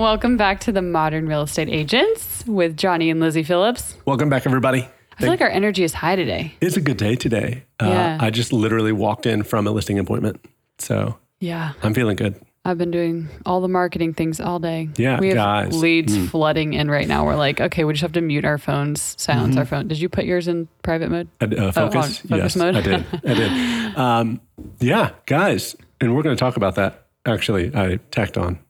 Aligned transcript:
Welcome 0.00 0.38
back 0.38 0.60
to 0.60 0.72
the 0.72 0.80
Modern 0.80 1.26
Real 1.26 1.42
Estate 1.42 1.68
Agents 1.68 2.42
with 2.46 2.74
Johnny 2.74 3.10
and 3.10 3.20
Lizzy 3.20 3.42
Phillips. 3.42 3.96
Welcome 4.06 4.30
back, 4.30 4.46
everybody. 4.46 4.88
I 5.12 5.20
feel 5.20 5.28
like 5.28 5.42
our 5.42 5.50
energy 5.50 5.82
is 5.84 5.92
high 5.92 6.16
today. 6.16 6.54
It's 6.62 6.78
a 6.78 6.80
good 6.80 6.96
day 6.96 7.16
today. 7.16 7.64
Uh, 7.78 7.88
Yeah. 7.88 8.18
I 8.18 8.30
just 8.30 8.50
literally 8.50 8.92
walked 8.92 9.26
in 9.26 9.42
from 9.42 9.66
a 9.66 9.70
listing 9.70 9.98
appointment. 9.98 10.42
So 10.78 11.18
Yeah. 11.38 11.72
I'm 11.82 11.92
feeling 11.92 12.16
good. 12.16 12.34
I've 12.64 12.78
been 12.78 12.90
doing 12.90 13.28
all 13.44 13.60
the 13.60 13.68
marketing 13.68 14.14
things 14.14 14.40
all 14.40 14.58
day. 14.58 14.88
Yeah, 14.96 15.20
we 15.20 15.28
have 15.28 15.36
guys. 15.36 15.74
Mm. 15.74 15.80
leads 15.82 16.30
flooding 16.30 16.72
in 16.72 16.90
right 16.90 17.06
now. 17.06 17.26
We're 17.26 17.36
like, 17.36 17.60
okay, 17.60 17.84
we 17.84 17.92
just 17.92 18.00
have 18.00 18.12
to 18.12 18.22
mute 18.22 18.46
our 18.46 18.56
phones, 18.56 19.14
silence 19.18 19.58
our 19.58 19.66
phone. 19.66 19.86
Did 19.86 20.00
you 20.00 20.08
put 20.08 20.24
yours 20.24 20.48
in 20.48 20.66
private 20.82 21.10
mode? 21.10 21.28
Uh, 21.42 21.44
uh, 21.44 21.72
focus. 21.72 22.22
on 22.24 22.28
focus 22.30 22.54
yes, 22.54 22.56
mode. 22.56 22.74
I 22.76 22.80
did. 22.80 23.06
I 23.26 23.34
did. 23.34 23.96
Um, 23.98 24.40
yeah, 24.78 25.10
guys. 25.26 25.76
And 26.00 26.16
we're 26.16 26.22
going 26.22 26.34
to 26.34 26.40
talk 26.40 26.56
about 26.56 26.76
that. 26.76 27.04
Actually, 27.26 27.76
I 27.76 27.98
tacked 28.10 28.38
on 28.38 28.60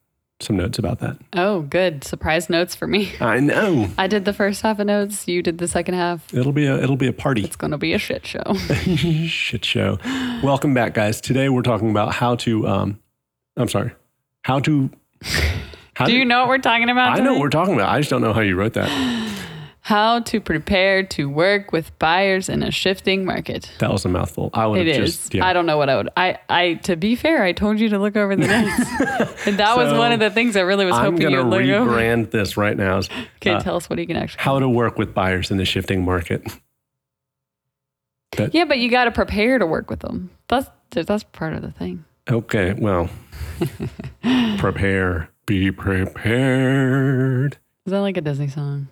some 0.43 0.57
notes 0.57 0.79
about 0.79 0.99
that. 1.01 1.17
Oh, 1.35 1.61
good. 1.63 2.03
Surprise 2.05 2.49
notes 2.49 2.75
for 2.75 2.87
me. 2.87 3.13
I 3.21 3.41
know. 3.41 3.89
I 3.99 4.07
did 4.07 4.25
the 4.25 4.33
first 4.33 4.63
half 4.63 4.79
of 4.79 4.87
notes. 4.87 5.29
You 5.29 5.43
did 5.43 5.59
the 5.59 5.69
second 5.69 5.95
half. 5.95 6.33
It'll 6.33 6.53
be 6.53 6.67
a 6.67 6.77
it'll 6.83 6.97
be 6.97 7.07
a 7.09 7.13
party. 7.13 7.45
It's 7.45 7.57
going 7.57 7.71
to 7.73 7.79
be 7.79 7.93
a 7.93 7.99
shit 7.99 8.27
show. 8.27 8.43
Shit 9.27 9.65
show. 9.65 9.99
Welcome 10.43 10.73
back, 10.75 10.95
guys. 10.95 11.21
Today 11.21 11.49
we're 11.49 11.63
talking 11.63 11.91
about 11.91 12.15
how 12.15 12.37
to 12.37 12.67
um 12.67 12.99
I'm 13.57 13.69
sorry. 13.69 13.93
How 14.43 14.61
to 14.61 14.91
how 15.95 16.07
Do 16.07 16.13
to- 16.13 16.19
you 16.19 16.25
know 16.25 16.41
what 16.41 16.49
we're 16.49 16.59
talking 16.59 16.89
about? 16.89 17.19
I 17.19 17.23
know 17.23 17.33
what 17.33 17.41
we're 17.41 17.51
talking 17.51 17.75
about. 17.75 17.91
I 17.91 17.99
just 17.99 18.11
don't 18.11 18.23
know 18.23 18.33
how 18.33 18.41
you 18.41 18.57
wrote 18.57 18.73
that. 18.75 18.89
How 19.91 20.21
to 20.21 20.41
prepare 20.41 21.03
to 21.03 21.29
work 21.29 21.73
with 21.73 21.99
buyers 21.99 22.49
in 22.49 22.63
a 22.63 22.71
shifting 22.71 23.25
market. 23.25 23.73
That 23.81 23.91
was 23.91 24.05
a 24.05 24.09
mouthful. 24.09 24.51
I 24.55 24.65
would 24.65 24.83
It 24.83 24.87
is. 24.87 25.17
just 25.17 25.35
yeah. 25.35 25.45
I 25.45 25.53
don't 25.53 25.67
know 25.67 25.79
what 25.79 25.89
I 25.89 25.97
would. 25.97 26.11
I, 26.17 26.39
I. 26.49 26.75
To 26.85 26.95
be 26.95 27.17
fair, 27.17 27.43
I 27.43 27.51
told 27.51 27.81
you 27.81 27.89
to 27.89 27.99
look 27.99 28.15
over 28.17 28.37
the 28.37 28.47
notes, 28.47 29.43
and 29.49 29.59
that 29.59 29.77
was 29.77 29.93
one 29.93 30.13
of 30.13 30.21
the 30.21 30.31
things 30.31 30.55
I 30.55 30.61
really 30.61 30.87
was 30.87 30.95
I'm 30.95 31.15
hoping 31.15 31.29
you 31.29 31.39
would 31.39 31.47
look 31.49 31.63
over. 31.63 31.75
I'm 31.75 31.87
going 31.89 31.89
to 31.89 31.93
rebrand 31.93 32.31
this 32.31 32.57
right 32.57 32.77
now. 32.77 32.99
as, 32.99 33.11
Okay, 33.39 33.51
uh, 33.51 33.59
tell 33.59 33.75
us 33.75 33.91
what 33.91 33.99
you 33.99 34.07
can 34.07 34.15
actually. 34.15 34.45
how 34.45 34.61
to 34.61 34.69
work 34.69 34.97
with 34.97 35.13
buyers 35.13 35.51
in 35.51 35.57
the 35.57 35.65
shifting 35.65 36.05
market. 36.05 36.47
yeah, 38.53 38.67
but 38.67 38.79
you 38.79 38.93
got 38.93 39.07
to 39.07 39.11
prepare 39.11 39.59
to 39.59 39.67
work 39.67 39.91
with 39.91 39.99
them. 39.99 40.31
That's 40.47 40.71
that's 40.91 41.25
part 41.25 41.55
of 41.55 41.63
the 41.63 41.73
thing. 41.73 42.05
Okay, 42.31 42.75
well, 42.75 43.11
prepare, 44.59 45.31
be 45.47 45.73
prepared. 45.73 47.59
Is 47.87 47.91
that 47.91 48.03
like 48.03 48.17
a 48.17 48.21
Disney 48.21 48.47
song? 48.47 48.87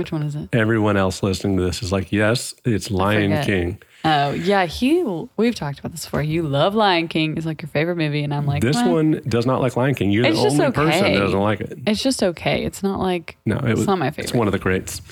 Which 0.00 0.12
one 0.12 0.22
is 0.22 0.34
it? 0.34 0.48
Everyone 0.54 0.96
else 0.96 1.22
listening 1.22 1.58
to 1.58 1.62
this 1.62 1.82
is 1.82 1.92
like, 1.92 2.10
yes, 2.10 2.54
it's 2.64 2.90
Lion. 2.90 3.44
King. 3.44 3.82
Oh 4.02 4.30
yeah, 4.30 4.64
he. 4.64 5.04
We've 5.36 5.54
talked 5.54 5.78
about 5.78 5.92
this 5.92 6.06
before. 6.06 6.22
You 6.22 6.42
love 6.42 6.74
Lion 6.74 7.06
King. 7.06 7.36
It's 7.36 7.44
like 7.44 7.60
your 7.60 7.68
favorite 7.68 7.96
movie, 7.96 8.24
and 8.24 8.32
I'm 8.32 8.46
like, 8.46 8.62
This 8.62 8.76
"Meh." 8.76 8.88
one 8.88 9.20
does 9.28 9.44
not 9.44 9.60
like 9.60 9.76
Lion 9.76 9.94
King. 9.94 10.10
You're 10.10 10.24
It's 10.24 10.40
the 10.40 10.48
only 10.48 10.70
person 10.70 11.04
okay. 11.04 11.14
that 11.16 11.20
doesn't 11.20 11.38
like 11.38 11.60
it. 11.60 11.78
It's 11.86 12.02
just 12.02 12.22
okay. 12.22 12.64
It's 12.64 12.82
not 12.82 12.98
like. 12.98 13.36
No, 13.44 13.58
it 13.58 13.76
was 13.76 13.86
not 13.86 13.98
my 13.98 14.08
favorite. 14.08 14.24
It's 14.24 14.32
one 14.32 14.48
of 14.48 14.52
the 14.52 14.58
greats. 14.58 15.02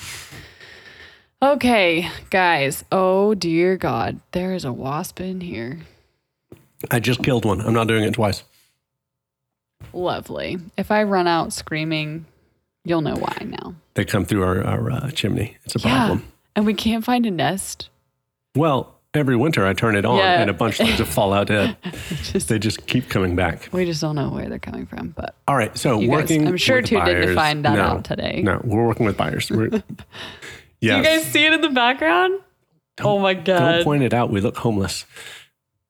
Okay, 1.43 2.09
guys. 2.31 2.83
Oh 2.91 3.35
dear 3.35 3.77
God, 3.77 4.19
there 4.31 4.55
is 4.55 4.65
a 4.65 4.73
wasp 4.73 5.21
in 5.21 5.41
here. 5.41 5.81
I 6.89 6.99
just 6.99 7.21
killed 7.21 7.45
one. 7.45 7.61
I'm 7.61 7.75
not 7.75 7.87
doing 7.87 8.05
it 8.05 8.15
twice. 8.15 8.43
Lovely. 9.93 10.57
If 10.77 10.89
I 10.89 11.03
run 11.03 11.27
out 11.27 11.53
screaming, 11.53 12.25
you'll 12.89 13.01
know 13.01 13.15
why 13.15 13.37
now. 13.45 13.75
They 13.93 14.03
come 14.03 14.25
through 14.25 14.43
our, 14.43 14.63
our 14.65 14.91
uh, 14.91 15.11
chimney. 15.11 15.57
It's 15.63 15.75
a 15.75 15.79
Yeah. 15.79 15.95
problem. 16.07 16.23
And 16.55 16.65
we 16.65 16.73
can't 16.73 17.05
find 17.05 17.25
a 17.25 17.31
nest. 17.31 17.89
Well, 18.55 18.95
every 19.13 19.35
winter 19.37 19.65
I 19.65 19.73
turn 19.73 19.95
it 19.95 20.03
on 20.05 20.17
Yeah. 20.17 20.41
and 20.41 20.49
a 20.49 20.53
bunch 20.53 20.79
like 20.79 20.97
to 20.97 21.05
fall 21.05 21.31
out 21.31 21.47
dead. 21.47 21.77
Just, 22.23 22.49
They 22.49 22.57
just 22.59 22.87
keep 22.87 23.07
coming 23.09 23.35
back. 23.35 23.69
we 23.71 23.85
just 23.85 24.01
don't 24.01 24.15
know 24.15 24.29
where 24.29 24.49
they're 24.49 24.59
coming 24.59 24.85
from. 24.87 25.09
But 25.15 25.35
All 25.47 25.55
right. 25.55 25.77
So 25.77 25.99
you 25.99 26.07
guys, 26.07 26.15
working. 26.23 26.47
I'm 26.47 26.57
sure 26.57 26.77
with 26.77 26.87
tuned 26.87 27.07
in 27.07 27.15
to 27.15 27.21
buyers- 27.27 27.35
find 27.35 27.63
that 27.65 27.75
no, 27.75 27.81
out 27.83 28.03
today. 28.03 28.41
No, 28.43 28.59
we're 28.63 28.85
working 28.85 29.05
with 29.05 29.15
buyers. 29.15 29.49
We're, 29.51 29.67
Do 29.69 29.83
yes. 30.81 30.97
you 30.97 31.03
guys 31.03 31.23
see 31.31 31.45
it 31.45 31.53
in 31.53 31.61
the 31.61 31.69
background? 31.69 32.39
oh 33.01 33.19
my 33.19 33.33
god! 33.33 33.45
Don't 33.75 33.83
point 33.85 34.03
it 34.03 34.13
out. 34.13 34.29
We 34.31 34.41
look 34.41 34.57
homeless. 34.57 35.05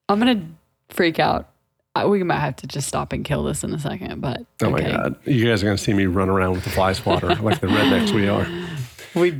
I'm 0.10 0.20
going 0.20 0.40
to 0.40 0.94
freak 0.96 1.20
out. 1.20 1.50
Uh, 1.96 2.08
We 2.08 2.24
might 2.24 2.40
have 2.40 2.56
to 2.58 2.68
just 2.68 2.88
stop 2.88 3.14
and 3.14 3.26
kill 3.26 3.44
this 3.44 3.64
in 3.64 3.74
a 3.74 3.80
second. 3.80 4.22
But 4.22 4.42
Oh 4.62 4.68
okay. 4.74 4.84
my 4.84 4.92
God. 4.92 5.16
You 5.26 5.46
guys 5.48 5.64
are 5.64 5.66
going 5.66 5.78
to 5.78 5.84
see 5.84 5.94
me 5.94 6.06
run 6.06 6.30
around 6.30 6.52
with 6.54 6.64
the 6.64 6.70
fly 6.70 6.94
swatter 6.94 7.36
like 7.42 7.60
the 7.60 7.68
rednecks 7.68 8.12
we 8.14 8.28
are. 8.28 8.48
We 9.16 9.40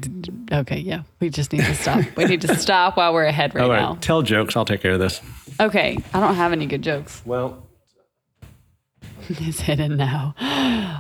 okay, 0.52 0.80
yeah. 0.80 1.04
We 1.20 1.30
just 1.30 1.54
need 1.54 1.64
to 1.66 1.76
stop. 1.76 2.04
we 2.18 2.26
need 2.26 2.42
to 2.42 2.56
stop 2.58 2.98
while 2.98 3.14
we're 3.14 3.26
ahead 3.26 3.54
right 3.54 3.64
All 3.64 3.70
right. 3.70 3.80
now. 3.82 3.98
Tell 4.02 4.24
jokes. 4.24 4.58
I'll 4.58 4.66
take 4.66 4.82
care 4.82 4.94
of 4.94 5.00
this. 5.00 5.22
Okay, 5.60 5.98
I 6.14 6.20
don't 6.20 6.36
have 6.36 6.52
any 6.52 6.66
good 6.66 6.82
jokes. 6.82 7.22
Well, 7.24 7.62
it's 9.30 9.60
hidden 9.62 9.96
now. 9.98 10.34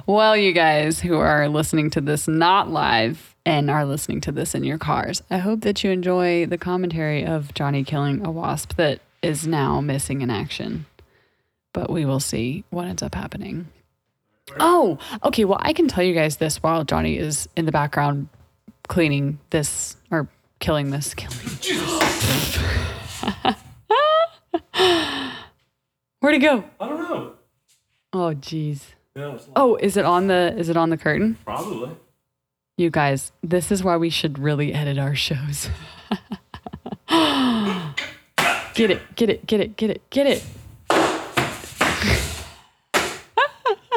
Well, 0.05 0.37
you 0.37 0.51
guys 0.53 0.99
who 0.99 1.17
are 1.17 1.49
listening 1.49 1.89
to 1.91 2.01
this 2.01 2.27
not 2.27 2.69
live 2.69 3.35
and 3.45 3.71
are 3.71 3.85
listening 3.85 4.21
to 4.21 4.31
this 4.31 4.53
in 4.53 4.63
your 4.63 4.77
cars, 4.77 5.23
I 5.31 5.39
hope 5.39 5.61
that 5.61 5.83
you 5.83 5.89
enjoy 5.89 6.45
the 6.45 6.57
commentary 6.57 7.25
of 7.25 7.53
Johnny 7.55 7.83
killing 7.83 8.23
a 8.23 8.29
wasp 8.29 8.75
that 8.75 8.99
is 9.23 9.47
now 9.47 9.81
missing 9.81 10.21
in 10.21 10.29
action. 10.29 10.85
But 11.79 11.89
we 11.89 12.03
will 12.03 12.19
see 12.19 12.65
what 12.71 12.87
ends 12.87 13.01
up 13.01 13.15
happening. 13.15 13.69
Oh, 14.59 14.97
okay. 15.23 15.45
Well, 15.45 15.59
I 15.61 15.71
can 15.71 15.87
tell 15.87 16.03
you 16.03 16.13
guys 16.13 16.35
this 16.35 16.61
while 16.61 16.83
Johnny 16.83 17.17
is 17.17 17.47
in 17.55 17.65
the 17.65 17.71
background 17.71 18.27
cleaning 18.89 19.39
this 19.49 19.95
or 20.11 20.27
killing 20.59 20.91
this. 20.91 21.13
Killing. 21.13 21.37
Where'd 26.19 26.35
he 26.35 26.39
go? 26.39 26.65
I 26.81 26.89
don't 26.89 27.01
know. 27.01 27.35
Oh, 28.11 28.35
jeez. 28.35 28.81
No, 29.15 29.35
it's 29.35 29.47
Oh, 29.55 29.77
is 29.77 29.95
it 29.95 30.03
on 30.03 30.27
the 30.27 30.53
is 30.57 30.67
it 30.67 30.75
on 30.75 30.89
the 30.89 30.97
curtain? 30.97 31.37
probably. 31.45 31.91
You 32.77 32.89
guys, 32.89 33.31
this 33.41 33.71
is 33.71 33.85
why 33.85 33.95
we 33.95 34.09
should 34.09 34.37
really 34.37 34.73
edit 34.73 34.97
our 34.97 35.15
shows. 35.15 35.69
get 38.73 38.91
it, 38.91 39.15
get 39.15 39.29
it, 39.29 39.47
get 39.47 39.61
it, 39.61 39.77
get 39.77 39.89
it, 39.91 40.09
get 40.09 40.27
it. 40.27 40.43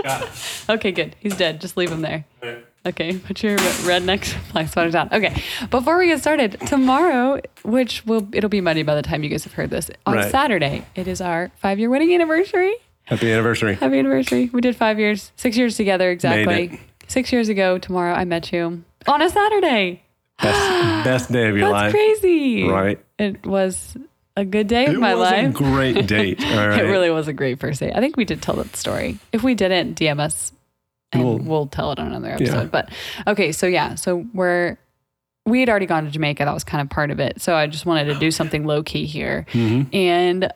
Got 0.02 0.22
it. 0.24 0.28
Okay, 0.68 0.92
good. 0.92 1.16
He's 1.20 1.36
dead. 1.36 1.60
Just 1.60 1.76
leave 1.76 1.90
him 1.90 2.00
there. 2.02 2.24
All 2.42 2.48
right. 2.48 2.66
Okay, 2.84 3.16
put 3.16 3.42
your 3.44 3.56
redneck 3.58 4.24
fly 4.24 4.66
swatter 4.66 4.90
down. 4.90 5.08
Okay, 5.12 5.40
before 5.70 5.96
we 5.98 6.08
get 6.08 6.18
started, 6.20 6.58
tomorrow, 6.66 7.40
which 7.62 8.04
will 8.06 8.28
it'll 8.32 8.50
be 8.50 8.60
Monday 8.60 8.82
by 8.82 8.96
the 8.96 9.02
time 9.02 9.22
you 9.22 9.30
guys 9.30 9.44
have 9.44 9.52
heard 9.52 9.70
this, 9.70 9.88
on 10.04 10.14
Right. 10.14 10.30
Saturday, 10.32 10.84
it 10.96 11.06
is 11.06 11.20
our 11.20 11.52
five 11.56 11.78
year 11.78 11.88
wedding 11.88 12.12
anniversary. 12.12 12.74
Happy 13.04 13.30
anniversary. 13.30 13.74
Happy 13.76 13.98
anniversary. 14.00 14.50
We 14.52 14.60
did 14.60 14.74
five 14.74 14.98
years, 14.98 15.30
six 15.36 15.56
years 15.56 15.76
together 15.76 16.10
exactly. 16.10 16.80
Six 17.06 17.30
years 17.32 17.48
ago 17.48 17.78
tomorrow, 17.78 18.14
I 18.14 18.24
met 18.24 18.52
you 18.52 18.82
on 19.06 19.22
a 19.22 19.30
Saturday. 19.30 20.02
Best, 20.42 21.04
best 21.04 21.32
day 21.32 21.48
of 21.50 21.56
your 21.56 21.68
That's 21.70 21.72
life. 21.72 21.92
crazy. 21.92 22.64
Right. 22.68 22.98
It 23.18 23.46
was 23.46 23.96
a 24.36 24.44
good 24.44 24.66
day 24.66 24.86
of 24.86 24.98
my 24.98 25.14
life. 25.14 25.44
It 25.44 25.48
a 25.48 25.52
great 25.52 26.06
date. 26.06 26.42
All 26.44 26.68
right. 26.68 26.78
It 26.80 26.84
really 26.84 27.10
was 27.10 27.28
a 27.28 27.32
great 27.32 27.60
first 27.60 27.80
date. 27.80 27.92
I 27.94 28.00
think 28.00 28.16
we 28.16 28.24
did 28.24 28.40
tell 28.42 28.56
that 28.56 28.74
story. 28.76 29.18
If 29.32 29.42
we 29.42 29.54
didn't, 29.54 29.98
DM 29.98 30.20
us 30.20 30.52
and 31.12 31.22
We'll- 31.24 31.38
we'll, 31.38 31.66
tell 31.66 31.92
it 31.92 31.98
on 31.98 32.06
another 32.08 32.30
episode. 32.30 32.54
Yeah. 32.62 32.64
But 32.64 32.90
okay, 33.26 33.52
so 33.52 33.66
yeah, 33.66 33.94
so 33.96 34.24
we're 34.32 34.78
we 35.44 35.60
had 35.60 35.68
already 35.68 35.86
gone 35.86 36.04
to 36.04 36.10
Jamaica. 36.10 36.44
That 36.44 36.54
was 36.54 36.64
kind 36.64 36.80
of 36.80 36.88
part 36.88 37.10
of 37.10 37.18
it. 37.20 37.40
So 37.42 37.54
I 37.54 37.66
just 37.66 37.84
wanted 37.84 38.04
to 38.12 38.18
do 38.18 38.30
something 38.30 38.64
low 38.64 38.82
key 38.82 39.06
here. 39.06 39.44
Mhm. 39.52 39.92
And 39.94 40.52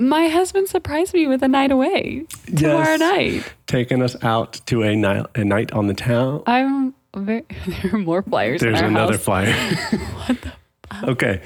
my 0.00 0.28
husband 0.28 0.68
surprised 0.68 1.12
me 1.12 1.26
with 1.26 1.42
a 1.42 1.48
night 1.48 1.70
away 1.72 2.24
tomorrow 2.56 2.96
Yes. 2.96 3.00
night. 3.00 3.52
Taking 3.66 4.00
us 4.02 4.16
out 4.24 4.60
to 4.66 4.82
a 4.82 4.94
night, 4.96 5.26
a 5.34 5.44
night 5.44 5.72
on 5.72 5.88
the 5.88 5.94
town. 5.94 6.42
I'm 6.46 6.94
very, 7.16 7.44
there 7.82 7.94
are 7.94 7.98
more 7.98 8.22
flyers. 8.22 8.60
There's 8.60 8.80
another 8.80 9.14
house. 9.14 9.24
flyer. 9.24 9.54
okay. 11.04 11.42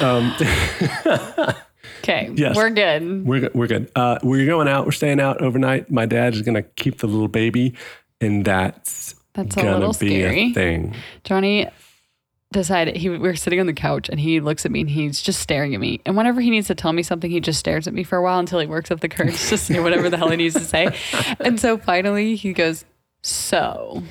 Um, 0.00 0.34
Okay, 2.02 2.30
Yes. 2.34 2.56
we're 2.56 2.70
good. 2.70 3.24
we're, 3.24 3.40
good- 3.40 3.54
we're 3.54 3.66
good. 3.68 3.90
Uh, 3.94 4.18
we're 4.24 4.44
going 4.46 4.66
out. 4.66 4.86
We're 4.86 4.90
staying 4.92 5.20
out 5.20 5.40
overnight. 5.40 5.88
My 5.88 6.04
dad 6.04 6.34
is 6.34 6.42
going 6.42 6.56
to 6.56 6.62
keep 6.62 6.98
the 6.98 7.06
little 7.06 7.28
baby, 7.28 7.74
and 8.20 8.44
that's, 8.44 9.14
That's 9.34 9.54
gonna 9.54 9.86
be 9.86 9.92
scary. 9.92 10.40
a 10.50 10.52
thing. 10.52 10.96
Johnny 11.22 11.68
decided 12.52 12.96
he 12.96 13.08
we 13.08 13.18
were 13.18 13.36
sitting 13.36 13.60
on 13.60 13.66
the 13.66 13.72
couch 13.72 14.08
and 14.10 14.18
he 14.20 14.40
looks 14.40 14.66
at 14.66 14.70
me 14.72 14.80
and 14.82 14.90
he's 14.90 15.22
just 15.22 15.38
staring 15.40 15.74
at 15.74 15.80
me. 15.80 16.00
And 16.04 16.16
whenever 16.16 16.40
he 16.40 16.50
needs 16.50 16.66
to 16.66 16.74
tell 16.74 16.92
me 16.92 17.02
something, 17.04 17.30
he 17.30 17.38
just 17.40 17.58
stares 17.60 17.86
at 17.86 17.94
me 17.94 18.02
for 18.04 18.18
a 18.18 18.22
while 18.22 18.38
until 18.40 18.58
he 18.58 18.66
works 18.66 18.90
up 18.90 18.98
the 19.00 19.08
courage 19.08 19.40
to 19.48 19.56
say 19.56 19.78
whatever 19.80 20.10
the 20.10 20.16
hell 20.18 20.28
he 20.28 20.36
needs 20.36 20.54
to 20.54 20.60
say. 20.60 20.88
And 21.40 21.58
so 21.60 21.78
finally 21.78 22.34
he 22.36 22.52
goes, 22.52 22.84
So 23.22 24.02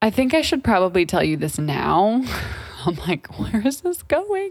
I 0.00 0.10
think 0.10 0.32
I 0.34 0.40
should 0.40 0.64
probably 0.64 1.04
tell 1.06 1.22
you 1.22 1.36
this 1.36 1.58
now. 1.58 2.24
I'm 2.86 2.96
like, 3.06 3.26
where 3.38 3.66
is 3.66 3.80
this 3.82 4.02
going? 4.04 4.50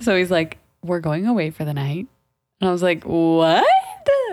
So 0.00 0.16
he's 0.16 0.30
like, 0.30 0.58
We're 0.84 1.00
going 1.00 1.26
away 1.26 1.50
for 1.50 1.64
the 1.64 1.74
night. 1.74 2.06
And 2.60 2.68
I 2.68 2.72
was 2.72 2.82
like, 2.82 3.04
What? 3.04 3.64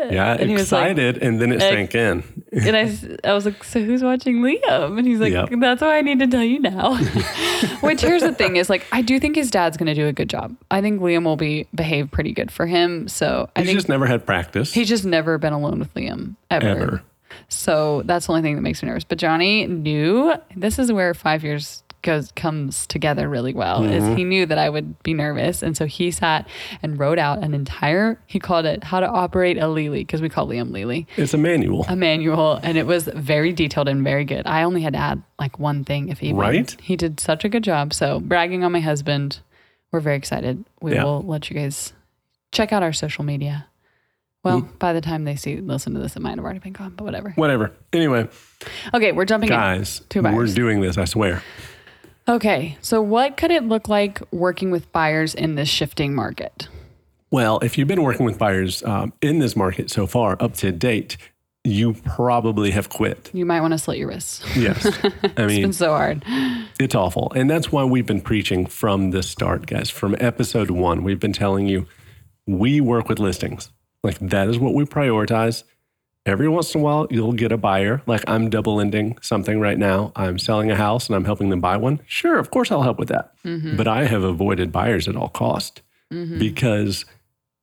Yeah, 0.10 0.32
and 0.40 0.50
he 0.50 0.56
was 0.56 0.72
like, 0.72 0.92
excited, 0.92 1.18
and 1.22 1.42
then 1.42 1.52
it 1.52 1.60
sank 1.60 1.94
in. 1.94 2.24
And 2.54 2.76
I, 2.76 3.30
I 3.30 3.34
was 3.34 3.46
like, 3.46 3.64
so 3.66 3.84
who's 3.84 4.02
watching 4.02 4.38
Liam? 4.38 4.98
And 4.98 5.06
he's 5.06 5.20
like, 5.20 5.34
Yep. 5.34 5.50
that's 5.60 5.82
why 5.82 5.98
I 5.98 6.02
need 6.02 6.20
to 6.20 6.28
tell 6.28 6.44
you 6.44 6.60
now. 6.60 6.96
Which 7.82 8.02
here's 8.02 8.22
the 8.22 8.34
thing 8.34 8.56
is 8.56 8.70
like, 8.70 8.86
I 8.94 9.02
do 9.02 9.20
think 9.20 9.36
his 9.36 9.52
dad's 9.52 9.76
going 9.76 9.88
to 9.88 9.94
do 9.94 10.08
a 10.08 10.14
good 10.14 10.30
job. 10.30 10.56
I 10.72 10.82
think 10.82 11.02
Liam 11.02 11.26
will 11.26 11.36
be 11.36 11.68
behave 11.76 12.10
pretty 12.12 12.32
good 12.32 12.50
for 12.50 12.66
him. 12.66 13.10
So 13.10 13.50
I 13.58 13.64
He's 13.64 13.74
just 13.74 13.90
never 13.90 14.06
had 14.08 14.26
practice. 14.26 14.74
he's 14.74 14.88
just 14.88 15.04
never 15.04 15.38
been 15.38 15.54
alone 15.54 15.80
with 15.80 15.94
Liam 15.96 16.36
ever. 16.50 16.68
Ever. 16.68 17.04
So 17.50 18.02
that's 18.06 18.28
the 18.28 18.32
only 18.32 18.42
thing 18.42 18.56
that 18.56 18.62
makes 18.62 18.82
me 18.82 18.88
nervous. 18.88 19.04
But 19.04 19.18
Johnny 19.18 19.68
knew 19.68 20.34
this 20.56 20.80
is 20.80 20.92
where 20.94 21.14
five 21.14 21.44
years 21.44 21.84
goes 22.02 22.32
comes 22.36 22.88
together 22.88 23.28
really 23.30 23.54
well. 23.54 23.82
Mm-hmm. 23.82 23.94
Is 24.12 24.18
he 24.18 24.24
knew 24.24 24.46
that 24.46 24.58
I 24.58 24.70
would 24.70 25.02
be 25.04 25.14
nervous, 25.14 25.62
and 25.64 25.76
so 25.76 25.86
he 25.86 26.12
sat 26.12 26.48
and 26.82 26.98
wrote 27.00 27.20
out 27.20 27.44
an 27.44 27.54
entire. 27.54 28.20
He 28.28 28.40
called 28.40 28.66
it 28.66 28.84
"How 28.84 29.00
to 29.00 29.08
Operate 29.08 29.58
a 29.58 29.68
Lily" 29.68 30.00
because 30.02 30.22
we 30.22 30.30
call 30.30 30.48
Liam 30.48 30.72
Lily 30.72 31.08
It's 31.18 31.34
a 31.34 31.38
manual. 31.38 31.86
a 31.90 31.96
manual, 31.96 32.60
and 32.64 32.78
it 32.78 32.86
was 32.86 33.04
very 33.14 33.52
detailed 33.54 33.88
and 33.88 34.04
very 34.04 34.26
good. 34.26 34.46
I 34.48 34.64
only 34.64 34.82
had 34.82 34.94
to 34.94 35.00
add 35.00 35.22
like 35.40 35.60
one 35.60 35.84
thing, 35.84 36.10
if 36.10 36.22
even. 36.24 36.38
Right? 36.38 36.76
He 36.82 36.96
did 36.96 37.20
such 37.20 37.44
a 37.46 37.50
good 37.50 37.64
job. 37.64 37.94
So 37.94 38.20
bragging 38.20 38.64
on 38.64 38.72
my 38.72 38.80
husband, 38.82 39.40
we're 39.92 40.00
very 40.00 40.16
excited. 40.18 40.64
We 40.82 40.94
Yeah. 40.94 41.04
will 41.04 41.22
let 41.24 41.50
you 41.50 41.56
guys 41.56 41.94
check 42.52 42.72
out 42.74 42.84
our 42.84 42.94
social 42.94 43.24
media. 43.24 43.66
Well, 44.42 44.62
by 44.80 44.94
the 44.94 45.02
time 45.02 45.26
they 45.26 45.36
see 45.36 45.58
listen 45.58 45.94
to 45.96 46.00
this, 46.00 46.16
it 46.16 46.22
might 46.22 46.30
have 46.38 46.40
already 46.40 46.60
been 46.60 46.72
gone, 46.72 46.94
but 46.96 47.04
whatever. 47.04 47.32
Whatever. 47.36 47.74
Anyway, 47.92 48.30
Okay, 48.94 49.12
we're 49.12 49.26
jumping 49.26 49.50
in. 49.50 49.56
guys, 49.56 50.02
we're 50.16 50.46
doing 50.48 50.80
this, 50.80 50.98
I 50.98 51.04
swear. 51.04 51.44
Okay, 52.30 52.78
so 52.80 53.02
what 53.02 53.38
could 53.38 53.50
it 53.50 53.64
look 53.64 53.90
like 53.90 54.22
working 54.32 54.70
with 54.70 54.92
buyers 54.92 55.34
in 55.34 55.56
this 55.56 55.68
shifting 55.68 56.14
market? 56.14 56.68
Well, 57.32 57.58
if 57.60 57.76
you've 57.76 57.88
been 57.88 58.04
working 58.04 58.24
with 58.24 58.38
buyers 58.38 58.84
um, 58.84 59.14
in 59.20 59.40
this 59.40 59.56
market 59.56 59.90
so 59.90 60.06
far, 60.06 60.38
up 60.40 60.54
to 60.58 60.72
date, 60.72 61.18
you 61.64 61.94
probably 61.94 62.70
have 62.70 62.90
quit. 62.90 63.32
You 63.34 63.48
might 63.48 63.62
want 63.62 63.74
to 63.74 63.80
slit 63.80 63.98
your 63.98 64.10
wrists. 64.10 64.44
Yes. 64.56 64.86
I 65.04 65.12
It's 65.24 65.38
mean, 65.40 65.62
been 65.64 65.74
so 65.74 65.90
hard. 65.90 66.24
It's 66.80 66.94
awful. 66.94 67.32
And 67.36 67.50
that's 67.50 67.72
why 67.72 67.84
we've 67.84 68.06
been 68.06 68.22
preaching 68.22 68.68
from 68.68 69.10
the 69.10 69.24
start, 69.24 69.66
guys. 69.66 69.90
From 69.90 70.16
episode 70.20 70.70
one, 70.70 71.04
we've 71.04 71.20
been 71.20 71.34
telling 71.34 71.68
you 71.68 71.88
we 72.46 72.80
work 72.80 73.10
with 73.10 73.18
listings. 73.18 73.72
Like 74.04 74.20
that 74.20 74.48
is 74.50 74.60
what 74.60 74.76
we 74.76 74.86
prioritize. 74.86 75.64
Every 76.26 76.50
once 76.50 76.76
in 76.76 76.82
a 76.82 76.84
while, 76.84 77.08
you'll 77.10 77.34
get 77.34 77.52
a 77.52 77.58
buyer. 77.58 78.02
Like 78.06 78.24
I'm 78.28 78.50
double 78.50 78.80
ending 78.80 79.18
something 79.22 79.60
right 79.60 79.78
now. 79.78 80.12
I'm 80.16 80.38
selling 80.38 80.70
a 80.70 80.76
house 80.76 81.08
and 81.08 81.16
I'm 81.16 81.26
helping 81.26 81.50
them 81.50 81.62
buy 81.62 81.78
one. 81.78 82.02
Sure, 82.06 82.38
of 82.38 82.52
course 82.52 82.72
I'll 82.72 82.84
help 82.84 83.00
with 83.00 83.10
that. 83.10 83.34
Mm-hmm. 83.44 83.78
But 83.78 83.88
I 83.88 84.06
have 84.06 84.24
avoided 84.24 84.72
buyers 84.72 85.08
at 85.08 85.16
all 85.16 85.30
cost 85.30 85.82
mm-hmm. 86.12 86.38
because 86.38 87.06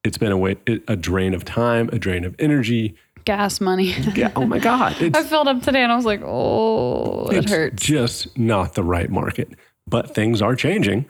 it's 0.05 0.19
been 0.19 0.33
a 0.33 0.39
way, 0.39 0.57
a 0.89 0.97
drain 0.97 1.35
of 1.35 1.45
time, 1.45 1.91
a 1.93 1.99
drain 1.99 2.25
of 2.25 2.35
energy. 2.39 2.97
Gas 3.25 3.61
money. 3.61 3.93
Yeah. 4.15 4.33
Oh 4.37 4.47
my 4.47 4.59
God. 4.59 4.97
I 5.15 5.23
filled 5.23 5.49
up 5.49 5.63
today 5.63 5.83
and 5.83 5.93
I 5.93 5.97
was 5.97 6.05
like, 6.05 6.23
oh, 6.25 7.27
it 7.29 7.39
it's 7.39 7.51
hurts. 7.51 7.83
just 7.83 8.39
not 8.39 8.75
the 8.75 8.85
right 8.85 9.11
market. 9.11 9.51
But 9.87 10.15
things 10.15 10.41
are 10.41 10.57
changing. 10.57 11.07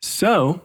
So 0.00 0.62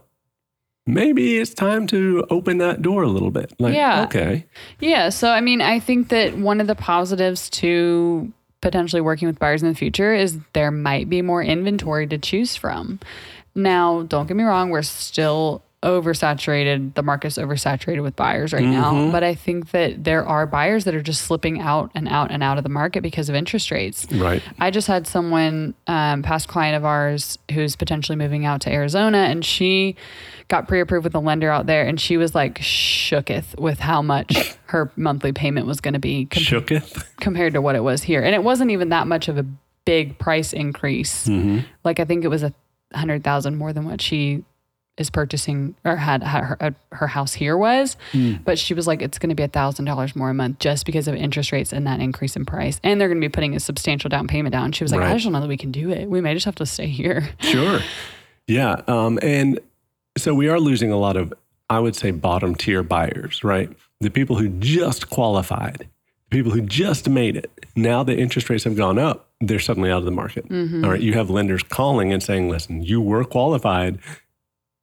maybe 0.93 1.37
it's 1.37 1.53
time 1.53 1.87
to 1.87 2.25
open 2.29 2.57
that 2.59 2.81
door 2.81 3.03
a 3.03 3.07
little 3.07 3.31
bit. 3.31 3.53
Like, 3.59 3.73
Yeah. 3.73 4.03
okay. 4.03 4.45
Yeah. 4.79 5.09
So, 5.09 5.29
I 5.29 5.41
mean, 5.41 5.61
I 5.61 5.79
think 5.79 6.09
that 6.09 6.37
one 6.37 6.59
of 6.61 6.67
the 6.67 6.75
positives 6.75 7.49
to 7.51 8.31
potentially 8.61 9.01
working 9.01 9.27
with 9.27 9.39
buyers 9.39 9.63
in 9.63 9.69
the 9.69 9.75
future 9.75 10.13
is 10.13 10.37
there 10.53 10.69
might 10.71 11.09
be 11.09 11.21
more 11.21 11.41
inventory 11.43 12.05
to 12.07 12.17
choose 12.17 12.55
from. 12.55 12.99
Now, 13.55 14.03
don't 14.03 14.27
get 14.27 14.37
me 14.37 14.43
wrong, 14.43 14.69
we're 14.69 14.81
still 14.83 15.63
oversaturated. 15.83 16.93
The 16.93 17.01
market's 17.01 17.37
oversaturated 17.39 18.03
with 18.03 18.15
buyers 18.15 18.53
right 18.53 18.63
now. 18.63 19.11
But 19.11 19.23
I 19.23 19.33
think 19.33 19.71
that 19.71 20.03
there 20.03 20.23
are 20.25 20.45
buyers 20.45 20.83
that 20.85 20.93
are 20.93 21.01
just 21.01 21.23
slipping 21.23 21.59
out 21.59 21.89
and 21.95 22.07
out 22.07 22.29
and 22.31 22.43
out 22.43 22.57
of 22.59 22.63
the 22.63 22.69
market 22.69 23.01
because 23.01 23.29
of 23.29 23.35
interest 23.35 23.71
rates. 23.71 24.05
Right. 24.11 24.43
I 24.59 24.69
just 24.69 24.87
had 24.87 25.07
someone, 25.07 25.73
um, 25.87 26.21
past 26.21 26.47
client 26.47 26.75
of 26.77 26.85
ours, 26.85 27.39
who's 27.51 27.75
potentially 27.75 28.15
moving 28.15 28.45
out 28.45 28.61
to 28.61 28.71
Arizona, 28.71 29.17
and 29.19 29.43
she 29.43 29.95
got 30.51 30.67
pre-approved 30.67 31.05
with 31.05 31.15
a 31.15 31.19
lender 31.19 31.49
out 31.49 31.65
there, 31.65 31.87
and 31.87 31.99
she 31.99 32.17
was 32.17 32.35
like 32.35 32.59
shooketh 32.59 33.57
with 33.57 33.79
how 33.79 34.01
much 34.01 34.53
her 34.65 34.91
monthly 34.97 35.31
payment 35.31 35.65
was 35.65 35.79
going 35.79 35.93
to 35.93 35.99
be 35.99 36.25
com- 36.25 36.43
Shooketh. 36.43 37.05
compared 37.21 37.53
to 37.53 37.61
what 37.61 37.75
it 37.75 37.83
was 37.83 38.03
here, 38.03 38.21
and 38.21 38.35
it 38.35 38.43
wasn't 38.43 38.69
even 38.69 38.89
that 38.89 39.07
much 39.07 39.29
of 39.29 39.37
a 39.37 39.45
big 39.85 40.17
price 40.19 40.53
increase. 40.53 41.27
Like 41.83 41.99
I 41.99 42.05
think 42.05 42.23
it 42.23 42.27
was 42.27 42.43
a 42.43 42.53
hundred 42.93 43.23
thousand 43.23 43.55
more 43.55 43.71
than 43.71 43.85
what 43.85 44.01
she 44.01 44.43
is 44.97 45.09
purchasing 45.09 45.73
or 45.85 45.95
had, 45.95 46.21
her, 46.21 46.57
uh, 46.59 46.71
her 46.91 47.07
house 47.07 47.33
here 47.33 47.55
was, 47.57 47.95
but 48.43 48.59
she 48.59 48.73
was 48.73 48.85
like, 48.85 49.01
it's 49.01 49.17
going 49.17 49.29
to 49.29 49.35
be 49.35 49.41
a 49.41 49.47
thousand 49.47 49.85
dollars 49.85 50.15
more 50.17 50.29
a 50.29 50.33
month 50.33 50.59
just 50.59 50.85
because 50.85 51.07
of 51.07 51.15
interest 51.15 51.53
rates 51.53 51.71
and 51.71 51.87
that 51.87 52.01
increase 52.01 52.35
in 52.35 52.45
price, 52.45 52.79
and 52.83 52.99
they're 52.99 53.07
going 53.07 53.19
to 53.19 53.25
be 53.25 53.31
putting 53.31 53.55
a 53.55 53.59
substantial 53.61 54.09
down 54.09 54.27
payment 54.27 54.51
down. 54.51 54.73
She 54.73 54.83
was 54.83 54.91
like, 54.91 55.01
I 55.01 55.13
just 55.13 55.23
don't 55.23 55.31
know 55.31 55.39
that 55.39 55.47
we 55.47 55.55
can 55.57 55.71
do 55.71 55.89
it. 55.91 56.09
We 56.09 56.19
may 56.19 56.33
just 56.33 56.45
have 56.45 56.55
to 56.55 56.65
stay 56.65 56.87
here. 56.87 57.29
Sure. 57.39 57.79
Yeah. 58.47 58.81
Um, 58.87 59.17
and 59.21 59.59
so 60.21 60.33
we 60.33 60.47
are 60.47 60.59
losing 60.59 60.91
a 60.91 60.97
lot 60.97 61.17
of, 61.17 61.33
I 61.69 61.79
would 61.79 61.95
say, 61.95 62.11
bottom 62.11 62.55
tier 62.55 62.83
buyers, 62.83 63.43
right? 63.43 63.69
The 63.99 64.09
people 64.09 64.37
who 64.37 64.49
just 64.49 65.09
qualified, 65.09 65.87
the 66.29 66.37
people 66.37 66.51
who 66.51 66.61
just 66.61 67.09
made 67.09 67.35
it. 67.35 67.51
Now 67.75 68.03
the 68.03 68.17
interest 68.17 68.49
rates 68.49 68.63
have 68.63 68.75
gone 68.75 68.99
up, 68.99 69.29
they're 69.39 69.59
suddenly 69.59 69.91
out 69.91 69.99
of 69.99 70.05
the 70.05 70.11
market. 70.11 70.47
Mm-hmm. 70.49 70.85
All 70.85 70.91
right. 70.91 71.01
You 71.01 71.13
have 71.13 71.29
lenders 71.29 71.63
calling 71.63 72.13
and 72.13 72.21
saying, 72.21 72.49
listen, 72.49 72.83
you 72.83 73.01
were 73.01 73.23
qualified. 73.23 73.99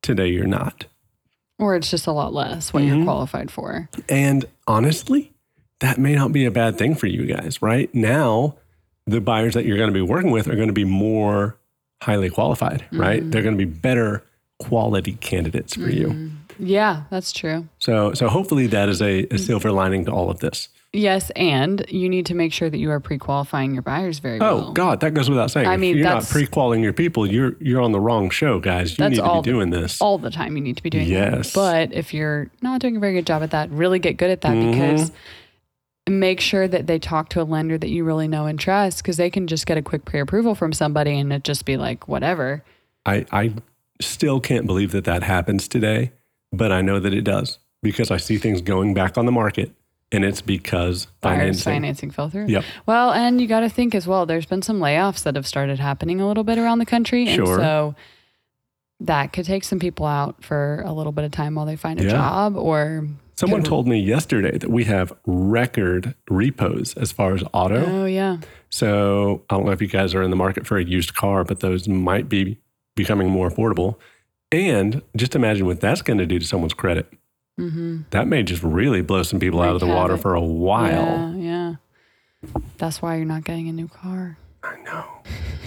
Today 0.02 0.28
you're 0.28 0.46
not. 0.46 0.86
Or 1.58 1.74
it's 1.74 1.90
just 1.90 2.06
a 2.06 2.12
lot 2.12 2.32
less 2.32 2.72
what 2.72 2.84
you're 2.84 3.02
qualified 3.04 3.50
for. 3.50 3.88
And 4.08 4.44
honestly, 4.66 5.32
that 5.80 5.98
may 5.98 6.14
not 6.14 6.32
be 6.32 6.44
a 6.44 6.50
bad 6.50 6.78
thing 6.78 6.94
for 6.94 7.06
you 7.06 7.26
guys, 7.26 7.60
right? 7.60 7.92
Now, 7.94 8.56
the 9.06 9.20
buyers 9.20 9.54
that 9.54 9.64
you're 9.64 9.76
going 9.76 9.92
to 9.92 9.94
be 9.94 10.02
working 10.02 10.30
with 10.30 10.48
are 10.48 10.54
going 10.54 10.68
to 10.68 10.72
be 10.72 10.84
more 10.84 11.56
highly 12.00 12.30
qualified, 12.30 12.84
right? 12.92 13.28
They're 13.28 13.42
going 13.42 13.58
to 13.58 13.66
be 13.66 13.70
better 13.70 14.24
quality 14.58 15.12
candidates 15.14 15.74
for 15.74 15.88
you. 15.88 16.30
Yeah, 16.58 17.04
that's 17.10 17.32
true. 17.32 17.68
So, 17.78 18.12
so 18.14 18.28
hopefully 18.28 18.66
that 18.68 18.88
is 18.88 19.00
a, 19.00 19.26
a 19.32 19.38
silver 19.38 19.70
lining 19.70 20.04
to 20.06 20.10
all 20.12 20.30
of 20.30 20.40
this. 20.40 20.68
Yes, 20.92 21.30
and 21.36 21.84
you 21.90 22.08
need 22.08 22.24
to 22.26 22.34
make 22.34 22.52
sure 22.52 22.70
that 22.70 22.78
you 22.78 22.90
are 22.90 22.98
pre-qualifying 22.98 23.74
your 23.74 23.82
buyers 23.82 24.20
very 24.20 24.40
Oh 24.40 24.54
well. 24.56 24.72
God, 24.72 25.00
that 25.00 25.12
goes 25.12 25.28
without 25.28 25.50
saying. 25.50 25.66
I 25.68 25.74
If 25.74 25.80
mean, 25.80 25.96
you're 25.96 26.04
not 26.06 26.24
pre-qualifying 26.24 26.82
your 26.82 26.94
people. 26.94 27.26
You're 27.26 27.56
you're 27.60 27.82
on 27.82 27.92
the 27.92 28.00
wrong 28.00 28.30
show, 28.30 28.58
guys. 28.58 28.98
You 28.98 29.08
need 29.10 29.16
to 29.16 29.22
be 29.22 29.28
the- 29.28 29.40
doing 29.42 29.68
this. 29.70 30.00
all 30.00 30.16
the 30.16 30.30
time 30.30 30.56
you 30.56 30.62
need 30.62 30.78
to 30.78 30.82
be 30.82 30.88
doing 30.90 31.06
Yes. 31.06 31.52
that. 31.52 31.90
But 31.90 31.92
if 31.96 32.14
you're 32.14 32.50
not 32.62 32.80
doing 32.80 32.96
a 32.96 33.00
very 33.00 33.12
good 33.12 33.26
job 33.26 33.42
at 33.42 33.50
that, 33.50 33.70
really 33.70 33.98
get 33.98 34.16
good 34.16 34.30
at 34.30 34.40
that 34.40 34.52
Mm-hmm. 34.54 34.70
because 34.70 35.12
make 36.08 36.40
sure 36.40 36.66
that 36.66 36.86
they 36.86 36.98
talk 36.98 37.28
to 37.28 37.42
a 37.42 37.44
lender 37.44 37.76
that 37.76 37.90
you 37.90 38.02
really 38.02 38.26
know 38.26 38.46
and 38.46 38.58
trust 38.58 39.02
because 39.02 39.18
they 39.18 39.28
can 39.28 39.46
just 39.46 39.66
get 39.66 39.76
a 39.76 39.82
quick 39.82 40.06
pre-approval 40.06 40.54
from 40.54 40.72
somebody 40.72 41.18
and 41.18 41.32
it 41.34 41.44
just 41.44 41.66
be 41.66 41.76
like 41.76 42.08
whatever. 42.08 42.64
I, 43.04 43.26
I 43.30 43.52
still 44.00 44.40
can't 44.40 44.66
believe 44.66 44.92
that 44.92 45.04
that 45.04 45.22
happens 45.22 45.68
today, 45.68 46.12
but 46.52 46.72
I 46.72 46.82
know 46.82 47.00
that 47.00 47.12
it 47.12 47.22
does 47.22 47.58
because 47.82 48.10
I 48.10 48.16
see 48.16 48.36
things 48.38 48.60
going 48.60 48.94
back 48.94 49.16
on 49.18 49.26
the 49.26 49.32
market 49.32 49.72
and 50.10 50.24
it's 50.24 50.40
because 50.40 51.06
financing. 51.20 51.72
financing 51.74 52.10
fell 52.10 52.30
through. 52.30 52.46
Yep. 52.46 52.64
Well, 52.86 53.12
and 53.12 53.40
you 53.40 53.46
got 53.46 53.60
to 53.60 53.68
think 53.68 53.94
as 53.94 54.06
well. 54.06 54.24
There's 54.24 54.46
been 54.46 54.62
some 54.62 54.80
layoffs 54.80 55.22
that 55.24 55.36
have 55.36 55.46
started 55.46 55.78
happening 55.78 56.20
a 56.20 56.26
little 56.26 56.44
bit 56.44 56.56
around 56.58 56.78
the 56.78 56.86
country, 56.86 57.26
and 57.26 57.34
Sure. 57.34 57.58
so 57.58 57.94
that 59.00 59.32
could 59.32 59.44
take 59.44 59.64
some 59.64 59.78
people 59.78 60.06
out 60.06 60.42
for 60.42 60.82
a 60.86 60.92
little 60.92 61.12
bit 61.12 61.24
of 61.24 61.30
time 61.30 61.54
while 61.54 61.66
they 61.66 61.76
find 61.76 62.00
a 62.00 62.04
Yeah. 62.04 62.10
job. 62.10 62.56
Or 62.56 63.06
Someone 63.36 63.62
told 63.62 63.86
me 63.86 64.00
yesterday 64.00 64.58
that 64.58 64.70
we 64.70 64.84
have 64.84 65.12
record 65.26 66.14
repos 66.28 66.94
as 66.94 67.12
far 67.12 67.34
as 67.34 67.44
auto. 67.52 67.84
oh 67.86 68.04
yeah, 68.06 68.38
So 68.70 69.42
I 69.48 69.54
don't 69.56 69.66
know 69.66 69.72
if 69.72 69.80
you 69.80 69.86
guys 69.88 70.14
are 70.14 70.22
in 70.22 70.30
the 70.30 70.36
market 70.36 70.66
for 70.66 70.76
a 70.78 70.84
used 70.84 71.14
car, 71.14 71.44
but 71.44 71.60
those 71.60 71.86
might 71.86 72.28
be 72.28 72.58
becoming 72.98 73.30
more 73.30 73.50
affordable. 73.50 73.96
And 74.52 75.00
just 75.16 75.34
imagine 75.34 75.64
what 75.66 75.80
that's 75.80 76.02
going 76.02 76.18
to 76.18 76.26
do 76.26 76.38
to 76.38 76.44
someone's 76.44 76.74
credit. 76.74 77.10
mm-hmm. 77.58 78.02
That 78.10 78.26
may 78.28 78.42
just 78.42 78.62
really 78.62 79.00
blow 79.02 79.22
some 79.22 79.38
people 79.40 79.60
out 79.62 79.74
of 79.74 79.80
the 79.80 79.86
water 79.86 80.16
for 80.18 80.34
a 80.34 80.40
while. 80.42 81.34
yeah, 81.34 81.34
yeah. 81.36 81.74
That's 82.76 83.00
why 83.02 83.16
you're 83.16 83.24
not 83.24 83.44
getting 83.44 83.68
a 83.68 83.72
new 83.72 83.88
car. 83.88 84.36
I 84.62 84.76
know. 84.82 85.04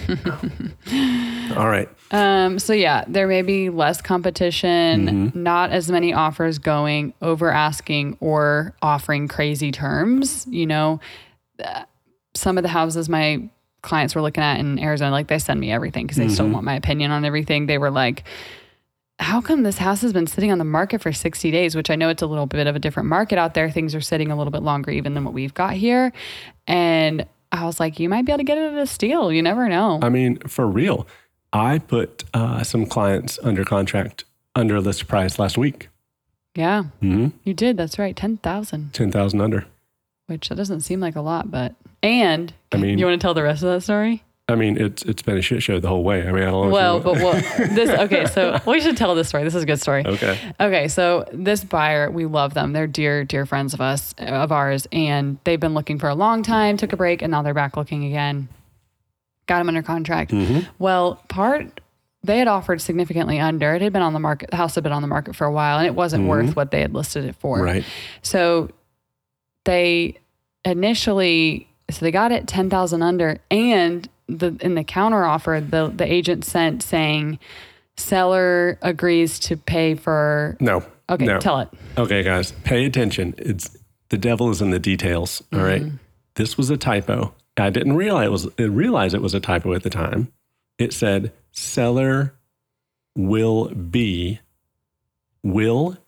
All 1.56 1.68
right. 1.68 1.88
Um, 2.10 2.58
so 2.58 2.72
yeah, 2.72 3.04
there 3.08 3.26
may 3.28 3.42
be 3.42 3.70
less 3.70 4.00
competition, 4.02 5.06
Mm-hmm. 5.06 5.42
not 5.42 5.70
as 5.70 5.90
many 5.90 6.12
offers 6.12 6.58
going, 6.58 7.14
over 7.22 7.50
asking 7.50 8.16
or 8.20 8.74
offering 8.82 9.28
crazy 9.28 9.70
terms. 9.72 10.46
You 10.50 10.66
know, 10.66 11.00
Uh, 11.62 11.84
some 12.34 12.56
of 12.58 12.62
the 12.62 12.68
houses 12.68 13.08
my 13.08 13.48
clients 13.82 14.14
were 14.14 14.22
looking 14.22 14.42
at 14.44 14.58
in 14.60 14.78
Arizona, 14.78 15.10
like 15.10 15.26
they 15.26 15.38
send 15.38 15.60
me 15.60 15.70
everything 15.72 16.06
because 16.06 16.16
they 16.18 16.28
still 16.28 16.44
Mm-hmm. 16.46 16.54
want 16.54 16.64
my 16.64 16.74
opinion 16.76 17.10
on 17.10 17.24
everything. 17.24 17.66
They 17.66 17.78
were 17.78 17.90
like, 17.90 18.24
how 19.18 19.40
come 19.40 19.62
this 19.62 19.78
house 19.78 20.00
has 20.02 20.12
been 20.12 20.26
sitting 20.26 20.50
on 20.50 20.58
the 20.58 20.64
market 20.64 21.00
for 21.02 21.12
60 21.12 21.50
days, 21.50 21.76
which 21.76 21.90
I 21.90 21.96
know 21.96 22.08
it's 22.08 22.22
a 22.22 22.26
little 22.26 22.46
bit 22.46 22.66
of 22.66 22.74
a 22.74 22.78
different 22.78 23.08
market 23.08 23.38
out 23.38 23.54
there. 23.54 23.70
Things 23.70 23.94
are 23.94 24.00
sitting 24.00 24.30
a 24.30 24.36
little 24.36 24.50
bit 24.50 24.62
longer 24.62 24.90
even 24.90 25.14
than 25.14 25.24
what 25.24 25.34
we've 25.34 25.54
got 25.54 25.74
here. 25.74 26.12
And 26.66 27.26
I 27.52 27.64
was 27.66 27.78
like, 27.78 28.00
you 28.00 28.08
might 28.08 28.24
be 28.24 28.32
able 28.32 28.38
to 28.38 28.44
get 28.44 28.58
it 28.58 28.72
at 28.72 28.78
a 28.78 28.86
steal. 28.86 29.30
You 29.30 29.42
never 29.42 29.68
know. 29.68 30.00
I 30.02 30.08
mean, 30.08 30.38
for 30.38 30.66
real, 30.66 31.06
I 31.52 31.78
put 31.78 32.24
uh, 32.34 32.62
some 32.64 32.86
clients 32.86 33.38
under 33.42 33.64
contract 33.64 34.24
under 34.56 34.80
list 34.80 35.06
price 35.08 35.38
last 35.38 35.56
week. 35.58 35.88
yeah. 36.54 36.84
hmm 37.00 37.28
You 37.44 37.54
did. 37.54 37.76
That's 37.76 37.98
right. 37.98 38.16
10,000, 38.16 38.92
10,000 38.92 39.40
under. 39.40 39.66
which 40.26 40.48
that 40.48 40.54
doesn't 40.56 40.80
seem 40.80 41.00
like 41.00 41.16
a 41.16 41.20
lot, 41.20 41.50
but 41.50 41.74
And 42.02 42.52
I 42.72 42.76
mean- 42.76 42.98
you 42.98 43.06
want 43.06 43.20
to 43.20 43.24
tell 43.24 43.34
the 43.34 43.42
rest 43.42 43.62
of 43.62 43.68
that 43.70 43.82
story? 43.82 44.22
I 44.48 44.56
mean, 44.56 44.76
it's 44.76 45.02
it's 45.04 45.22
been 45.22 45.38
a 45.38 45.42
shit 45.42 45.62
show 45.62 45.78
the 45.78 45.88
whole 45.88 46.02
way. 46.02 46.26
I 46.26 46.32
mean, 46.32 46.42
I 46.42 46.50
don't 46.50 46.66
know. 46.66 46.72
Well, 46.72 47.00
but 47.00 47.14
well, 47.14 47.32
this 47.74 47.88
okay. 47.88 48.26
So 48.26 48.60
we 48.66 48.80
should 48.80 48.96
tell 48.96 49.14
this 49.14 49.28
story. 49.28 49.44
This 49.44 49.54
is 49.54 49.62
a 49.62 49.66
good 49.66 49.80
story. 49.80 50.04
okay. 50.04 50.36
Okay, 50.60 50.88
so 50.88 51.24
this 51.32 51.62
buyer, 51.62 52.10
we 52.10 52.26
love 52.26 52.52
them. 52.52 52.72
They're 52.72 52.88
dear, 52.88 53.24
dear 53.24 53.46
friends 53.46 53.72
of 53.72 53.80
us, 53.80 54.14
of 54.18 54.50
ours, 54.50 54.86
and 54.90 55.38
they've 55.44 55.60
been 55.60 55.74
looking 55.74 55.98
for 55.98 56.08
a 56.08 56.14
long 56.14 56.42
time. 56.42 56.76
Took 56.76 56.92
a 56.92 56.96
break, 56.96 57.22
and 57.22 57.30
now 57.30 57.42
they're 57.42 57.54
back 57.54 57.76
looking 57.76 58.04
again. 58.04 58.48
Got 59.46 59.58
them 59.58 59.68
under 59.68 59.82
contract. 59.82 60.32
Mm-hmm. 60.32 60.68
Well, 60.78 61.22
part 61.28 61.80
they 62.24 62.38
had 62.38 62.48
offered 62.48 62.80
significantly 62.80 63.38
under. 63.38 63.74
It 63.74 63.82
had 63.82 63.92
been 63.92 64.02
on 64.02 64.12
the 64.12 64.20
market. 64.20 64.50
The 64.50 64.56
house 64.56 64.74
had 64.74 64.84
been 64.84 64.92
on 64.92 65.02
the 65.02 65.08
market 65.08 65.36
for 65.36 65.46
a 65.46 65.52
while, 65.52 65.78
and 65.78 65.86
it 65.86 65.94
wasn't 65.94 66.26
worth 66.28 66.56
what 66.56 66.72
they 66.72 66.80
had 66.80 66.92
listed 66.92 67.24
it 67.24 67.36
for. 67.36 67.58
Mm-hmm. 67.58 67.64
Right. 67.64 67.84
So 68.22 68.70
they 69.64 70.18
initially 70.64 71.68
so 71.92 72.04
they 72.04 72.10
got 72.10 72.32
it 72.32 72.46
ten 72.46 72.70
thousand 72.70 73.02
under, 73.02 73.38
and 73.50 74.08
the 74.28 74.56
in 74.60 74.74
the 74.74 74.84
counter 74.84 75.24
offer, 75.24 75.62
the 75.66 75.92
the 75.94 76.10
agent 76.10 76.44
sent 76.44 76.82
saying 76.82 77.38
seller 77.96 78.78
agrees 78.82 79.38
to 79.40 79.56
pay 79.56 79.94
for. 79.94 80.56
No. 80.60 80.84
Okay, 81.10 81.26
no. 81.26 81.38
tell 81.38 81.60
it. 81.60 81.68
Okay, 81.98 82.22
guys, 82.22 82.52
pay 82.64 82.86
attention. 82.86 83.34
It's 83.38 83.76
the 84.08 84.18
devil 84.18 84.50
is 84.50 84.62
in 84.62 84.70
the 84.70 84.78
details. 84.78 85.42
all 85.52 85.60
right. 85.60 85.82
Mm-hmm. 85.82 85.96
This 86.34 86.56
was 86.56 86.70
a 86.70 86.76
typo. 86.76 87.34
I 87.58 87.70
didn't 87.70 87.94
realize 87.94 88.26
it 88.26 88.30
was 88.30 88.48
realize 88.58 89.14
it 89.14 89.20
was 89.20 89.34
a 89.34 89.40
typo 89.40 89.74
at 89.74 89.82
the 89.82 89.90
time. 89.90 90.32
It 90.78 90.92
said 90.92 91.32
seller 91.50 92.34
will 93.14 93.68
be 93.68 94.40
will 95.42 95.98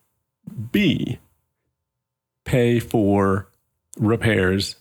be 0.71 1.19
pay 2.45 2.79
for 2.79 3.49
repairs 3.97 4.75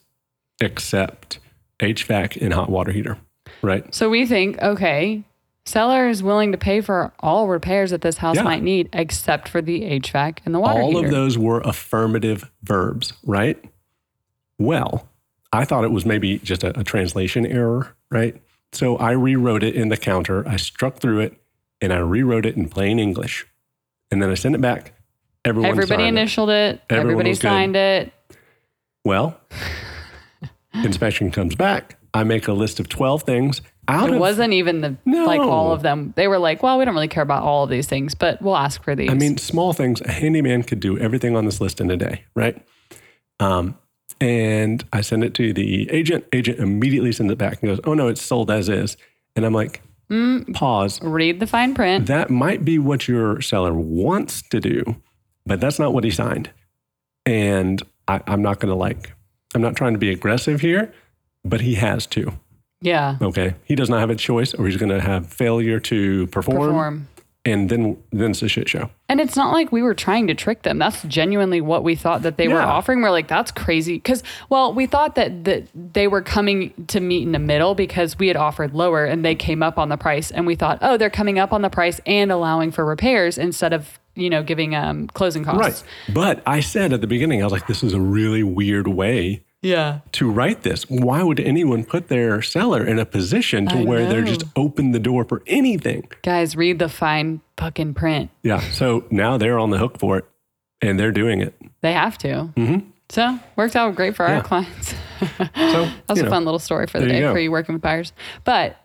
except 0.61 1.38
HVAC 1.80 2.40
and 2.40 2.52
hot 2.52 2.68
water 2.70 2.92
heater. 2.92 3.18
Right? 3.62 3.92
So 3.94 4.08
we 4.11 4.26
think, 4.26 4.61
okay, 4.61 5.25
seller 5.66 6.08
is 6.08 6.23
willing 6.23 6.52
to 6.52 6.58
pay 6.58 6.80
for 6.80 7.12
all 7.20 7.49
repairs 7.49 7.90
that 7.90 8.00
this 8.02 8.18
house 8.18 8.37
Yeah. 8.37 8.42
might 8.42 8.62
need, 8.62 8.88
except 8.92 9.49
for 9.49 9.62
the 9.62 9.82
HVAC 9.82 10.38
and 10.44 10.54
the 10.54 10.61
water 10.61 10.80
heater. 10.80 10.84
All 10.84 10.90
heater. 11.02 11.06
of 11.06 11.12
those 11.12 11.38
were 11.38 11.61
affirmative 11.61 12.50
verbs, 12.62 13.12
right? 13.25 13.62
Well, 14.58 15.08
I 15.52 15.64
thought 15.64 15.84
it 15.84 15.90
was 15.92 16.04
maybe 16.04 16.38
just 16.38 16.62
a, 16.64 16.78
a 16.78 16.84
translation 16.84 17.46
error, 17.46 17.94
right? 18.11 18.40
So 18.73 18.96
I 18.96 19.12
rewrote 19.12 19.62
it 19.62 19.75
in 19.75 19.88
the 19.88 19.96
counter. 19.96 20.46
I 20.49 20.56
struck 20.56 20.96
through 20.99 21.20
it 21.20 21.34
and 21.80 21.92
I 21.92 21.99
rewrote 21.99 22.44
it 22.46 22.56
in 22.56 22.68
plain 22.68 22.99
English. 22.99 23.46
And 24.11 24.23
then 24.23 24.30
I 24.30 24.34
sent 24.34 24.54
it 24.54 24.61
back. 24.61 24.92
Everyone 25.44 25.70
Everybody 25.70 26.02
signed 26.04 26.16
it. 26.16 26.20
initialed 26.20 26.50
it. 26.50 26.82
Everybody 26.90 27.30
was 27.30 27.38
good. 27.38 27.49
signed 27.49 27.76
it. 27.76 28.12
Well, 29.04 29.38
inspection 30.83 31.31
comes 31.31 31.54
back. 31.54 31.99
I 32.12 32.23
make 32.25 32.47
a 32.49 32.52
list 32.52 32.78
of 32.78 32.88
12 32.88 33.23
things 33.25 33.61
out 33.88 34.09
It 34.09 34.14
of 34.14 34.21
wasn't 34.21 34.52
even 34.52 34.81
the 34.81 34.97
like 35.04 35.40
all 35.40 35.73
of 35.73 35.83
them. 35.83 36.14
They 36.16 36.28
were 36.28 36.38
like, 36.38 36.62
well, 36.62 36.78
we 36.78 36.85
don't 36.85 36.95
really 36.95 37.09
care 37.09 37.23
about 37.23 37.43
all 37.43 37.64
of 37.64 37.71
these 37.71 37.87
things, 37.87 38.14
but 38.14 38.40
we'll 38.40 38.57
ask 38.57 38.83
for 38.83 38.95
these. 38.95 39.11
I 39.11 39.14
mean, 39.14 39.37
small 39.37 39.73
things. 39.73 40.00
A 40.02 40.12
handyman 40.12 40.62
could 40.62 40.81
do 40.81 40.99
everything 40.99 41.37
on 41.37 41.45
this 41.45 41.61
list 41.61 41.81
in 41.81 41.90
a 41.90 41.97
day, 41.97 42.25
right? 42.35 42.64
Um, 43.40 43.76
and 44.21 44.85
I 44.93 45.00
send 45.00 45.25
it 45.25 45.35
to 45.35 45.52
the 45.52 45.90
agent. 45.90 46.25
Agent 46.33 46.61
immediately 46.61 47.12
sends 47.12 47.33
it 47.33 47.38
back 47.38 47.61
and 47.61 47.71
goes, 47.71 47.81
"Oh 47.85 47.95
no, 47.95 48.09
it's 48.09 48.23
sold 48.23 48.50
as 48.50 48.69
is." 48.69 48.97
And 49.35 49.45
I'm 49.45 49.52
like, 49.52 49.83
"Pause. 50.52 51.02
read 51.02 51.40
the 51.40 51.47
fine 51.47 51.75
print. 51.75 52.07
That 52.07 52.31
might 52.31 52.64
be 52.64 52.78
what 52.78 53.09
your 53.09 53.40
seller 53.40 53.75
wants 53.75 54.43
to 54.50 54.61
do, 54.61 54.85
but 55.45 55.61
that's 55.61 55.81
not 55.81 55.93
what 55.93 56.04
he 56.04 56.11
signed." 56.11 56.50
And 57.26 57.83
I, 58.07 58.21
I'm 58.26 58.40
not 58.40 58.61
going 58.61 58.71
to 58.71 58.76
like. 58.76 59.13
I'm 59.54 59.62
not 59.62 59.76
trying 59.76 59.92
to 59.92 59.99
be 59.99 60.11
aggressive 60.11 60.61
here, 60.61 60.92
but 61.44 61.61
he 61.61 61.75
has 61.75 62.06
to. 62.08 62.32
Yeah. 62.80 63.16
Okay, 63.23 63.54
he 63.64 63.75
does 63.75 63.88
not 63.88 64.00
have 64.00 64.11
a 64.11 64.14
choice, 64.16 64.52
or 64.52 64.66
he's 64.66 64.76
going 64.76 64.90
to 64.90 65.00
have 65.00 65.26
failure 65.26 65.80
to 65.80 66.26
perform, 66.26 66.58
Perform. 66.58 67.08
And 67.44 67.68
then 67.68 68.02
then 68.10 68.30
it's 68.30 68.42
a 68.42 68.48
shit 68.48 68.68
show. 68.68 68.90
And 69.08 69.20
it's 69.20 69.36
not 69.36 69.52
like 69.52 69.70
we 69.70 69.82
were 69.82 69.94
trying 69.94 70.26
to 70.28 70.34
trick 70.34 70.62
them. 70.62 70.78
That's 70.78 71.02
genuinely 71.02 71.60
what 71.60 71.84
we 71.84 71.94
thought 71.94 72.22
that 72.22 72.38
they 72.38 72.48
were 72.48 72.60
offering. 72.60 73.02
We're 73.02 73.10
like, 73.10 73.28
that's 73.28 73.50
crazy. 73.50 73.94
Because, 73.94 74.22
well, 74.48 74.72
we 74.72 74.86
thought 74.86 75.14
that, 75.16 75.44
that 75.44 75.68
they 75.74 76.08
were 76.08 76.22
coming 76.22 76.72
to 76.86 77.00
meet 77.00 77.22
in 77.22 77.32
the 77.32 77.38
middle 77.38 77.74
because 77.74 78.18
we 78.18 78.28
had 78.28 78.36
offered 78.36 78.74
lower 78.74 79.04
and 79.04 79.24
they 79.24 79.34
came 79.34 79.62
up 79.62 79.78
on 79.78 79.90
the 79.90 79.98
price. 79.98 80.30
And 80.30 80.46
we 80.46 80.54
thought, 80.54 80.78
oh, 80.80 80.96
they're 80.96 81.10
coming 81.10 81.38
up 81.38 81.52
on 81.52 81.60
the 81.60 81.70
price 81.70 82.00
and 82.06 82.32
allowing 82.32 82.70
for 82.70 82.84
repairs 82.84 83.36
instead 83.36 83.74
of, 83.74 84.00
you 84.14 84.30
know, 84.30 84.42
giving 84.42 84.74
um, 84.74 85.08
closing 85.08 85.44
costs. 85.44 85.82
Right. 86.08 86.14
But 86.14 86.42
I 86.46 86.60
said 86.60 86.92
at 86.94 87.02
the 87.02 87.06
beginning, 87.06 87.42
I 87.42 87.44
was 87.44 87.52
like, 87.52 87.66
this 87.66 87.82
is 87.82 87.92
a 87.92 88.00
really 88.00 88.42
weird 88.42 88.88
way 88.88 89.44
Yeah. 89.64 90.00
to 90.12 90.30
write 90.30 90.62
this. 90.62 90.88
Why 90.88 91.23
would 91.23 91.40
anyone 91.40 91.85
put 91.85 92.09
their 92.09 92.40
seller 92.42 92.87
in 92.87 92.99
a 92.99 93.04
position 93.06 93.66
to 93.68 93.78
I 93.78 93.85
where 93.85 94.06
they're 94.09 94.23
just 94.23 94.44
open 94.54 94.92
the 94.92 94.99
door 95.00 95.25
for 95.25 95.42
anything? 95.47 96.06
Guys, 96.23 96.54
read 96.54 96.78
the 96.78 96.88
fine 96.88 97.40
fucking 97.56 97.94
print. 97.94 98.30
Yeah. 98.42 98.61
So 98.61 99.04
now 99.11 99.38
they're 99.38 99.59
on 99.59 99.71
the 99.71 99.78
hook 99.78 99.99
for 99.99 100.18
it 100.18 100.25
and 100.83 101.00
they're 101.00 101.12
doing 101.12 101.40
it. 101.40 101.54
They 101.80 101.92
have 101.94 102.16
to. 102.18 102.28
Mm-hmm. 102.56 102.90
So 103.09 103.38
worked 103.56 103.75
out 103.76 103.94
great 103.97 104.14
for 104.16 104.26
Yeah. 104.26 104.37
our 104.37 104.42
clients. 104.42 104.94
So 105.56 105.88
That's 106.06 106.18
you 106.18 106.21
a 106.21 106.23
know, 106.25 106.30
fun 106.30 106.44
little 106.44 106.59
story 106.59 106.87
for 106.87 107.00
the 107.00 107.06
there 107.06 107.14
you 107.16 107.21
day 107.23 107.33
for 107.33 107.38
you 107.38 107.50
working 107.50 107.75
with 107.75 107.83
buyers. 107.83 108.12
But 108.44 108.76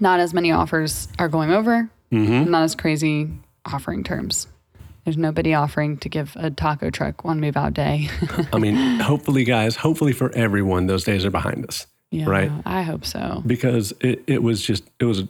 not 0.00 0.18
as 0.20 0.34
many 0.34 0.50
offers 0.50 1.06
are 1.18 1.28
going 1.28 1.52
over. 1.52 1.88
Mm-hmm. 2.12 2.50
Not 2.50 2.62
as 2.64 2.74
crazy 2.74 3.28
offering 3.64 4.02
terms. 4.02 4.48
There's 5.06 5.16
nobody 5.16 5.54
offering 5.54 5.98
to 5.98 6.08
give 6.08 6.32
a 6.34 6.50
taco 6.50 6.90
truck 6.90 7.22
one 7.22 7.38
move 7.40 7.56
out 7.56 7.74
day. 7.74 8.10
I 8.52 8.58
mean, 8.58 8.74
hopefully, 8.98 9.44
guys, 9.44 9.76
hopefully 9.76 10.12
for 10.12 10.32
everyone, 10.34 10.88
those 10.88 11.04
days 11.04 11.24
are 11.24 11.30
behind 11.30 11.64
us. 11.64 11.86
yeah, 12.10 12.28
Right. 12.28 12.50
I 12.64 12.82
hope 12.82 13.04
so. 13.04 13.40
Because 13.46 13.94
it, 14.00 14.24
it 14.26 14.42
was 14.42 14.60
just, 14.60 14.82
it 14.98 15.04
was 15.04 15.22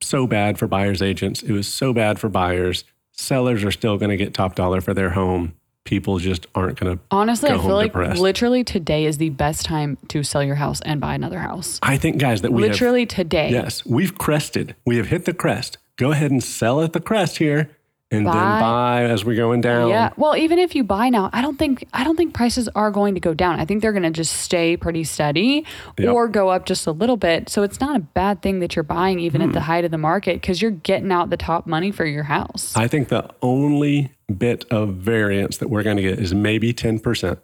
so 0.00 0.26
bad 0.26 0.56
for 0.58 0.66
buyers 0.66 1.02
agents. 1.02 1.42
It 1.42 1.52
was 1.52 1.68
so 1.68 1.92
bad 1.92 2.18
for 2.18 2.30
buyers. 2.30 2.84
Sellers 3.12 3.62
are 3.64 3.70
still 3.70 3.98
going 3.98 4.08
to 4.08 4.16
get 4.16 4.32
top 4.32 4.54
dollar 4.54 4.80
for 4.80 4.94
their 4.94 5.10
home. 5.10 5.52
People 5.84 6.18
just 6.18 6.46
aren't 6.54 6.80
going 6.80 6.96
to 6.96 7.02
Honestly, 7.10 7.50
I 7.50 7.58
feel 7.58 7.74
like 7.74 7.92
depressed. 7.92 8.18
literally 8.18 8.64
today 8.64 9.04
is 9.04 9.18
the 9.18 9.28
best 9.28 9.66
time 9.66 9.98
to 10.08 10.22
sell 10.22 10.42
your 10.42 10.54
house 10.54 10.80
and 10.80 11.02
buy 11.02 11.14
another 11.14 11.40
house. 11.40 11.78
I 11.82 11.98
think, 11.98 12.16
guys, 12.16 12.40
that 12.40 12.52
we 12.52 12.62
have 12.62 12.70
literally 12.70 13.04
today. 13.04 13.50
Yes, 13.50 13.84
we've 13.84 14.16
crested. 14.16 14.74
We 14.86 14.96
have 14.96 15.08
hit 15.08 15.26
the 15.26 15.34
crest. 15.34 15.76
Go 15.96 16.12
ahead 16.12 16.30
and 16.30 16.42
sell 16.42 16.80
at 16.80 16.94
the 16.94 17.00
crest 17.00 17.36
here, 17.36 17.68
and 18.12 18.26
then 18.26 18.32
Buy. 18.34 18.60
buy 18.60 19.04
as 19.04 19.24
we're 19.24 19.36
going 19.36 19.62
down. 19.62 19.88
Yeah. 19.88 20.10
Well, 20.16 20.36
even 20.36 20.58
if 20.58 20.74
you 20.74 20.84
buy 20.84 21.08
now, 21.08 21.30
I 21.32 21.40
don't 21.40 21.58
think 21.58 21.88
I 21.94 22.04
don't 22.04 22.16
think 22.16 22.34
prices 22.34 22.68
are 22.74 22.90
going 22.90 23.14
to 23.14 23.20
go 23.20 23.32
down. 23.32 23.58
I 23.58 23.64
think 23.64 23.80
they're 23.80 23.92
going 23.92 24.02
to 24.02 24.10
just 24.10 24.36
stay 24.36 24.76
pretty 24.76 25.04
steady 25.04 25.64
Yep. 25.98 26.14
or 26.14 26.28
go 26.28 26.50
up 26.50 26.66
just 26.66 26.86
a 26.86 26.92
little 26.92 27.16
bit. 27.16 27.48
So 27.48 27.62
it's 27.62 27.80
not 27.80 27.96
a 27.96 28.00
bad 28.00 28.42
thing 28.42 28.60
that 28.60 28.76
you're 28.76 28.82
buying 28.82 29.18
even 29.18 29.40
at 29.40 29.46
hmm. 29.48 29.52
the 29.52 29.62
height 29.62 29.84
of 29.84 29.90
the 29.90 29.98
market 29.98 30.34
because 30.40 30.60
you're 30.60 30.70
getting 30.70 31.10
out 31.10 31.30
the 31.30 31.36
top 31.36 31.66
money 31.66 31.90
for 31.90 32.04
your 32.04 32.24
house. 32.24 32.76
I 32.76 32.86
think 32.86 33.08
the 33.08 33.30
only 33.40 34.12
bit 34.36 34.64
of 34.70 34.94
variance 34.94 35.56
that 35.58 35.68
we're 35.68 35.82
going 35.82 35.96
to 35.96 36.02
get 36.02 36.18
is 36.18 36.34
maybe 36.34 36.72
ten 36.74 36.98
percent, 36.98 37.38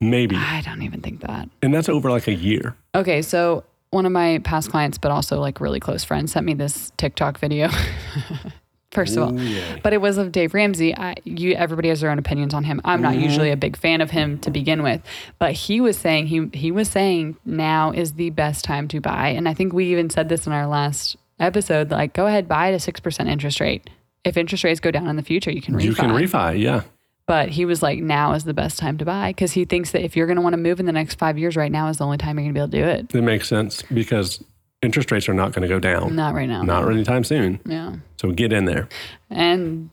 maybe, 0.00 0.36
I 0.36 0.60
don't 0.60 0.82
even 0.82 1.00
think 1.00 1.20
that. 1.22 1.48
and 1.62 1.72
that's 1.72 1.88
over 1.88 2.10
like 2.10 2.28
a 2.28 2.34
year. 2.34 2.76
Okay, 2.94 3.22
so 3.22 3.64
one 3.90 4.06
of 4.06 4.12
my 4.12 4.38
past 4.44 4.70
clients, 4.70 4.98
but 4.98 5.10
also 5.10 5.40
like 5.40 5.60
really 5.60 5.80
close 5.80 6.04
friends, 6.04 6.32
sent 6.32 6.44
me 6.44 6.54
this 6.54 6.92
TikTok 6.96 7.38
video. 7.38 7.70
First 8.92 9.16
of 9.16 9.22
all, 9.22 9.78
but 9.84 9.92
it 9.92 10.00
was 10.00 10.18
of 10.18 10.32
Dave 10.32 10.52
Ramsey. 10.52 10.96
I, 10.96 11.14
you, 11.22 11.52
everybody 11.52 11.90
has 11.90 12.00
their 12.00 12.10
own 12.10 12.18
opinions 12.18 12.52
on 12.52 12.64
him. 12.64 12.80
I'm 12.84 13.00
not 13.00 13.12
mm-hmm. 13.14 13.22
usually 13.22 13.50
a 13.52 13.56
big 13.56 13.76
fan 13.76 14.00
of 14.00 14.10
him 14.10 14.38
to 14.40 14.50
begin 14.50 14.82
with, 14.82 15.00
but 15.38 15.52
he 15.52 15.80
was 15.80 15.96
saying 15.96 16.26
he 16.26 16.50
he 16.52 16.72
was 16.72 16.88
saying 16.90 17.36
now 17.44 17.92
is 17.92 18.14
the 18.14 18.30
best 18.30 18.64
time 18.64 18.88
to 18.88 19.00
buy, 19.00 19.28
and 19.28 19.48
I 19.48 19.54
think 19.54 19.72
we 19.72 19.86
even 19.92 20.10
said 20.10 20.28
this 20.28 20.44
in 20.44 20.52
our 20.52 20.66
last 20.66 21.16
episode. 21.38 21.92
Like, 21.92 22.14
go 22.14 22.26
ahead, 22.26 22.48
buy 22.48 22.68
at 22.68 22.74
a 22.74 22.80
six 22.80 22.98
percent 22.98 23.28
interest 23.28 23.60
rate. 23.60 23.88
If 24.24 24.36
interest 24.36 24.64
rates 24.64 24.80
go 24.80 24.90
down 24.90 25.06
in 25.06 25.14
the 25.14 25.22
future, 25.22 25.52
you 25.52 25.62
can 25.62 25.74
refi. 25.74 25.84
You 25.84 25.94
can 25.94 26.10
refi, 26.10 26.60
yeah. 26.60 26.82
But 27.26 27.48
he 27.50 27.64
was 27.64 27.80
like, 27.80 28.00
now 28.00 28.32
is 28.32 28.42
the 28.42 28.54
best 28.54 28.76
time 28.76 28.98
to 28.98 29.04
buy 29.04 29.30
because 29.30 29.52
he 29.52 29.64
thinks 29.64 29.92
that 29.92 30.02
if 30.04 30.16
you're 30.16 30.26
going 30.26 30.36
to 30.36 30.42
want 30.42 30.54
to 30.54 30.56
move 30.56 30.80
in 30.80 30.86
the 30.86 30.92
next 30.92 31.14
five 31.14 31.38
years, 31.38 31.54
right 31.54 31.70
now 31.70 31.86
is 31.86 31.98
the 31.98 32.04
only 32.04 32.18
time 32.18 32.36
you're 32.36 32.52
going 32.52 32.54
to 32.54 32.76
be 32.76 32.78
able 32.80 32.88
to 32.88 32.98
do 32.98 33.14
it. 33.14 33.14
It 33.14 33.22
makes 33.22 33.48
sense 33.48 33.82
because 33.82 34.42
interest 34.82 35.10
rates 35.10 35.28
are 35.28 35.34
not 35.34 35.52
going 35.52 35.62
to 35.62 35.68
go 35.68 35.78
down, 35.78 36.16
Not 36.16 36.34
right 36.34 36.48
now. 36.48 36.62
not 36.62 36.90
anytime 36.90 37.24
soon. 37.24 37.60
Yeah. 37.66 37.96
So 38.16 38.30
get 38.32 38.52
in 38.52 38.64
there. 38.64 38.88
And 39.28 39.90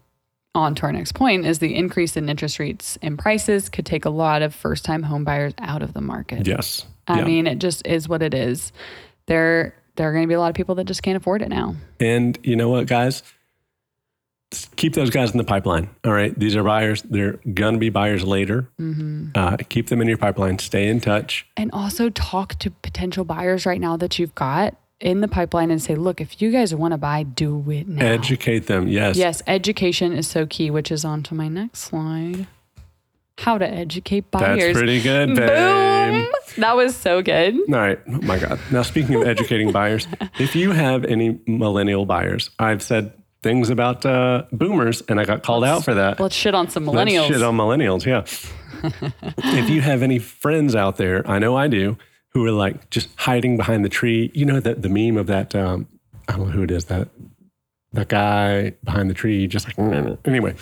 on 0.56 0.76
to 0.76 0.84
our 0.84 0.92
next 0.92 1.14
point 1.14 1.46
is 1.46 1.60
the 1.60 1.76
increase 1.76 2.18
in 2.18 2.30
interest 2.30 2.58
rates 2.60 2.98
and 3.02 3.20
prices 3.20 3.70
could 3.70 3.86
take 3.86 4.06
a 4.06 4.10
lot 4.10 4.42
of 4.42 4.56
first 4.56 4.84
time 4.86 5.04
home 5.04 5.24
buyers 5.24 5.54
out 5.60 5.82
of 5.82 5.94
the 5.94 6.02
market. 6.02 6.48
Yes. 6.48 6.86
I 7.08 7.20
yeah. 7.20 7.26
mean, 7.26 7.48
it 7.48 7.60
just 7.60 7.86
is 7.86 8.10
what 8.10 8.22
it 8.22 8.34
is. 8.34 8.72
There 9.28 9.76
there 9.96 10.10
are 10.10 10.14
going 10.14 10.24
to 10.24 10.28
be 10.28 10.36
a 10.36 10.40
lot 10.40 10.50
of 10.50 10.56
people 10.56 10.76
that 10.76 10.86
just 10.86 11.02
can't 11.02 11.18
afford 11.18 11.42
it 11.42 11.50
now. 11.50 11.76
And 12.00 12.38
you 12.44 12.56
know 12.56 12.70
what, 12.70 12.86
guys? 12.88 13.24
Keep 14.78 14.94
those 14.94 15.10
guys 15.10 15.32
in 15.32 15.38
the 15.38 15.44
pipeline. 15.44 15.90
All 16.06 16.14
right. 16.14 16.38
These 16.40 16.56
are 16.56 16.64
buyers. 16.64 17.02
They're 17.02 17.34
going 17.54 17.74
to 17.74 17.80
be 17.80 17.90
buyers 17.90 18.24
later. 18.24 18.70
Mm-hmm. 18.80 19.30
Uh, 19.36 19.58
keep 19.68 19.88
them 19.88 20.02
in 20.02 20.08
your 20.08 20.18
pipeline. 20.18 20.58
Stay 20.60 20.88
in 20.88 21.02
touch. 21.02 21.46
And 21.58 21.70
also 21.74 22.10
talk 22.10 22.58
to 22.60 22.72
potential 22.72 23.26
buyers 23.26 23.66
right 23.66 23.82
now 23.82 23.98
that 23.98 24.18
you've 24.18 24.36
got 24.36 24.78
in 25.02 25.20
the 25.20 25.28
pipeline 25.28 25.70
and 25.70 25.82
say, 25.82 25.96
look, 25.96 26.22
if 26.22 26.42
you 26.42 26.50
guys 26.50 26.74
want 26.74 26.94
to 26.94 26.98
buy, 26.98 27.24
do 27.24 27.70
it 27.70 27.88
now. 27.90 28.06
Educate 28.06 28.68
them. 28.68 28.88
Yes. 28.88 29.18
Yes, 29.18 29.44
education 29.48 30.14
is 30.14 30.28
so 30.28 30.46
key, 30.46 30.72
which 30.72 30.92
is 30.92 31.04
on 31.04 31.24
to 31.24 31.36
my 31.36 31.50
next 31.50 31.80
slide. 31.82 32.48
how 33.40 33.58
to 33.58 33.68
educate 33.68 34.32
buyers. 34.32 34.64
That's 34.64 34.78
pretty 34.78 35.02
good, 35.02 35.36
babe. 35.36 35.48
Boom! 35.48 36.28
That 36.58 36.76
was 36.76 36.96
so 36.96 37.22
good. 37.22 37.56
All 37.56 37.76
right. 37.76 38.00
Oh 38.08 38.22
my 38.22 38.40
God. 38.40 38.60
Now, 38.72 38.82
speaking 38.82 39.16
of 39.16 39.28
educating 39.28 39.72
buyers, 39.72 40.08
if 40.40 40.56
you 40.56 40.72
have 40.72 41.06
any 41.06 41.40
millennial 41.46 42.06
buyers, 42.06 42.50
I've 42.58 42.82
said 42.82 43.14
things 43.44 43.70
about 43.70 44.06
uh, 44.06 44.44
boomers 44.52 45.02
and 45.08 45.20
I 45.20 45.26
got 45.26 45.44
called 45.44 45.64
out 45.64 45.84
for 45.86 45.94
that. 45.94 46.20
Let's 46.20 46.36
shit 46.36 46.56
on 46.56 46.70
some 46.70 46.86
millennials. 46.86 47.30
Let's 47.30 47.34
shit 47.34 47.44
on 47.44 47.56
millennials, 47.56 48.06
yeah. 48.06 48.24
if 49.38 49.70
you 49.70 49.82
have 49.82 50.04
any 50.04 50.20
friends 50.20 50.76
out 50.76 50.98
there, 50.98 51.28
I 51.30 51.40
know 51.40 51.56
I 51.56 51.68
do, 51.68 51.98
who 52.30 52.46
are 52.46 52.52
like 52.52 52.90
just 52.90 53.10
hiding 53.16 53.58
behind 53.58 53.84
the 53.84 53.90
tree. 53.90 54.32
You 54.34 54.46
know 54.46 54.60
that 54.60 54.82
the 54.82 54.90
meme 54.90 55.18
of 55.18 55.28
that 55.28 55.56
um, 55.56 55.88
I 56.28 56.34
don't 56.34 56.48
know 56.48 56.52
who 56.52 56.64
it 56.64 56.72
is 56.72 56.86
that 56.86 57.10
that 57.94 58.10
guy 58.10 58.72
behind 58.84 59.10
the 59.10 59.14
tree, 59.14 59.48
just 59.48 59.68
like 59.68 59.80
anyway. 60.26 60.56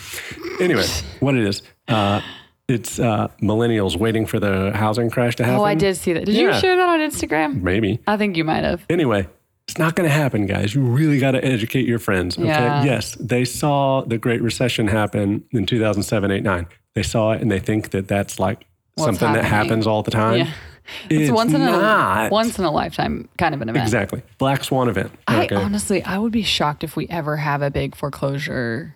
Anyway, 0.60 0.86
what 1.20 1.36
it 1.36 1.44
is, 1.46 1.62
uh, 1.88 2.22
it's 2.67 3.00
uh, 3.00 3.27
millennials 3.41 3.96
waiting 3.98 4.25
for 4.25 4.39
the 4.39 4.72
housing 4.74 5.10
crash 5.10 5.36
to 5.38 5.44
happen. 5.44 5.60
oh, 5.60 5.63
I 5.63 5.75
did 5.75 5.98
see 5.98 6.13
that. 6.13 6.25
Did 6.25 6.36
you 6.36 6.53
share 6.53 6.75
that 6.75 6.89
on 6.89 7.00
Instagram? 7.00 7.62
Maybe. 7.62 8.00
I 8.08 8.17
think 8.17 8.38
you 8.38 8.44
might 8.44 8.63
have. 8.63 8.86
Anyway, 8.89 9.27
it's 9.67 9.77
not 9.77 9.95
going 9.95 10.07
to 10.07 10.13
happen, 10.13 10.45
guys. 10.45 10.75
You 10.75 10.81
really 10.81 11.19
got 11.19 11.31
to 11.31 11.43
educate 11.43 11.88
your 11.88 12.00
friends. 12.00 12.38
Okay. 12.38 12.48
Yeah. 12.48 12.84
Yes, 12.84 13.15
they 13.19 13.45
saw 13.45 14.01
the 14.01 14.17
Great 14.17 14.41
Recession 14.41 14.88
happen 14.88 15.43
in 15.51 15.65
2007, 15.65 16.29
8, 16.31 16.43
9. 16.43 16.67
They 16.93 17.03
saw 17.03 17.31
it 17.31 17.41
and 17.41 17.51
they 17.51 17.60
think 17.60 17.89
that 17.91 18.07
that's 18.07 18.39
like 18.39 18.65
What's 18.93 19.05
something 19.17 19.34
that 19.34 19.43
happens 19.45 19.88
all 19.88 20.03
the 20.03 20.12
time. 20.12 20.39
Yeah. 20.39 20.51
It's, 21.10 21.31
once 21.31 21.51
in 21.51 21.62
not. 21.62 22.27
a 22.27 22.29
once 22.29 22.60
in 22.60 22.63
a 22.63 22.69
lifetime 22.69 23.27
kind 23.39 23.55
of 23.55 23.62
an 23.63 23.69
event. 23.69 23.84
Exactly. 23.84 24.22
Black 24.38 24.63
swan 24.63 24.88
event. 24.88 25.12
I 25.27 25.48
honestly, 25.51 26.03
I 26.03 26.19
would 26.19 26.31
be 26.31 26.43
shocked 26.43 26.84
if 26.84 26.95
we 26.95 27.07
ever 27.10 27.38
have 27.38 27.63
a 27.63 27.72
big 27.72 27.95
foreclosure 27.95 28.95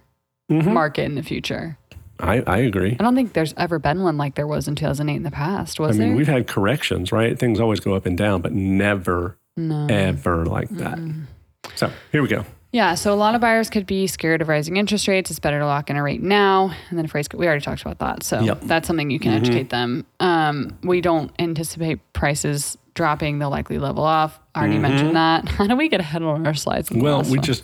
Mhm. 0.52 0.72
market 0.72 1.06
in 1.06 1.16
the 1.16 1.24
future. 1.24 1.80
I, 2.20 2.42
I 2.46 2.58
agree. 2.60 2.92
I 3.00 3.04
don't 3.04 3.16
think 3.16 3.34
there's 3.34 3.56
ever 3.58 3.80
been 3.80 4.04
one 4.04 4.18
like 4.18 4.36
there 4.36 4.46
was 4.46 4.68
in 4.68 4.76
2008 4.76 5.16
in 5.16 5.24
the 5.24 5.32
past, 5.32 5.80
was 5.80 5.96
I 5.96 6.00
mean, 6.00 6.10
there? 6.10 6.18
we've 6.18 6.28
had 6.28 6.46
corrections, 6.46 7.12
right? 7.12 7.38
Things 7.40 7.60
always 7.60 7.80
go 7.80 7.96
up 7.96 8.06
and 8.06 8.16
down, 8.16 8.42
but 8.44 8.54
never, 8.54 9.40
No. 9.68 9.88
ever 9.90 10.46
like 10.46 10.70
that. 10.72 10.98
So 11.76 11.92
here 12.12 12.22
we 12.22 12.28
go. 12.28 12.46
Yeah, 12.72 12.94
so 12.96 13.12
a 13.12 13.16
lot 13.16 13.34
of 13.34 13.42
buyers 13.42 13.68
could 13.70 13.88
be 13.88 14.06
scared 14.06 14.42
of 14.44 14.48
rising 14.48 14.78
interest 14.78 15.08
rates. 15.08 15.32
It's 15.32 15.40
better 15.40 15.58
to 15.58 15.66
lock 15.66 15.90
in 15.90 15.96
a 15.96 16.04
rate 16.04 16.22
now. 16.22 16.72
And 16.90 16.98
then 16.98 17.04
if 17.06 17.16
rates, 17.16 17.28
we 17.34 17.48
already 17.48 17.62
talked 17.64 17.82
about 17.82 17.98
that. 17.98 18.22
So 18.24 18.42
Yep. 18.42 18.62
that's 18.66 18.88
something 18.88 19.10
you 19.10 19.20
can 19.20 19.32
Mm-hmm. 19.32 19.44
educate 19.44 19.70
them. 19.72 20.06
Um, 20.20 20.78
we 20.84 21.02
don't 21.02 21.32
anticipate 21.40 21.98
prices 22.14 22.78
dropping. 22.94 23.40
They'll 23.40 23.50
likely 23.50 23.80
level 23.80 24.04
off. 24.04 24.40
I 24.54 24.60
already 24.62 24.78
mentioned 24.78 25.16
that. 25.16 25.48
How 25.50 25.66
do 25.66 25.76
we 25.76 25.90
get 25.90 26.00
ahead 26.00 26.22
on 26.22 26.46
our 26.46 26.54
slides? 26.54 26.90
Mm-hmm. 26.90 27.02
Well, 27.02 27.24
we 27.24 27.38
one? 27.38 27.42
just, 27.42 27.64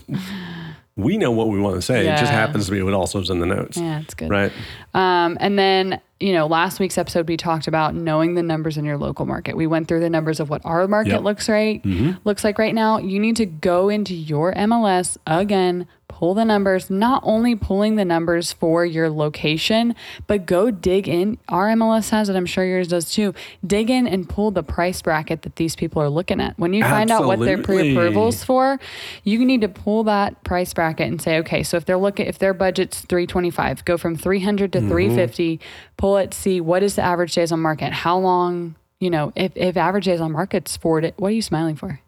we 0.95 1.17
know 1.17 1.29
what 1.31 1.49
we 1.49 1.59
want 1.59 1.75
to 1.75 1.81
say. 1.83 2.07
It 2.07 2.17
just 2.17 2.31
happens 2.31 2.65
to 2.65 2.71
be 2.71 2.81
what 2.81 2.93
also 2.95 3.21
is 3.21 3.29
in 3.29 3.39
the 3.39 3.45
notes. 3.45 3.77
Yeah, 3.77 3.99
it's 3.99 4.13
good. 4.15 4.29
Right. 4.31 4.51
Um, 4.95 5.37
and 5.39 5.59
then, 5.59 6.01
you 6.19 6.31
know, 6.31 6.47
last 6.47 6.79
week's 6.79 6.97
episode, 6.97 7.27
we 7.27 7.35
talked 7.35 7.67
about 7.67 7.93
knowing 7.93 8.35
the 8.35 8.43
numbers 8.43 8.77
in 8.77 8.85
your 8.85 8.97
local 8.97 9.25
market. 9.25 9.57
We 9.57 9.67
went 9.67 9.87
through 9.87 9.99
the 9.99 10.09
numbers 10.09 10.39
of 10.39 10.49
what 10.49 10.61
our 10.63 10.87
market 10.87 11.11
Yep. 11.11 11.21
looks 11.23 11.49
right 11.49 11.83
mm-hmm. 11.83 12.11
looks 12.23 12.43
like 12.43 12.57
right 12.57 12.73
now. 12.73 12.99
You 12.99 13.19
need 13.19 13.35
to 13.35 13.45
go 13.45 13.89
into 13.89 14.13
your 14.13 14.53
MLS 14.53 15.17
again, 15.27 15.87
pull 16.15 16.33
the 16.33 16.45
numbers, 16.45 16.89
not 16.89 17.21
only 17.25 17.57
pulling 17.57 17.97
the 17.97 18.05
numbers 18.05 18.53
for 18.53 18.85
your 18.85 19.09
location, 19.09 19.93
but 20.27 20.45
go 20.45 20.71
dig 20.71 21.09
in. 21.09 21.37
Our 21.49 21.67
MLS 21.71 22.09
has 22.11 22.29
it, 22.29 22.37
I'm 22.37 22.45
sure 22.45 22.63
yours 22.63 22.87
does 22.87 23.11
too. 23.11 23.33
Dig 23.67 23.89
in 23.89 24.07
and 24.07 24.27
pull 24.29 24.49
the 24.49 24.63
price 24.63 25.01
bracket 25.01 25.41
that 25.41 25.57
these 25.57 25.75
people 25.75 26.01
are 26.01 26.07
looking 26.07 26.39
at. 26.39 26.57
When 26.57 26.71
you 26.71 26.83
find 26.83 27.11
out 27.11 27.25
what 27.25 27.39
their 27.39 27.57
Absolutely. 27.59 27.93
pre-approvals 27.95 28.45
for, 28.45 28.79
you 29.25 29.43
need 29.43 29.59
to 29.59 29.67
pull 29.67 30.05
that 30.05 30.41
price 30.45 30.73
bracket 30.73 31.07
and 31.09 31.21
say, 31.21 31.37
okay, 31.39 31.63
so 31.63 31.75
if 31.75 31.83
they're 31.83 31.97
looking, 31.97 32.27
if 32.27 32.39
their 32.39 32.53
budget's 32.53 33.01
325, 33.01 33.83
go 33.83 33.97
from 33.97 34.15
300 34.15 34.71
Mm-hmm. 34.71 34.87
to 34.87 34.89
350, 34.89 35.59
pull 35.97 36.15
it, 36.15 36.33
see 36.33 36.61
what 36.61 36.81
is 36.81 36.95
the 36.95 37.01
average 37.01 37.33
days 37.35 37.51
on 37.51 37.59
market, 37.59 37.91
how 37.91 38.17
long, 38.17 38.75
you 39.01 39.09
know, 39.09 39.33
if, 39.35 39.51
if 39.55 39.75
average 39.75 40.05
days 40.05 40.21
on 40.21 40.31
market's 40.31 40.77
for 40.77 40.99
it, 40.99 41.13
what 41.17 41.27
are 41.27 41.35
you 41.35 41.41
smiling 41.41 41.75
for? 41.75 41.99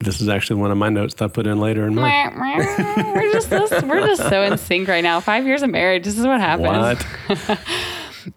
This 0.00 0.20
is 0.20 0.28
actually 0.28 0.60
one 0.60 0.70
of 0.70 0.76
my 0.76 0.90
notes 0.90 1.14
that 1.14 1.24
I 1.24 1.28
put 1.28 1.46
in 1.46 1.58
later 1.58 1.86
in 1.86 1.94
mine. 1.94 2.34
we're 2.36 3.32
just 3.32 3.48
this, 3.48 3.82
we're 3.82 4.06
just 4.06 4.28
so 4.28 4.42
in 4.42 4.58
sync 4.58 4.88
right 4.88 5.02
now. 5.02 5.20
Five 5.20 5.46
years 5.46 5.62
of 5.62 5.70
marriage, 5.70 6.04
this 6.04 6.18
is 6.18 6.26
what 6.26 6.40
happens. 6.40 7.02
What? 7.38 7.58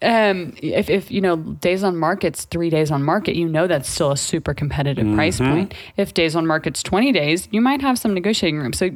Um, 0.03 0.53
if, 0.61 0.87
if 0.87 1.09
you 1.09 1.19
know 1.19 1.35
days 1.35 1.83
on 1.83 1.97
market's 1.97 2.45
three 2.45 2.69
days 2.69 2.91
on 2.91 3.01
market, 3.01 3.35
you 3.35 3.49
know 3.49 3.65
that's 3.65 3.89
still 3.89 4.11
a 4.11 4.17
super 4.17 4.53
competitive 4.53 5.15
price 5.15 5.39
Mm-hmm. 5.39 5.51
point. 5.51 5.73
If 5.97 6.13
days 6.13 6.35
on 6.35 6.45
market's 6.45 6.83
twenty 6.83 7.11
days, 7.11 7.47
you 7.51 7.59
might 7.59 7.81
have 7.81 7.97
some 7.97 8.13
negotiating 8.13 8.59
room. 8.59 8.71
So 8.71 8.91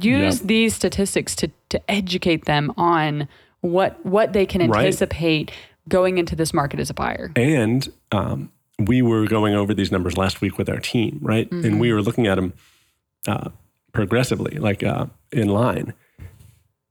use 0.00 0.40
Yep. 0.40 0.48
these 0.48 0.74
statistics 0.74 1.36
to 1.36 1.50
to 1.68 1.80
educate 1.88 2.46
them 2.46 2.72
on 2.76 3.28
what 3.60 4.04
what 4.04 4.32
they 4.32 4.44
can 4.44 4.68
Right. 4.68 4.80
anticipate 4.86 5.52
going 5.88 6.18
into 6.18 6.34
this 6.34 6.52
market 6.52 6.80
as 6.80 6.90
a 6.90 6.94
buyer. 6.94 7.30
And 7.36 7.88
um, 8.10 8.50
we 8.88 9.02
were 9.02 9.26
going 9.26 9.54
over 9.54 9.74
these 9.74 9.90
numbers 9.92 10.16
last 10.16 10.40
week 10.40 10.58
with 10.58 10.68
our 10.68 10.78
team, 10.78 11.18
right? 11.22 11.50
And 11.50 11.80
we 11.80 11.92
were 11.92 12.02
looking 12.02 12.26
at 12.26 12.36
them 12.36 12.52
uh, 13.26 13.50
progressively, 13.92 14.58
like 14.58 14.82
uh, 14.82 15.06
in 15.30 15.48
line. 15.48 15.94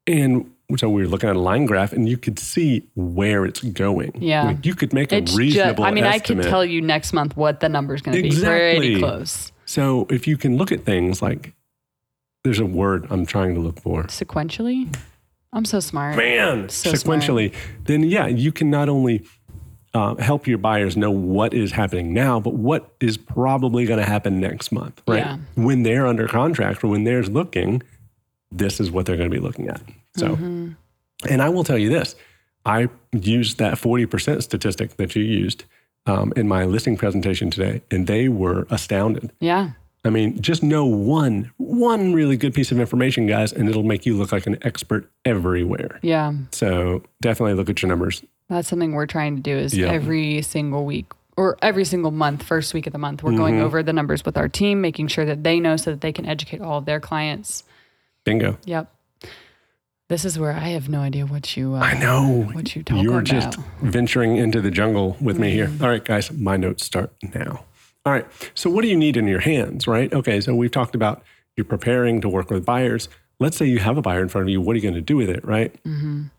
And 0.08 0.51
so 0.77 0.89
we 0.89 1.01
were 1.04 1.08
looking 1.08 1.30
at 1.30 1.36
a 1.36 1.39
line 1.39 1.65
graph, 1.65 1.93
and 1.93 2.08
you 2.08 2.17
could 2.17 2.39
see 2.39 2.88
where 2.95 3.45
it's 3.45 3.62
going. 3.62 4.13
Yeah. 4.19 4.43
Like, 4.43 4.65
you 4.65 4.75
could 4.75 4.93
make 4.93 5.12
a 5.12 5.17
It's 5.17 5.32
just, 5.32 5.38
reasonable. 5.38 5.84
I 5.84 5.91
mean, 5.91 6.06
I 6.06 6.19
could 6.19 6.41
tell 6.41 6.63
you 6.65 6.82
next 6.82 7.13
month 7.13 7.36
what 7.36 7.60
the 7.60 7.69
number's 7.69 8.01
going 8.01 8.15
to 8.15 8.21
be. 8.21 8.27
Exactly. 8.27 8.77
Pretty 8.77 8.99
close. 8.99 9.51
So 9.65 10.08
if 10.10 10.27
you 10.27 10.38
can 10.38 10.58
look 10.58 10.71
at 10.71 10.84
things 10.84 11.21
like, 11.21 11.54
there's 12.43 12.60
a 12.60 12.65
word 12.65 13.06
I'm 13.10 13.25
trying 13.25 13.54
to 13.56 13.62
look 13.62 13.80
for. 13.80 14.04
Sequentially, 14.06 14.93
I'm 15.54 15.65
so 15.65 15.80
smart. 15.80 16.15
man 16.15 16.69
So 16.69 16.91
sequentially 16.91 17.54
then 17.84 18.04
yeah 18.04 18.25
you 18.25 18.51
can 18.51 18.69
not 18.69 18.89
only 18.89 19.23
uh, 19.93 20.15
help 20.15 20.47
your 20.47 20.58
buyers 20.58 20.95
know 20.95 21.12
what 21.12 21.54
is 21.54 21.71
happening 21.71 22.13
now 22.13 22.39
but 22.39 22.54
what 22.54 22.93
is 22.99 23.17
probably 23.17 23.86
going 23.86 23.99
to 23.99 24.06
happen 24.06 24.39
next 24.39 24.71
month 24.71 25.01
right 25.08 25.17
Yeah. 25.19 25.38
when 25.56 25.84
they're 25.84 26.08
under 26.08 26.27
contract 26.27 26.84
or 26.84 26.88
when 26.88 27.04
they're 27.04 27.23
looking 27.23 27.84
this 28.51 28.80
is 28.80 28.89
what 28.91 29.06
they're 29.06 29.17
going 29.17 29.30
to 29.30 29.36
be 29.36 29.41
looking 29.41 29.67
at 29.67 29.82
so 30.15 30.30
Mm-hmm. 30.36 30.71
and 31.30 31.41
i 31.41 31.49
will 31.49 31.63
tell 31.63 31.77
you 31.77 31.89
this 31.89 32.15
i 32.65 32.88
used 33.13 33.58
that 33.60 33.73
40% 33.75 34.41
statistic 34.43 34.95
that 34.97 35.15
you 35.15 35.23
used 35.23 35.65
um, 36.06 36.34
in 36.36 36.47
my 36.47 36.65
listing 36.65 36.97
presentation 36.97 37.51
today 37.51 37.82
and 37.91 38.08
they 38.08 38.27
were 38.30 38.65
astounded 38.69 39.32
Yeah. 39.39 39.71
I 40.04 40.10
mean, 40.10 40.41
just 40.41 40.63
know 40.63 40.84
one 40.88 41.51
one 41.58 42.12
really 42.12 42.36
good 42.36 42.56
piece 42.56 42.71
of 42.71 42.80
information, 42.80 43.27
guys, 43.27 43.54
and 43.54 43.69
it'll 43.69 43.84
make 43.84 44.04
you 44.04 44.17
look 44.17 44.32
like 44.32 44.47
an 44.47 44.58
expert 44.63 45.08
everywhere. 45.25 45.99
Yeah. 46.01 46.34
So 46.49 47.04
definitely 47.21 47.54
look 47.54 47.69
at 47.69 47.84
your 47.84 47.89
numbers. 47.89 48.23
That's 48.55 48.67
something 48.67 48.91
we're 48.91 49.05
trying 49.07 49.35
to 49.37 49.41
do 49.41 49.57
is 49.57 49.73
Yeah. 49.75 49.87
every 49.91 50.41
single 50.41 50.85
week 50.85 51.11
or 51.37 51.57
every 51.61 51.85
single 51.85 52.11
month, 52.11 52.43
first 52.43 52.73
week 52.73 52.85
of 52.85 52.93
the 52.93 52.99
month, 52.99 53.23
we're 53.23 53.35
going 53.35 53.55
Mm-hmm. 53.55 53.63
over 53.63 53.81
the 53.81 53.93
numbers 53.93 54.25
with 54.25 54.37
our 54.37 54.49
team, 54.49 54.81
making 54.81 55.07
sure 55.07 55.25
that 55.25 55.43
they 55.43 55.59
know 55.59 55.77
so 55.77 55.91
that 55.91 56.01
they 56.01 56.11
can 56.11 56.25
educate 56.25 56.61
all 56.61 56.77
of 56.77 56.85
their 56.85 56.99
clients. 56.99 57.63
Bingo. 58.25 58.57
Yep. 58.65 58.93
This 60.09 60.25
is 60.25 60.37
where 60.37 60.51
I 60.51 60.69
have 60.75 60.89
no 60.89 60.99
idea 60.99 61.25
what 61.25 61.55
you 61.55 61.73
uh, 61.75 61.79
I 61.79 61.97
know. 61.97 62.43
what 62.51 62.75
you 62.75 62.83
talk 62.83 62.95
about. 62.95 63.03
You're 63.03 63.13
about. 63.19 63.23
just 63.23 63.57
venturing 63.81 64.35
into 64.35 64.59
the 64.59 64.69
jungle 64.69 65.15
with 65.21 65.39
me 65.39 65.51
here. 65.51 65.71
All 65.81 65.87
right, 65.87 66.03
guys, 66.03 66.29
my 66.31 66.57
notes 66.57 66.83
start 66.83 67.13
now. 67.33 67.63
All 68.05 68.11
right. 68.11 68.25
So, 68.53 68.69
what 68.69 68.81
do 68.81 68.89
you 68.89 68.97
need 68.97 69.15
in 69.15 69.25
your 69.27 69.39
hands, 69.39 69.87
right? 69.87 70.11
Okay. 70.11 70.41
So, 70.41 70.53
we've 70.53 70.69
talked 70.71 70.95
about 70.95 71.23
you're 71.55 71.63
preparing 71.63 72.19
to 72.21 72.27
work 72.29 72.49
with 72.51 72.65
buyers. 72.65 73.07
Let's 73.39 73.55
say 73.55 73.65
you 73.67 73.79
have 73.79 73.97
a 73.97 74.01
buyer 74.01 74.21
in 74.21 74.27
front 74.27 74.43
of 74.47 74.49
you. 74.49 74.59
What 74.59 74.73
are 74.73 74.79
you 74.79 74.81
going 74.83 74.95
to 74.95 75.01
do 75.01 75.15
with 75.15 75.29
it, 75.29 75.45
right? 75.45 75.73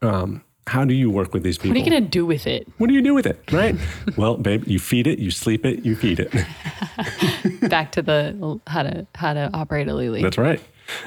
Um, 0.03 0.43
how 0.67 0.85
do 0.85 0.95
you 0.95 1.11
work 1.11 1.33
with 1.33 1.43
these 1.43 1.59
people? 1.59 1.71
what 1.71 1.77
are 1.77 1.85
you 1.85 1.99
gonna 1.99 2.09
do 2.09 2.25
with 2.25 2.47
it? 2.47 2.69
What 2.79 2.89
do 2.89 2.95
you 2.95 3.03
do 3.03 3.15
with 3.15 3.27
it, 3.27 3.41
right? 3.51 3.77
well, 4.17 4.37
babe, 4.37 4.65
you 4.67 4.79
feed 4.79 5.07
it, 5.07 5.19
you 5.19 5.31
sleep 5.31 5.67
it, 5.67 5.85
you 5.85 5.97
feed 5.97 6.21
it. 6.21 6.33
Back 7.69 7.93
to 7.93 8.03
the 8.03 8.61
how 8.67 8.83
to 8.83 9.07
how 9.15 9.35
to 9.35 9.51
operate 9.53 9.89
a 9.89 9.95
Lily. 9.95 10.23
That's 10.23 10.39
right. 10.39 10.61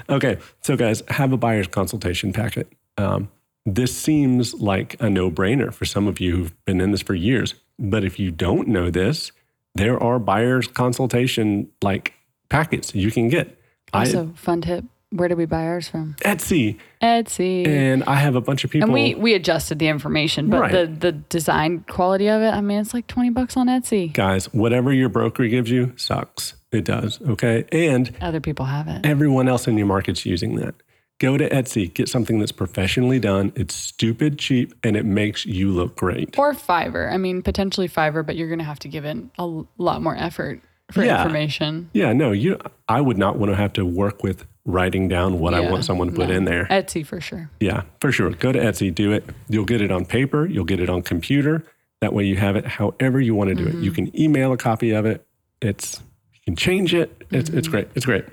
Okay. 0.09 0.37
So, 0.61 0.75
guys, 0.75 1.03
have 1.09 1.31
a 1.31 1.37
buyer's 1.37 1.67
consultation 1.67 2.33
packet. 2.33 2.71
Um, 2.97 3.29
this 3.65 3.95
seems 3.95 4.53
like 4.53 4.95
a 5.01 5.09
no 5.09 5.31
brainer 5.31 5.73
for 5.73 5.85
some 5.85 6.07
of 6.07 6.19
you 6.19 6.35
who've 6.35 6.65
been 6.65 6.81
in 6.81 6.91
this 6.91 7.01
for 7.01 7.15
years. 7.15 7.55
But 7.79 8.03
if 8.03 8.19
you 8.19 8.31
don't 8.31 8.67
know 8.67 8.89
this, 8.89 9.31
there 9.73 10.01
are 10.01 10.19
buyer's 10.19 10.67
consultation 10.67 11.69
like 11.81 12.13
packets 12.49 12.93
you 12.95 13.11
can 13.11 13.29
get. 13.29 13.59
Also, 13.93 14.33
fun 14.35 14.61
tip: 14.61 14.85
where 15.11 15.27
do 15.29 15.35
we 15.35 15.45
buy 15.45 15.65
ours 15.65 15.87
from? 15.87 16.15
Etsy, 16.23 16.77
Etsy. 17.01 17.67
and 17.67 18.03
I 18.05 18.15
have 18.15 18.35
a 18.35 18.41
bunch 18.41 18.63
of 18.63 18.71
people. 18.71 18.85
and 18.85 18.93
we 18.93 19.15
we 19.15 19.33
adjusted 19.33 19.79
the 19.79 19.87
information, 19.87 20.49
but 20.49 20.59
Right. 20.61 20.71
the 20.71 20.87
the 20.87 21.11
design 21.11 21.85
quality 21.87 22.27
of 22.29 22.41
it, 22.41 22.49
I 22.53 22.61
mean, 22.61 22.79
it's 22.79 22.93
like 22.93 23.07
twenty 23.07 23.29
bucks 23.29 23.55
on 23.57 23.67
Etsy. 23.67 24.11
guys, 24.13 24.53
whatever 24.53 24.91
your 24.93 25.09
broker 25.09 25.47
gives 25.47 25.69
you 25.71 25.93
sucks. 25.95 26.55
It 26.71 26.83
does. 26.83 27.21
Okay. 27.21 27.63
And 27.71 28.13
Other 28.21 28.41
people 28.41 28.65
have 28.65 28.87
it. 28.89 29.05
everyone 29.05 29.47
else 29.47 29.67
in 29.67 29.77
your 29.77 29.87
market's 29.87 30.25
using 30.25 30.55
that. 30.55 30.75
Go 31.19 31.37
to 31.37 31.47
Etsy, 31.49 31.93
get 31.93 32.09
something 32.09 32.39
that's 32.39 32.51
professionally 32.51 33.19
done. 33.19 33.53
It's 33.55 33.73
stupid 33.73 34.37
cheap 34.37 34.73
and 34.83 34.97
it 34.97 35.05
makes 35.05 35.45
you 35.45 35.71
look 35.71 35.95
great. 35.95 36.37
Or 36.37 36.53
Fiverr. 36.53 37.09
I 37.09 37.15
mean, 37.15 37.41
potentially 37.41 37.87
Fiverr, 37.87 38.25
but 38.25 38.35
you're 38.35 38.49
going 38.49 38.59
to 38.59 38.65
have 38.65 38.79
to 38.79 38.89
give 38.89 39.05
in 39.05 39.31
a 39.39 39.43
l- 39.43 39.69
lot 39.77 40.01
more 40.01 40.17
effort. 40.17 40.59
For 40.91 41.03
Yeah. 41.03 41.21
information. 41.23 41.89
Yeah, 41.93 42.13
no, 42.13 42.31
you. 42.31 42.59
I 42.87 43.01
would 43.01 43.17
not 43.17 43.37
want 43.37 43.51
to 43.51 43.55
have 43.55 43.73
to 43.73 43.85
work 43.85 44.23
with 44.23 44.45
writing 44.65 45.07
down 45.07 45.39
what 45.39 45.53
I 45.53 45.59
want 45.69 45.85
someone 45.85 46.07
to 46.09 46.13
put 46.13 46.29
no. 46.29 46.35
in 46.35 46.45
there. 46.45 46.65
Etsy 46.65 47.05
for 47.05 47.21
sure. 47.21 47.49
Yeah, 47.59 47.83
for 47.99 48.11
sure. 48.11 48.31
Go 48.31 48.51
to 48.51 48.59
Etsy, 48.59 48.93
do 48.93 49.11
it. 49.11 49.23
You'll 49.47 49.65
get 49.65 49.81
it 49.81 49.91
on 49.91 50.05
paper, 50.05 50.45
you'll 50.45 50.65
get 50.65 50.79
it 50.79 50.89
on 50.89 51.01
computer. 51.01 51.63
That 52.01 52.13
way 52.13 52.25
you 52.25 52.35
have 52.35 52.55
it 52.55 52.65
however 52.65 53.19
you 53.19 53.33
want 53.35 53.49
to 53.49 53.55
do 53.55 53.65
it. 53.65 53.75
You 53.75 53.91
can 53.91 54.17
email 54.19 54.51
a 54.51 54.57
copy 54.57 54.91
of 54.91 55.05
it. 55.05 55.25
It's 55.61 56.01
you 56.33 56.39
can 56.43 56.55
change 56.55 56.93
it. 56.93 57.23
It's 57.31 57.49
it's 57.49 57.67
great. 57.67 57.87
It's 57.95 58.05
great. 58.05 58.25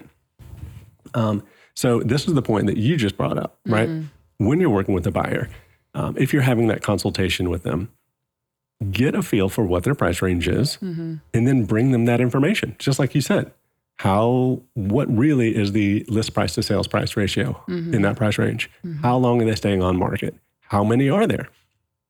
Um, 1.15 1.43
so 1.75 2.01
this 2.01 2.27
is 2.27 2.35
the 2.35 2.43
point 2.43 2.67
that 2.67 2.77
you 2.77 2.97
just 2.97 3.17
brought 3.17 3.39
up, 3.39 3.59
right? 3.67 3.89
When 4.39 4.61
you're 4.61 4.71
working 4.71 4.95
with 4.95 5.07
a 5.07 5.11
buyer, 5.11 5.49
um, 5.95 6.17
if 6.19 6.33
you're 6.33 6.43
having 6.43 6.67
that 6.69 6.83
consultation 6.83 7.49
with 7.49 7.63
them, 7.63 7.91
get 8.91 9.15
a 9.15 9.23
feel 9.23 9.49
for 9.49 9.65
what 9.65 9.85
their 9.85 9.95
price 9.95 10.23
range 10.23 10.49
is, 10.49 10.79
mm-hmm. 10.83 11.17
and 11.33 11.47
then 11.47 11.65
bring 11.65 11.93
them 11.93 12.05
that 12.07 12.21
information. 12.21 12.75
Just 12.79 12.99
like 12.99 13.15
you 13.15 13.21
said, 13.21 13.53
how 13.97 14.63
what 14.75 15.07
really 15.17 15.55
is 15.55 15.73
the 15.73 16.05
list 16.09 16.35
price 16.35 16.55
to 16.55 16.63
sales 16.63 16.89
price 16.89 17.17
ratio 17.17 17.63
in 17.69 17.75
mm-hmm. 17.75 18.03
that 18.03 18.17
price 18.17 18.39
range? 18.39 18.71
Mm-hmm. 18.85 19.03
How 19.03 19.17
long 19.17 19.41
are 19.41 19.45
they 19.45 19.55
staying 19.55 19.83
on 19.83 19.97
market? 19.97 20.35
How 20.61 20.83
many 20.83 21.09
are 21.09 21.27
there? 21.27 21.49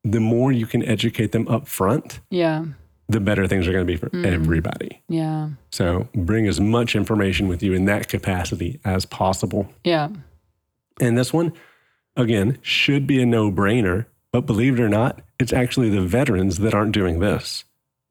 The 0.04 0.20
more 0.20 0.52
you 0.52 0.66
can 0.66 0.82
educate 0.84 1.32
them 1.32 1.46
up 1.48 1.68
front, 1.68 2.20
Yeah. 2.30 2.64
the 3.08 3.20
better 3.20 3.46
things 3.46 3.68
are 3.68 3.72
going 3.72 3.86
to 3.86 3.92
be 3.92 3.96
for 3.96 4.10
everybody. 4.24 5.02
Yeah. 5.08 5.50
So 5.70 6.08
bring 6.14 6.46
as 6.46 6.60
much 6.60 6.96
information 6.96 7.46
with 7.46 7.62
you 7.62 7.72
in 7.74 7.84
that 7.86 8.08
capacity 8.08 8.80
as 8.84 9.04
possible. 9.04 9.68
Yeah. 9.84 10.08
And 11.00 11.18
this 11.18 11.32
one, 11.32 11.52
again, 12.16 12.58
should 12.62 13.06
be 13.06 13.20
a 13.22 13.26
no 13.26 13.50
brainer. 13.52 14.06
But 14.32 14.46
believe 14.46 14.78
it 14.78 14.82
or 14.82 14.88
not, 14.88 15.20
it's 15.38 15.52
actually 15.52 15.90
the 15.90 16.00
veterans 16.00 16.58
that 16.58 16.74
aren't 16.74 16.92
doing 16.92 17.20
this. 17.20 17.64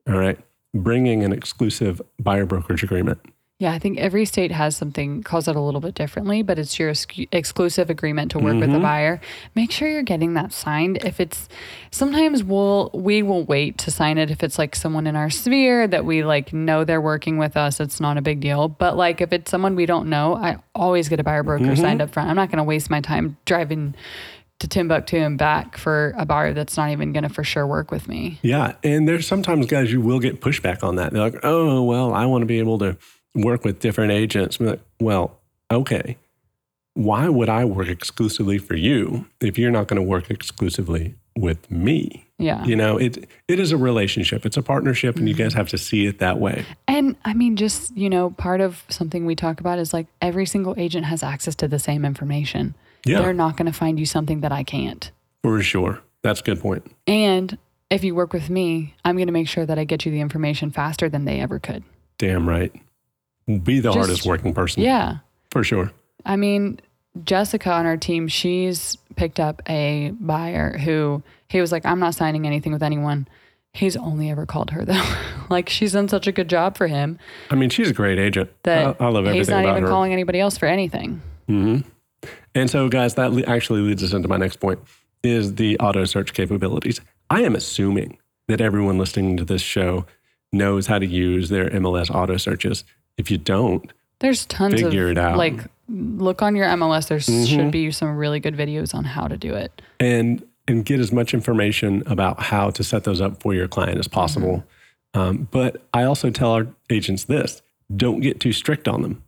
All 0.08 0.18
right. 0.18 0.40
Bringing 0.74 1.24
an 1.24 1.34
exclusive 1.34 2.02
buyer 2.20 2.46
brokerage 2.46 2.84
agreement. 2.84 3.20
Yeah, 3.58 3.74
I 3.74 3.78
think 3.80 4.00
every 4.00 4.26
state 4.26 4.52
has 4.52 4.76
something 4.76 5.22
calls 5.22 5.48
it 5.48 5.56
a 5.56 5.60
little 5.60 5.82
bit 5.82 5.94
differently, 5.94 6.42
but 6.42 6.58
it's 6.58 6.80
your 6.80 6.90
ex- 6.90 7.06
exclusive 7.32 7.92
agreement 7.92 8.32
to 8.32 8.40
work 8.40 8.54
with 8.56 8.62
the 8.72 8.78
Mm-hmm. 8.78 8.82
buyer. 8.82 9.22
Make 9.54 9.72
sure 9.72 9.88
you're 9.88 10.02
getting 10.02 10.34
that 10.34 10.52
signed. 10.52 10.98
If 11.06 11.20
it's 11.20 11.48
sometimes 11.92 12.44
we'll 12.44 12.90
we 12.92 13.22
will 13.22 13.44
wait 13.44 13.78
to 13.80 13.92
sign 13.92 14.18
it 14.18 14.32
if 14.32 14.44
it's 14.44 14.58
like 14.58 14.76
someone 14.76 15.06
in 15.06 15.16
our 15.16 15.30
sphere 15.30 15.88
that 15.88 16.06
we 16.06 16.24
like 16.24 16.54
know 16.54 16.84
they're 16.84 17.00
working 17.02 17.38
with 17.38 17.56
us. 17.56 17.80
It's 17.80 18.00
not 18.00 18.18
a 18.18 18.22
big 18.24 18.40
deal. 18.40 18.68
But 18.68 18.98
like 18.98 19.22
if 19.22 19.32
it's 19.32 19.52
someone 19.52 19.76
we 19.76 19.86
don't 19.86 20.10
know, 20.10 20.36
I 20.36 20.58
always 20.74 21.08
get 21.08 21.20
a 21.20 21.24
buyer 21.24 21.44
broker 21.44 21.66
Mm-hmm. 21.66 21.82
signed 21.82 22.02
up 22.02 22.10
front. 22.10 22.30
I'm 22.32 22.36
not 22.36 22.50
going 22.50 22.58
to 22.58 22.64
waste 22.64 22.90
my 22.90 23.02
time 23.02 23.38
driving 23.46 23.94
to 24.62 24.68
Timbuktu 24.68 25.18
and 25.18 25.38
back 25.38 25.78
for 25.78 26.14
a 26.18 26.26
buyer 26.26 26.54
that's 26.54 26.78
not 26.78 26.90
even 26.90 27.14
going 27.14 27.24
to 27.24 27.30
for 27.30 27.44
sure 27.44 27.68
work 27.68 27.92
with 27.92 28.08
me. 28.08 28.40
Yeah. 28.42 28.74
And 28.84 29.08
there's 29.08 29.28
sometimes 29.28 29.66
guys 29.66 29.92
you 29.92 30.02
will 30.02 30.20
get 30.20 30.42
pushback 30.42 30.84
on 30.84 30.96
that. 30.96 31.12
They're 31.14 31.22
like, 31.22 31.40
oh, 31.44 31.84
well, 31.84 32.14
I 32.14 32.26
want 32.26 32.42
to 32.42 32.46
be 32.46 32.60
able 32.60 32.80
to 32.80 32.98
work 33.36 33.64
with 33.66 33.80
different 33.80 34.12
agents. 34.12 34.60
I'm 34.60 34.68
like, 34.68 34.82
well, 35.00 35.40
okay. 35.70 36.18
Why 36.94 37.30
would 37.30 37.48
I 37.50 37.64
work 37.66 37.88
exclusively 37.88 38.58
for 38.58 38.76
you 38.76 39.26
if 39.40 39.58
you're 39.58 39.72
not 39.72 39.88
going 39.88 40.02
to 40.02 40.08
work 40.08 40.30
exclusively 40.30 41.16
with 41.38 41.72
me? 41.72 42.26
Yeah. 42.38 42.66
You 42.66 42.76
know, 42.76 42.98
it 42.98 43.30
it 43.48 43.60
is 43.60 43.72
a 43.72 43.78
relationship. 43.78 44.46
It's 44.46 44.58
a 44.58 44.62
partnership 44.62 45.16
and 45.16 45.30
you 45.30 45.36
Mm-hmm. 45.36 45.44
guys 45.44 45.54
have 45.54 45.70
to 45.70 45.78
see 45.78 46.06
it 46.08 46.20
that 46.20 46.40
way. 46.40 46.66
And 46.88 47.16
I 47.24 47.34
mean, 47.34 47.56
just, 47.56 47.96
you 47.96 48.10
know, 48.10 48.32
part 48.32 48.60
of 48.62 48.84
something 48.90 49.26
we 49.26 49.36
talk 49.36 49.60
about 49.60 49.80
is 49.80 49.94
like 49.94 50.08
every 50.22 50.46
single 50.46 50.74
agent 50.78 51.06
has 51.06 51.24
access 51.24 51.56
to 51.56 51.68
the 51.68 51.80
same 51.80 52.04
information. 52.04 52.76
Yeah. 53.06 53.22
They're 53.22 53.34
not 53.34 53.58
going 53.58 53.66
to 53.72 53.78
find 53.78 54.00
you 54.00 54.06
something 54.06 54.42
that 54.42 54.52
I 54.52 54.64
can't. 54.64 55.12
For 55.44 55.62
sure. 55.62 56.02
That's 56.22 56.40
a 56.40 56.44
good 56.44 56.60
point. 56.60 56.86
And 57.08 57.58
if 57.90 58.04
you 58.04 58.14
work 58.16 58.32
with 58.34 58.50
me, 58.50 58.94
I'm 59.04 59.16
going 59.16 59.28
to 59.28 59.34
make 59.34 59.48
sure 59.48 59.66
that 59.66 59.80
I 59.80 59.84
get 59.86 60.06
you 60.06 60.12
the 60.12 60.22
information 60.22 60.72
faster 60.72 61.10
than 61.10 61.26
they 61.26 61.40
ever 61.40 61.60
could. 61.60 61.84
Damn 62.18 62.48
right. 62.48 62.72
Be 63.48 63.80
the 63.80 63.90
Just- 63.90 63.98
hardest 63.98 64.26
working 64.26 64.54
person. 64.54 64.84
Yeah. 64.84 65.18
For 65.50 65.64
sure. 65.64 65.92
I 66.26 66.36
mean, 66.36 66.80
Jessica 67.24 67.72
on 67.72 67.86
our 67.86 67.98
team, 67.98 68.28
she's 68.28 68.98
picked 69.16 69.40
up 69.40 69.62
a 69.68 70.12
buyer 70.20 70.78
who 70.78 71.24
he 71.50 71.60
was 71.60 71.72
like, 71.72 71.86
I'm 71.86 72.00
not 72.00 72.14
signing 72.16 72.46
anything 72.46 72.72
with 72.72 72.84
anyone. 72.84 73.28
He's 73.74 73.98
only 73.98 74.30
ever 74.30 74.46
called 74.46 74.70
her 74.72 74.86
though. 74.86 75.04
like 75.50 75.68
she's 75.70 75.94
done 75.94 76.08
such 76.08 76.28
a 76.28 76.32
good 76.32 76.50
job 76.50 76.78
for 76.78 76.88
him 76.88 77.18
I 77.50 77.56
mean, 77.56 77.70
she's 77.70 77.90
a 77.90 77.94
great 77.94 78.20
agent. 78.20 78.50
that 78.64 78.98
I, 79.00 79.06
I 79.06 79.08
love 79.10 79.26
everything 79.26 79.36
he's 79.40 79.50
not 79.50 79.66
even 79.66 79.84
her. 79.84 79.90
calling 79.90 80.14
anybody 80.14 80.40
else 80.40 80.58
for 80.58 80.66
anything. 80.68 81.22
Mm-hmm. 81.50 81.90
And 82.56 82.70
so, 82.70 82.90
guys, 82.90 83.16
that 83.16 83.32
le- 83.34 83.44
actually 83.44 83.82
leads 83.82 84.04
us 84.04 84.14
into 84.14 84.28
my 84.28 84.38
next 84.38 84.58
point 84.60 84.80
is 85.24 85.56
the 85.56 85.78
auto 85.80 86.04
search 86.06 86.34
capabilities. 86.34 87.00
I 87.30 87.42
am 87.44 87.56
assuming 87.56 88.18
that 88.48 88.60
everyone 88.60 88.98
listening 88.98 89.38
to 89.38 89.46
this 89.46 89.62
show 89.62 90.06
knows 90.52 90.88
how 90.88 91.00
to 91.00 91.06
use 91.06 91.50
their 91.50 91.70
MLS 91.70 92.14
auto 92.14 92.38
searches. 92.38 92.84
If 93.18 93.32
you 93.32 93.38
don't, 93.38 93.92
There's 94.20 94.46
tons 94.48 94.82
Figure 94.82 95.06
of 95.06 95.12
it 95.12 95.18
out. 95.18 95.30
Mm-hmm. 95.38 95.38
like 95.38 95.60
look 95.88 96.42
on 96.42 96.56
your 96.56 96.68
MLS. 96.68 97.08
There 97.08 97.20
should 97.20 97.72
be 97.72 97.92
some 97.92 98.16
really 98.18 98.40
good 98.40 98.56
videos 98.56 98.94
on 98.96 99.04
how 99.04 99.28
to 99.28 99.38
do 99.38 99.54
it. 99.54 99.82
and 100.00 100.44
and 100.68 100.86
get 100.86 101.00
as 101.00 101.12
much 101.12 101.34
information 101.34 102.04
about 102.06 102.40
how 102.40 102.70
to 102.70 102.84
set 102.84 103.04
those 103.04 103.20
up 103.20 103.42
for 103.42 103.54
your 103.54 103.68
client 103.68 103.98
as 103.98 104.08
possible. 104.08 104.64
Um, 105.16 105.48
but 105.52 105.82
I 105.94 106.04
also 106.04 106.30
tell 106.30 106.52
our 106.52 106.68
agents 106.90 107.26
this: 107.26 107.62
don't 107.96 108.22
get 108.22 108.40
too 108.40 108.54
strict 108.54 108.88
on 108.88 109.02
them 109.02 109.24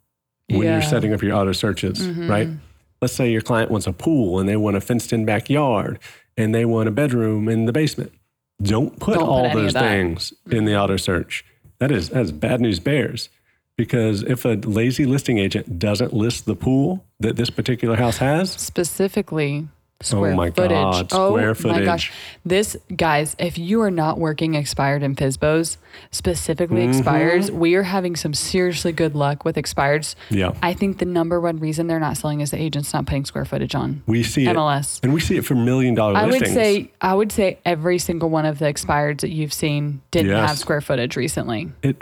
when 0.49 0.61
Yeah. 0.61 0.73
you're 0.73 0.81
setting 0.83 1.11
up 1.13 1.21
your 1.23 1.35
auto 1.35 1.51
searches. 1.51 2.07
Right? 2.07 2.49
Let's 3.03 3.11
say 3.11 3.29
your 3.29 3.41
client 3.41 3.69
wants 3.69 3.85
a 3.85 3.91
pool 3.91 4.39
and 4.39 4.47
they 4.47 4.55
want 4.55 4.77
a 4.77 4.79
fenced-in 4.79 5.25
backyard 5.25 5.99
and 6.37 6.55
they 6.55 6.63
want 6.63 6.87
a 6.87 6.91
bedroom 6.93 7.49
in 7.49 7.65
the 7.65 7.73
basement. 7.73 8.13
Don't 8.61 8.97
put 8.97 9.15
Don't 9.15 9.27
all 9.27 9.45
of 9.45 9.51
those 9.51 9.73
things 9.73 10.31
in 10.49 10.63
the 10.63 10.79
auto 10.79 10.95
search. 10.95 11.43
That 11.79 11.91
is 11.91 12.11
that's 12.11 12.31
bad 12.31 12.61
news 12.61 12.79
bears. 12.79 13.27
Because 13.75 14.23
if 14.23 14.45
a 14.45 14.55
lazy 14.55 15.05
listing 15.05 15.37
agent 15.37 15.79
doesn't 15.79 16.13
list 16.13 16.45
the 16.45 16.55
pool 16.55 17.03
that 17.19 17.35
this 17.35 17.49
particular 17.49 17.97
house 17.97 18.19
has, 18.19 18.53
Specifically, 18.53 19.67
square 20.05 20.35
my 20.35 20.51
footage. 20.51 20.69
God, 20.71 21.07
oh 21.11 21.29
square 21.37 21.55
my 21.73 21.83
gosh. 21.83 22.11
This, 22.45 22.75
guys, 22.95 23.35
if 23.39 23.57
you 23.57 23.81
are 23.81 23.91
not 23.91 24.17
working 24.19 24.55
expired 24.55 25.01
and 25.03 25.15
FSBOs, 25.17 25.77
specifically 26.11 26.81
Mm-hmm. 26.83 26.97
expires, 26.97 27.51
we 27.51 27.75
are 27.75 27.83
having 27.83 28.15
some 28.15 28.33
seriously 28.33 28.91
good 28.91 29.15
luck 29.15 29.45
with 29.45 29.55
expireds. 29.55 30.15
yeah, 30.29 30.53
I 30.61 30.73
think 30.73 30.97
the 30.99 31.05
number 31.05 31.39
one 31.39 31.57
reason 31.59 31.87
they're 31.87 31.99
not 31.99 32.17
selling 32.17 32.41
is 32.41 32.51
the 32.51 32.61
agent's 32.61 32.93
not 32.93 33.05
putting 33.05 33.25
square 33.25 33.45
footage 33.45 33.75
on. 33.75 34.03
we 34.07 34.23
see 34.23 34.45
MLS. 34.45 34.97
it, 34.97 35.03
and 35.05 35.13
we 35.13 35.19
see 35.19 35.37
it 35.37 35.45
for 35.45 35.55
million 35.55 35.93
dollar 35.95 36.15
I 36.17 36.25
would 36.25 36.45
say 36.47 36.91
I 37.01 37.13
would 37.13 37.31
say 37.31 37.59
every 37.65 37.99
single 37.99 38.29
one 38.29 38.45
of 38.45 38.59
the 38.59 38.65
expireds 38.65 39.21
that 39.21 39.29
you've 39.29 39.53
seen 39.53 40.01
didn't 40.11 40.31
Yes. 40.31 40.49
have 40.49 40.57
square 40.59 40.81
footage 40.81 41.15
recently. 41.15 41.71
it, 41.83 42.01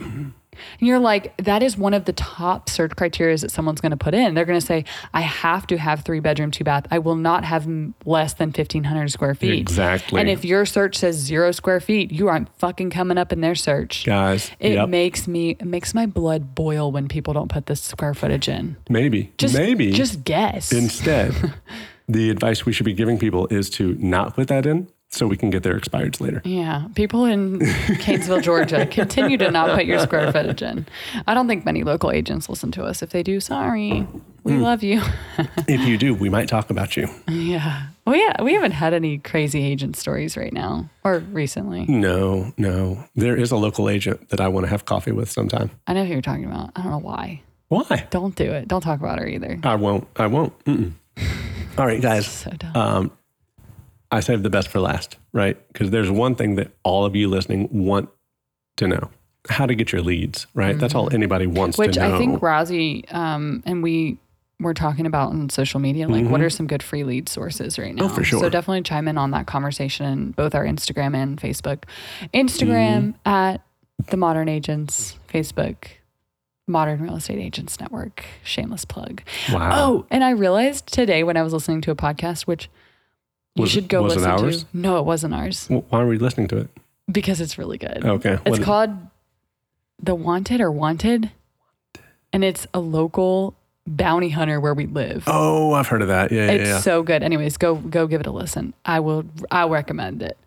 And 0.80 0.88
you're 0.88 1.00
like, 1.00 1.36
that 1.38 1.64
is 1.64 1.78
one 1.78 1.94
of 1.94 2.06
the 2.06 2.14
top 2.14 2.70
search 2.70 2.96
criteria 2.96 3.38
that 3.38 3.52
someone's 3.52 3.80
going 3.82 3.92
to 3.92 3.98
put 3.98 4.14
in. 4.14 4.34
They're 4.34 4.46
going 4.46 4.60
to 4.60 4.66
say, 4.66 4.84
I 5.14 5.22
have 5.22 5.66
to 5.68 5.78
have 5.78 6.02
three 6.04 6.20
bedroom, 6.20 6.52
two 6.52 6.64
bath. 6.64 6.86
I 6.92 7.00
will 7.00 7.16
not 7.16 7.46
have 7.46 7.64
m- 7.66 7.94
less 8.06 8.34
than 8.34 8.50
1,500 8.50 9.12
square 9.12 9.34
feet. 9.34 9.60
Exactly. 9.60 10.20
And 10.20 10.30
if 10.30 10.44
your 10.44 10.66
search 10.66 10.98
says 10.98 11.16
zero 11.16 11.52
square 11.52 11.80
feet, 11.80 12.12
you 12.12 12.28
aren't 12.28 12.50
fucking 12.60 12.90
coming 12.90 13.18
up 13.18 13.32
in 13.32 13.42
their 13.42 13.56
search. 13.56 14.06
guys, 14.06 14.52
It 14.60 14.74
yep, 14.74 14.90
makes 14.90 15.28
me, 15.28 15.52
it 15.52 15.66
makes 15.66 15.94
my 15.94 16.06
blood 16.06 16.54
boil 16.54 16.92
when 16.92 17.08
people 17.08 17.34
don't 17.34 17.50
put 17.50 17.68
this 17.68 17.82
square 17.82 18.14
footage 18.14 18.50
in. 18.50 18.76
maybe, 18.90 19.32
Just, 19.38 19.54
maybe 19.56 19.92
just 19.94 20.24
guess. 20.26 20.72
instead, 20.74 21.34
the 22.10 22.30
advice 22.30 22.66
we 22.66 22.74
should 22.74 22.86
be 22.86 22.94
giving 22.94 23.18
people 23.18 23.48
is 23.48 23.70
to 23.72 23.96
not 24.00 24.36
put 24.36 24.48
that 24.50 24.66
in, 24.66 24.90
so 25.12 25.28
we 25.28 25.36
can 25.38 25.50
get 25.50 25.62
their 25.64 25.78
expireds 25.78 26.22
later. 26.22 26.42
Yeah, 26.46 26.88
people 26.96 27.26
in 27.26 27.60
Gainesville, 28.06 28.42
Georgia, 28.42 28.86
continue 28.92 29.38
to 29.38 29.52
not 29.52 29.76
put 29.76 29.86
your 29.86 30.00
square 30.00 30.32
footage 30.32 30.62
in. 30.62 30.88
I 31.28 31.34
don't 31.34 31.48
think 31.48 31.66
many 31.66 31.84
local 31.84 32.12
agents 32.12 32.48
listen 32.50 32.72
to 32.74 32.84
us. 32.84 33.02
If 33.02 33.10
they 33.10 33.22
do, 33.22 33.40
sorry, 33.42 34.08
we 34.44 34.54
Hmm. 34.54 34.62
love 34.62 34.84
you. 34.84 35.02
if 35.68 35.82
you 35.88 35.98
do, 35.98 36.14
we 36.14 36.30
might 36.30 36.48
talk 36.48 36.70
about 36.70 36.96
you. 36.96 37.10
yeah, 37.28 37.88
well, 38.06 38.16
yeah, 38.16 38.42
we 38.42 38.54
haven't 38.54 38.72
had 38.72 38.94
any 38.94 39.18
crazy 39.18 39.64
agent 39.64 39.96
stories 39.98 40.36
right 40.38 40.54
now 40.54 40.90
or 41.04 41.20
recently. 41.20 41.86
No, 41.88 42.54
no, 42.58 43.04
there 43.16 43.36
is 43.36 43.52
a 43.52 43.58
local 43.58 43.90
agent 43.90 44.30
that 44.30 44.40
I 44.40 44.48
want 44.48 44.66
to 44.66 44.70
have 44.70 44.86
coffee 44.86 45.12
with 45.12 45.30
sometime. 45.30 45.72
I 45.88 45.94
know 45.94 46.06
who 46.06 46.14
you're 46.14 46.22
talking 46.22 46.46
about. 46.46 46.72
I 46.76 46.84
don't 46.84 46.92
know 46.92 46.98
why. 47.00 47.42
Why? 47.68 48.08
Don't 48.10 48.36
do 48.36 48.52
it. 48.52 48.68
Don't 48.68 48.82
talk 48.82 49.00
about 49.00 49.20
her 49.20 49.28
either. 49.28 49.60
I 49.64 49.76
won't. 49.76 50.08
I 50.16 50.28
won't. 50.28 50.54
All 51.78 51.86
right, 51.86 52.02
guys. 52.02 52.28
So 52.28 52.52
dumb. 52.52 52.76
Um, 52.76 53.12
I 54.12 54.20
saved 54.20 54.44
the 54.44 54.50
best 54.50 54.68
for 54.68 54.80
last, 54.80 55.18
right? 55.32 55.58
Because 55.72 55.90
there's 55.92 56.12
one 56.12 56.36
thing 56.36 56.56
that 56.56 56.72
all 56.84 57.06
of 57.06 57.16
you 57.16 57.30
listening 57.30 57.70
want 57.72 58.10
to 58.78 58.88
know: 58.88 59.10
how 59.50 59.66
to 59.66 59.74
get 59.76 59.92
your 59.92 60.02
leads, 60.02 60.48
right? 60.54 60.78
That's 60.78 60.94
all 60.96 61.14
anybody 61.14 61.48
wants 61.48 61.78
Which 61.78 61.94
to 61.94 62.00
know. 62.00 62.06
Which 62.12 62.16
I 62.16 62.18
think 62.18 62.40
Rousey 62.42 63.14
um, 63.14 63.64
and 63.66 63.82
we 63.82 64.18
were 64.60 64.74
talking 64.76 65.06
about 65.08 65.30
on 65.30 65.50
social 65.50 65.80
media. 65.80 66.08
Like, 66.08 66.26
what 66.28 66.42
are 66.42 66.50
some 66.50 66.68
good 66.68 66.84
free 66.84 67.04
lead 67.04 67.28
sources 67.30 67.80
right 67.80 67.96
now? 67.96 68.04
Mm-hmm. 68.04 68.12
Oh, 68.12 68.16
for 68.16 68.24
sure. 68.24 68.40
So 68.42 68.50
definitely 68.50 68.84
chime 68.84 69.08
in 69.08 69.18
on 69.18 69.32
that 69.32 69.48
conversation 69.48 70.06
in 70.06 70.32
both 70.32 70.54
our 70.54 70.66
Instagram 70.66 71.16
and 71.16 71.40
Facebook. 71.42 71.86
Instagram 72.34 73.16
Mm-hmm. 73.26 73.30
at 73.30 73.62
the 74.10 74.18
Modern 74.18 74.50
Agents, 74.50 75.18
Facebook. 75.32 75.86
Modern 76.68 77.02
Real 77.02 77.16
Estate 77.18 77.40
Agents 77.40 77.80
Network, 77.82 78.24
shameless 78.44 78.86
plug. 78.86 79.24
wow. 79.52 79.72
Oh, 79.74 80.06
and 80.10 80.24
I 80.24 80.30
realized 80.30 80.88
today 80.88 81.24
when 81.24 81.36
I 81.36 81.42
was 81.42 81.52
listening 81.54 81.82
to 81.82 81.92
a 81.92 81.96
podcast, 81.96 82.44
which 82.44 82.70
you 83.56 83.62
Was 83.64 83.72
should 83.72 83.88
go 83.88 84.04
listen 84.04 84.22
to. 84.38 84.66
No, 84.74 84.98
it 85.00 85.06
wasn't 85.06 85.34
ours 85.34 85.68
Well, 85.70 85.86
why 85.90 86.02
are 86.02 86.08
we 86.08 86.18
listening 86.18 86.48
to 86.50 86.58
it? 86.58 86.70
because 87.12 87.42
it's 87.42 87.58
really 87.58 87.78
good. 87.78 88.06
Okay. 88.06 88.38
It's 88.46 88.60
what- 88.60 88.62
called 88.64 88.92
The 90.02 90.16
Wanted 90.16 90.62
or 90.62 90.72
Wanted, 90.72 91.32
and 92.32 92.44
it's 92.44 92.66
a 92.74 92.80
local 92.80 93.56
bounty 93.86 94.30
hunter 94.30 94.60
where 94.62 94.74
we 94.74 94.86
live. 94.86 95.24
Oh, 95.28 95.74
I've 95.74 95.88
heard 95.88 96.02
of 96.02 96.08
that. 96.08 96.32
Yeah, 96.32 96.46
yeah, 96.46 96.52
It's 96.52 96.70
yeah. 96.70 96.80
so 96.80 97.04
good. 97.04 97.24
Anyways, 97.24 97.58
go 97.58 97.76
go 97.76 98.08
give 98.08 98.22
it 98.22 98.28
a 98.28 98.32
listen. 98.32 98.74
I 98.86 99.00
will 99.02 99.26
I 99.50 99.68
recommend 99.68 100.22
it. 100.22 100.38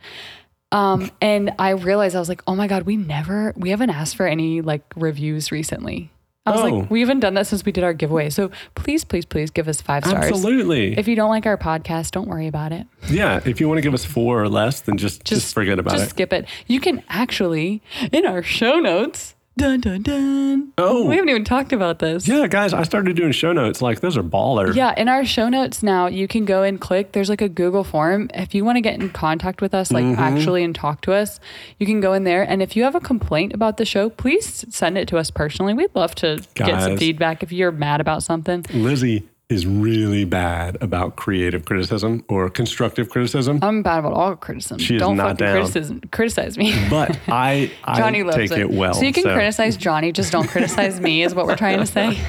Um, 0.72 1.10
and 1.20 1.52
I 1.58 1.70
realized 1.70 2.16
I 2.16 2.18
was 2.18 2.28
like, 2.28 2.42
oh 2.46 2.56
my 2.56 2.66
god, 2.66 2.84
we 2.84 2.96
never 2.96 3.52
we 3.56 3.70
haven't 3.70 3.90
asked 3.90 4.16
for 4.16 4.26
any 4.26 4.60
like 4.62 4.82
reviews 4.96 5.52
recently. 5.52 6.10
I 6.46 6.50
was 6.50 6.60
Oh. 6.60 6.64
like, 6.76 6.90
we 6.90 7.00
haven't 7.00 7.20
done 7.20 7.34
that 7.34 7.46
since 7.46 7.64
we 7.64 7.72
did 7.72 7.84
our 7.84 7.94
giveaway. 7.94 8.28
So 8.28 8.50
please, 8.74 9.02
please, 9.04 9.24
please 9.24 9.50
give 9.50 9.66
us 9.66 9.80
five 9.80 10.04
stars. 10.04 10.26
Absolutely. 10.26 10.96
If 10.98 11.08
you 11.08 11.16
don't 11.16 11.30
like 11.30 11.46
our 11.46 11.56
podcast, 11.56 12.10
don't 12.10 12.28
worry 12.28 12.46
about 12.46 12.70
it. 12.72 12.86
yeah. 13.08 13.40
If 13.46 13.60
you 13.60 13.68
want 13.68 13.78
to 13.78 13.82
give 13.82 13.94
us 13.94 14.04
four 14.04 14.42
or 14.42 14.48
less, 14.48 14.80
then 14.82 14.98
just 14.98 15.24
just, 15.24 15.54
forget 15.54 15.78
about 15.78 15.92
just 15.94 16.06
it. 16.06 16.10
skip 16.10 16.32
it. 16.34 16.46
You 16.66 16.80
can 16.80 17.02
actually 17.08 17.82
in 18.12 18.26
our 18.26 18.42
show 18.42 18.78
notes. 18.78 19.33
Dun 19.56 19.80
dun 19.80 20.02
dun. 20.02 20.72
Oh. 20.78 21.06
we 21.08 21.14
haven't 21.14 21.28
even 21.28 21.44
talked 21.44 21.72
about 21.72 22.00
this. 22.00 22.26
Yeah, 22.26 22.48
guys, 22.48 22.72
I 22.72 22.82
started 22.82 23.14
doing 23.14 23.30
show 23.30 23.52
notes. 23.52 23.80
Like 23.80 24.00
those 24.00 24.16
are 24.16 24.22
baller. 24.22 24.74
Yeah, 24.74 24.92
in 24.96 25.08
our 25.08 25.24
show 25.24 25.48
notes 25.48 25.80
now, 25.80 26.06
you 26.06 26.26
can 26.26 26.44
go 26.44 26.64
and 26.64 26.80
click. 26.80 27.12
There's 27.12 27.28
like 27.28 27.40
a 27.40 27.48
Google 27.48 27.84
form. 27.84 28.30
If 28.34 28.52
you 28.52 28.64
want 28.64 28.76
to 28.76 28.80
get 28.80 29.00
in 29.00 29.10
contact 29.10 29.60
with 29.60 29.72
us, 29.72 29.92
like 29.92 30.04
mm-hmm. 30.04 30.20
actually 30.20 30.64
and 30.64 30.74
talk 30.74 31.02
to 31.02 31.12
us, 31.12 31.38
you 31.78 31.86
can 31.86 32.00
go 32.00 32.14
in 32.14 32.24
there. 32.24 32.42
And 32.42 32.62
if 32.62 32.74
you 32.74 32.82
have 32.82 32.96
a 32.96 33.00
complaint 33.00 33.52
about 33.52 33.76
the 33.76 33.84
show, 33.84 34.10
please 34.10 34.64
send 34.74 34.98
it 34.98 35.06
to 35.08 35.18
us 35.18 35.30
personally. 35.30 35.72
We'd 35.72 35.94
love 35.94 36.16
to 36.16 36.42
get 36.54 36.82
some 36.82 36.96
feedback 36.96 37.44
if 37.44 37.52
you're 37.52 37.72
mad 37.72 38.00
about 38.00 38.24
something. 38.24 38.64
Lizzy 38.72 39.28
is 39.50 39.66
really 39.66 40.24
bad 40.24 40.76
about 40.80 41.16
creative 41.16 41.64
criticism 41.66 42.24
or 42.28 42.48
constructive 42.48 43.10
criticism. 43.10 43.58
I'm 43.62 43.82
bad 43.82 43.98
about 43.98 44.14
all 44.14 44.36
criticism. 44.36 44.78
She 44.78 44.96
is 44.96 45.00
Don't 45.00 45.16
not 45.18 45.32
fucking 45.32 45.46
down. 45.46 45.54
criticism, 45.56 46.00
criticize 46.12 46.56
me. 46.56 46.74
but 46.88 47.18
I, 47.28 47.70
I 47.84 47.98
Johnny 47.98 48.22
loves 48.22 48.36
take 48.36 48.52
it, 48.58 48.70
well. 48.70 48.94
So 48.94 49.02
you 49.02 49.12
can 49.12 49.24
criticize 49.24 49.76
Johnny, 49.76 50.12
just 50.12 50.32
don't 50.32 50.48
criticize 50.48 50.98
me, 50.98 51.22
is 51.22 51.34
what 51.34 51.46
we're 51.46 51.56
trying 51.56 51.78
to 51.78 51.86
say. 51.86 52.18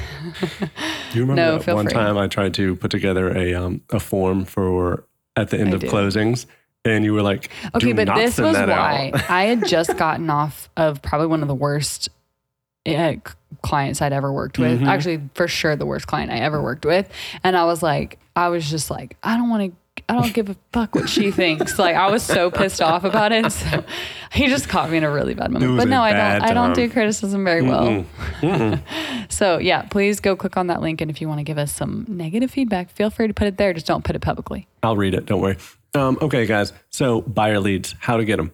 You 1.13 1.21
remember 1.21 1.36
No, 1.36 1.58
that 1.60 1.75
one 1.75 1.86
free. 1.86 1.93
time 1.93 2.17
I 2.17 2.28
tried 2.28 2.54
to 2.56 2.75
put 2.75 2.91
together 2.91 3.36
a 3.36 3.54
um, 3.54 3.82
a 3.91 4.01
form 4.01 4.43
for 4.43 5.06
at 5.38 5.49
the 5.49 5.58
end 5.58 5.69
I 5.69 5.75
of 5.75 5.80
do. 5.82 5.88
closings, 5.88 6.45
and 6.84 7.06
you 7.06 7.13
were 7.13 7.21
like, 7.21 7.49
Okay, 7.73 7.93
"Do 7.93 7.93
but 7.95 8.13
this 8.15 8.38
was 8.38 8.54
why. 8.58 9.12
I 9.30 9.43
had 9.45 9.65
just 9.67 9.95
gotten 9.95 10.30
off 10.30 10.69
of 10.75 11.01
probably 11.01 11.28
one 11.28 11.41
of 11.41 11.47
the 11.47 11.56
worst 11.56 12.10
uh, 12.86 13.15
clients 13.62 14.02
I'd 14.02 14.13
ever 14.13 14.32
worked 14.32 14.60
with. 14.60 14.80
Mm-hmm. 14.80 14.88
Actually, 14.88 15.21
for 15.34 15.48
sure, 15.48 15.76
the 15.76 15.86
worst 15.86 16.08
client 16.08 16.32
I 16.32 16.38
ever 16.38 16.62
worked 16.62 16.86
with. 16.86 17.10
And 17.43 17.58
I 17.58 17.65
was 17.65 17.82
like, 17.82 18.19
I 18.36 18.50
was 18.50 18.69
just 18.69 18.89
like, 18.91 19.17
I 19.24 19.38
don't 19.38 19.50
want 19.50 19.71
to. 19.71 19.78
I 20.10 20.13
don't 20.13 20.34
give 20.34 20.50
a 20.50 20.58
fuck 20.71 20.93
what 20.93 21.10
she 21.10 21.32
thinks. 21.32 21.80
Like 21.86 21.95
I 21.95 22.12
was 22.12 22.21
so 22.21 22.52
pissed 22.52 22.82
off 22.82 23.06
about 23.06 23.32
it. 23.32 23.52
So 23.52 23.84
he 24.32 24.48
just 24.48 24.67
caught 24.69 24.91
me 24.91 24.98
in 24.98 25.04
a 25.04 25.12
really 25.12 25.34
bad 25.34 25.52
moment. 25.52 25.78
But 25.78 25.88
no, 25.88 26.02
I 26.02 26.12
don't. 26.12 26.50
I 26.50 26.54
don't 26.54 26.74
do 26.74 26.89
criticism 26.89 27.43
very 27.43 27.62
well. 27.62 28.06
so 29.30 29.58
yeah, 29.58 29.84
please 29.84 30.19
go 30.19 30.36
click 30.36 30.58
on 30.58 30.67
that 30.67 30.82
link, 30.82 31.02
and 31.02 31.10
if 31.10 31.21
you 31.21 31.28
want 31.28 31.39
to 31.39 31.43
give 31.43 31.58
us 31.58 31.71
some 31.71 32.06
negative 32.08 32.52
feedback, 32.52 32.91
feel 32.91 33.10
free 33.10 33.28
to 33.28 33.34
put 33.34 33.48
it 33.48 33.58
there. 33.58 33.74
Just 33.74 33.88
don't 33.88 34.04
put 34.04 34.15
it 34.15 34.21
publicly. 34.21 34.67
I'll 34.84 34.98
read 34.98 35.13
it. 35.13 35.26
Don't 35.26 35.41
worry. 35.41 35.58
Um, 35.95 36.17
okay, 36.21 36.45
guys. 36.45 36.74
So 36.89 37.21
buyer 37.21 37.60
leads, 37.60 37.95
how 38.00 38.17
to 38.17 38.26
get 38.26 38.36
them? 38.38 38.52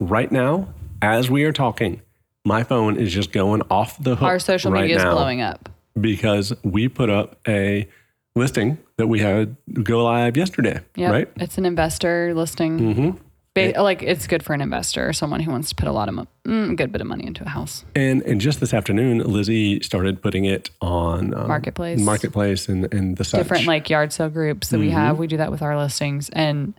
Right 0.00 0.32
now, 0.32 0.72
as 1.02 1.30
we 1.30 1.44
are 1.44 1.52
talking, 1.52 2.00
my 2.44 2.62
phone 2.64 2.96
is 2.96 3.12
just 3.12 3.32
going 3.32 3.62
off 3.70 4.02
the 4.02 4.16
hook. 4.16 4.22
Our 4.22 4.38
social 4.38 4.72
right 4.72 4.82
media 4.82 4.96
is 4.96 5.02
blowing 5.04 5.40
up. 5.42 5.68
because 6.00 6.52
we 6.62 6.88
put 6.88 7.10
up 7.10 7.36
a 7.46 7.88
listing 8.34 8.78
that 8.96 9.08
we 9.08 9.18
had 9.20 9.56
go 9.82 10.04
live 10.04 10.36
yesterday. 10.36 10.80
Yep. 10.96 11.12
Right. 11.12 11.28
It's 11.36 11.58
an 11.58 11.66
investor 11.66 12.32
listing. 12.34 12.78
Mm-hmm. 12.78 13.10
Ba- 13.52 13.82
like 13.82 14.00
it's 14.04 14.28
good 14.28 14.44
for 14.44 14.54
an 14.54 14.60
investor 14.60 15.08
or 15.08 15.12
someone 15.12 15.40
who 15.40 15.50
wants 15.50 15.70
to 15.70 15.74
put 15.74 15.88
a 15.88 15.92
lot 15.92 16.08
of 16.08 16.14
mo- 16.14 16.28
mm, 16.46 16.70
a 16.70 16.74
good 16.76 16.92
bit 16.92 17.00
of 17.00 17.08
money 17.08 17.26
into 17.26 17.42
a 17.44 17.48
house. 17.48 17.84
And 17.96 18.22
and 18.22 18.40
just 18.40 18.60
this 18.60 18.72
afternoon, 18.72 19.18
Lizzy 19.18 19.80
started 19.82 20.22
putting 20.22 20.44
it 20.44 20.70
on 20.80 21.34
um, 21.34 21.48
Marketplace. 21.48 21.98
marketplace, 22.00 22.68
and 22.68 22.92
and 22.94 23.16
the 23.16 23.24
such. 23.24 23.40
Different 23.40 23.66
like 23.66 23.90
yard 23.90 24.12
sale 24.12 24.28
groups 24.28 24.68
that 24.68 24.76
Mm-hmm. 24.76 24.84
we 24.86 24.90
have. 24.92 25.18
We 25.18 25.26
do 25.26 25.36
that 25.38 25.50
with 25.50 25.62
our 25.62 25.76
listings, 25.76 26.28
and 26.30 26.74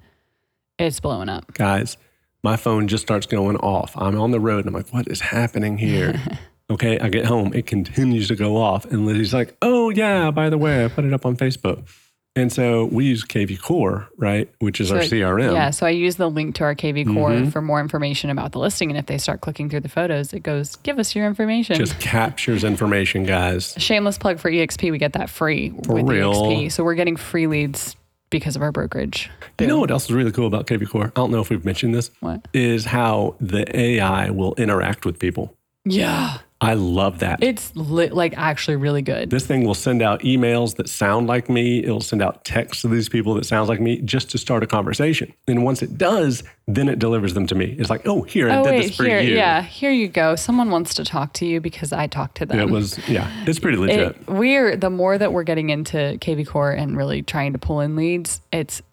it's 0.80 1.02
blowing 1.02 1.28
up. 1.28 1.54
guys, 1.54 1.97
my 2.43 2.56
phone 2.58 2.88
just 2.88 3.04
starts 3.04 3.25
going 3.25 3.58
off. 3.58 3.93
I'm 3.95 4.19
on 4.19 4.32
the 4.32 4.39
road 4.39 4.65
and 4.65 4.67
I'm 4.67 4.73
like, 4.73 4.91
what 4.93 5.08
is 5.08 5.21
happening 5.21 5.77
here? 5.77 6.19
okay, 6.69 6.99
I 6.99 7.10
get 7.10 7.25
home, 7.25 7.54
it 7.54 7.67
continues 7.67 8.27
to 8.30 8.36
go 8.36 8.58
off. 8.58 8.86
And 8.86 9.06
Lizzy's 9.06 9.34
like, 9.34 9.56
oh, 9.62 9.89
yeah, 9.89 10.32
by 10.32 10.49
the 10.49 10.58
way, 10.58 10.84
I 10.86 10.88
put 10.88 11.06
it 11.06 11.13
up 11.13 11.25
on 11.25 11.38
Facebook. 11.38 11.88
And 12.34 12.49
so 12.49 12.86
we 12.86 13.04
use 13.08 13.25
KV 13.25 13.62
Core, 13.62 14.08
right? 14.15 14.49
Which 14.60 14.80
is 14.80 14.89
our 14.89 14.99
CRM. 14.99 15.51
Yeah, 15.54 15.69
so 15.69 15.86
I 15.86 15.89
use 15.89 16.15
the 16.15 16.30
link 16.30 16.56
to 16.56 16.63
our 16.63 16.73
KV 16.73 17.13
Core 17.13 17.32
Mm-hmm. 17.32 17.49
for 17.49 17.62
more 17.62 17.82
information 17.82 18.30
about 18.30 18.54
the 18.54 18.60
listing, 18.60 18.89
and 18.89 18.97
if 18.97 19.06
they 19.06 19.17
start 19.17 19.41
clicking 19.41 19.69
through 19.69 19.82
the 19.82 19.89
photos, 19.89 20.32
it 20.32 20.39
goes, 20.39 20.77
"Give 20.77 20.97
us 20.97 21.13
your 21.13 21.27
information." 21.27 21.75
Just 21.75 21.99
captures 21.99 22.63
information, 22.63 23.25
guys. 23.25 23.75
Shameless 23.77 24.17
plug 24.17 24.39
for 24.39 24.49
EXP. 24.49 24.91
We 24.93 24.97
get 24.97 25.12
that 25.12 25.30
free 25.30 25.71
with 25.71 26.08
real. 26.08 26.34
EXP, 26.34 26.71
so 26.71 26.86
we're 26.86 26.95
getting 26.95 27.17
free 27.17 27.47
leads 27.47 27.97
because 28.32 28.56
of 28.56 28.63
our 28.63 28.72
brokerage. 28.72 29.30
You 29.60 29.67
know 29.67 29.78
what 29.80 29.91
else 29.91 30.06
is 30.06 30.12
really 30.12 30.32
cool 30.32 30.48
about 30.48 30.65
KV 30.65 30.89
Core? 30.89 31.06
I 31.06 31.10
don't 31.10 31.30
know 31.30 31.41
if 31.41 31.52
we've 31.52 31.63
mentioned 31.63 31.94
this, 31.94 32.10
What? 32.22 32.48
is 32.54 32.86
how 32.86 33.36
the 33.39 33.63
AI 33.80 34.32
will 34.32 34.56
interact 34.56 35.06
with 35.06 35.20
people. 35.20 35.56
Yeah, 35.86 36.38
I 36.63 36.76
love 36.76 37.19
that. 37.19 37.41
it's 37.41 37.76
li- 37.76 38.10
like 38.10 38.38
actually 38.38 38.76
really 38.76 39.02
good. 39.02 39.32
This 39.32 39.47
thing 39.47 39.63
will 39.65 39.74
send 39.74 40.04
out 40.04 40.21
emails 40.21 40.76
that 40.76 40.88
sound 40.88 41.26
like 41.26 41.50
me. 41.50 41.80
It'll 41.84 42.02
send 42.02 42.21
out 42.21 42.45
texts 42.45 42.84
to 42.84 42.88
these 42.88 43.10
people 43.10 43.34
that 43.34 43.45
sounds 43.47 43.67
like 43.67 43.82
me 43.82 44.00
just 44.02 44.30
to 44.30 44.38
start 44.38 44.62
a 44.62 44.67
conversation. 44.67 45.34
And 45.47 45.63
once 45.63 45.82
it 45.82 45.97
does, 45.97 46.43
then 46.67 46.88
it 46.88 47.00
delivers 47.00 47.34
them 47.34 47.47
to 47.47 47.56
me. 47.56 47.76
It's 47.80 47.89
like, 47.89 48.08
oh, 48.08 48.21
here, 48.21 48.47
I 48.50 48.58
Oh 48.58 48.63
did 48.63 48.69
wait, 48.74 48.82
this 48.84 48.95
for 48.95 49.06
here, 49.06 49.19
you. 49.21 49.36
yeah, 49.36 49.63
here 49.63 49.89
you 49.91 50.08
go. 50.08 50.36
Someone 50.36 50.69
wants 50.69 50.93
to 50.93 51.04
talk 51.04 51.34
to 51.34 51.47
you 51.47 51.60
because 51.62 51.91
I 51.91 52.06
talked 52.06 52.38
to 52.38 52.45
them. 52.45 52.60
It 52.60 52.69
was, 52.69 53.00
yeah, 53.10 53.28
it's 53.47 53.58
pretty 53.58 53.80
legit. 53.80 54.00
It- 54.00 54.28
we're 54.30 54.76
the 54.76 54.91
more 54.91 55.17
that 55.17 55.34
we're 55.34 55.43
getting 55.43 55.71
into 55.71 55.97
KV 56.21 56.45
Core 56.45 56.71
and 56.71 56.95
really 56.95 57.24
trying 57.24 57.54
to 57.54 57.60
pull 57.60 57.80
in 57.80 57.95
leads, 57.95 58.39
it's 58.52 58.84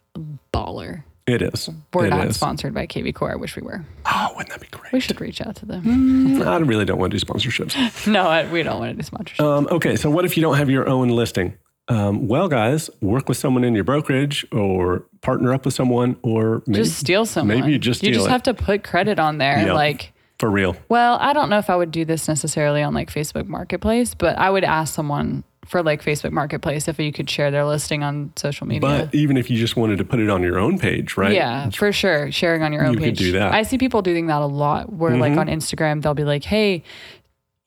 baller. 0.55 1.03
It 1.29 1.43
is. 1.43 1.69
We're 1.93 2.07
It 2.07 2.11
not 2.11 2.27
is. 2.29 2.37
sponsored 2.37 2.75
by 2.75 2.87
KV 2.87 3.15
Core. 3.15 3.33
I 3.33 3.37
wish 3.37 3.57
we 3.57 3.63
were. 3.63 3.85
Oh, 4.07 4.33
wouldn't 4.37 4.51
that 4.51 4.61
be 4.61 4.67
great? 4.77 4.93
We 4.93 5.01
should 5.01 5.21
reach 5.21 5.41
out 5.41 5.57
to 5.57 5.67
them. 5.67 6.43
I 6.43 6.57
really 6.59 6.85
don't 6.85 6.99
want 6.99 7.13
to 7.13 7.19
do 7.19 7.25
sponsorships. 7.25 8.07
no, 8.13 8.27
I- 8.27 8.51
we 8.51 8.63
don't 8.63 8.79
want 8.79 8.97
to 8.97 9.03
do 9.03 9.09
sponsorships. 9.09 9.41
Um, 9.45 9.69
okay, 9.71 9.97
so 9.97 10.11
what 10.11 10.25
if 10.25 10.37
you 10.37 10.43
don't 10.43 10.57
have 10.57 10.71
your 10.71 10.89
own 10.89 11.09
listing? 11.09 11.55
Um, 11.89 12.29
well, 12.29 12.49
guys, 12.49 12.91
work 13.01 13.29
with 13.29 13.39
someone 13.39 13.65
in 13.65 13.75
your 13.75 13.85
brokerage 13.85 14.47
or 14.53 15.07
partner 15.23 15.55
up 15.55 15.65
with 15.65 15.73
someone 15.73 16.17
or 16.23 16.63
maybe, 16.67 16.85
just 16.85 16.99
steal 16.99 17.25
someone. 17.25 17.61
maybe 17.61 17.73
you 17.73 17.79
just 17.79 18.03
you 18.03 18.13
just 18.13 18.27
it. 18.27 18.31
have 18.31 18.43
to 18.43 18.53
put 18.53 18.85
credit 18.85 19.19
on 19.19 19.39
there. 19.39 19.59
Yep. 19.59 19.75
Like, 19.75 20.13
for 20.39 20.51
real. 20.51 20.77
well, 20.91 21.17
I 21.19 21.33
don't 21.33 21.49
know 21.49 21.59
if 21.59 21.71
I 21.71 21.77
would 21.77 21.91
do 21.91 22.05
this 22.05 22.29
necessarily 22.29 22.83
on 22.83 22.93
like 22.93 23.11
Facebook 23.11 23.47
Marketplace, 23.49 24.15
but 24.15 24.37
I 24.39 24.51
would 24.51 24.65
ask 24.65 24.95
someone 24.95 25.45
for 25.69 25.83
like 25.83 26.03
Facebook 26.03 26.33
Marketplace 26.33 26.89
if 26.89 26.99
you 26.99 27.13
could 27.13 27.29
share 27.31 27.51
their 27.51 27.65
listing 27.65 28.03
on 28.03 28.33
social 28.37 28.67
media. 28.67 28.81
But 28.81 29.15
even 29.15 29.37
if 29.37 29.51
you 29.51 29.57
just 29.59 29.77
wanted 29.77 29.99
to 29.99 30.05
put 30.05 30.19
it 30.19 30.29
on 30.31 30.43
your 30.43 30.59
own 30.59 30.79
page, 30.79 31.17
right? 31.17 31.33
Yeah, 31.35 31.71
for 31.71 31.93
sure. 31.93 32.33
Sharing 32.33 32.63
on 32.63 32.73
your 32.73 32.85
own 32.85 32.95
You 32.95 32.99
could 32.99 33.05
page. 33.05 33.19
do 33.19 33.33
that. 33.33 33.47
Mm-hmm. 33.49 33.55
I 33.55 33.63
see 33.63 33.79
people 33.79 34.03
doing 34.03 34.27
that 34.27 34.43
a 34.43 34.47
lot 34.47 34.93
where 34.93 35.17
like 35.17 35.37
on 35.39 35.47
Instagram 35.47 36.03
they'll 36.03 36.15
be 36.15 36.25
like, 36.25 36.45
"Hey, 36.45 36.83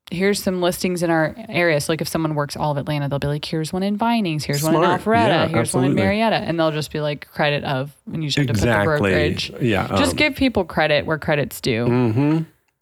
here's 0.09 0.41
some 0.43 0.61
listings 0.61 1.03
in 1.03 1.09
our 1.09 1.35
area." 1.47 1.79
So 1.79 1.93
like 1.93 2.01
if 2.01 2.07
someone 2.07 2.35
works 2.35 2.57
all 2.57 2.71
of 2.71 2.77
Atlanta, 2.77 3.07
they'll 3.07 3.19
be 3.19 3.27
like, 3.27 3.45
"Here's 3.45 3.71
one 3.71 3.83
in 3.83 3.97
Vinings, 3.97 4.43
here's 4.43 4.63
one 4.63 4.75
in 4.75 4.81
Alpharetta, 4.81 5.27
Yeah, 5.27 5.47
here's 5.47 5.73
one 5.73 5.85
in. 5.85 5.95
Marietta." 5.95 6.35
And 6.37 6.59
they'll 6.59 6.71
just 6.71 6.91
be 6.91 6.99
like 7.01 7.27
credit 7.31 7.63
of 7.63 7.95
and 8.11 8.23
you 8.23 8.29
just 8.29 8.37
have 8.37 8.47
to 8.47 8.53
put 8.53 8.61
the 8.61 8.67
Exactly. 8.67 9.11
brokerage. 9.11 9.51
Yeah. 9.61 9.87
Just 9.97 10.11
um, 10.11 10.17
give 10.17 10.35
people 10.35 10.65
credit 10.65 11.05
where 11.05 11.17
credit's 11.17 11.61
due. 11.61 11.85
Mm-hmm. 11.85 12.39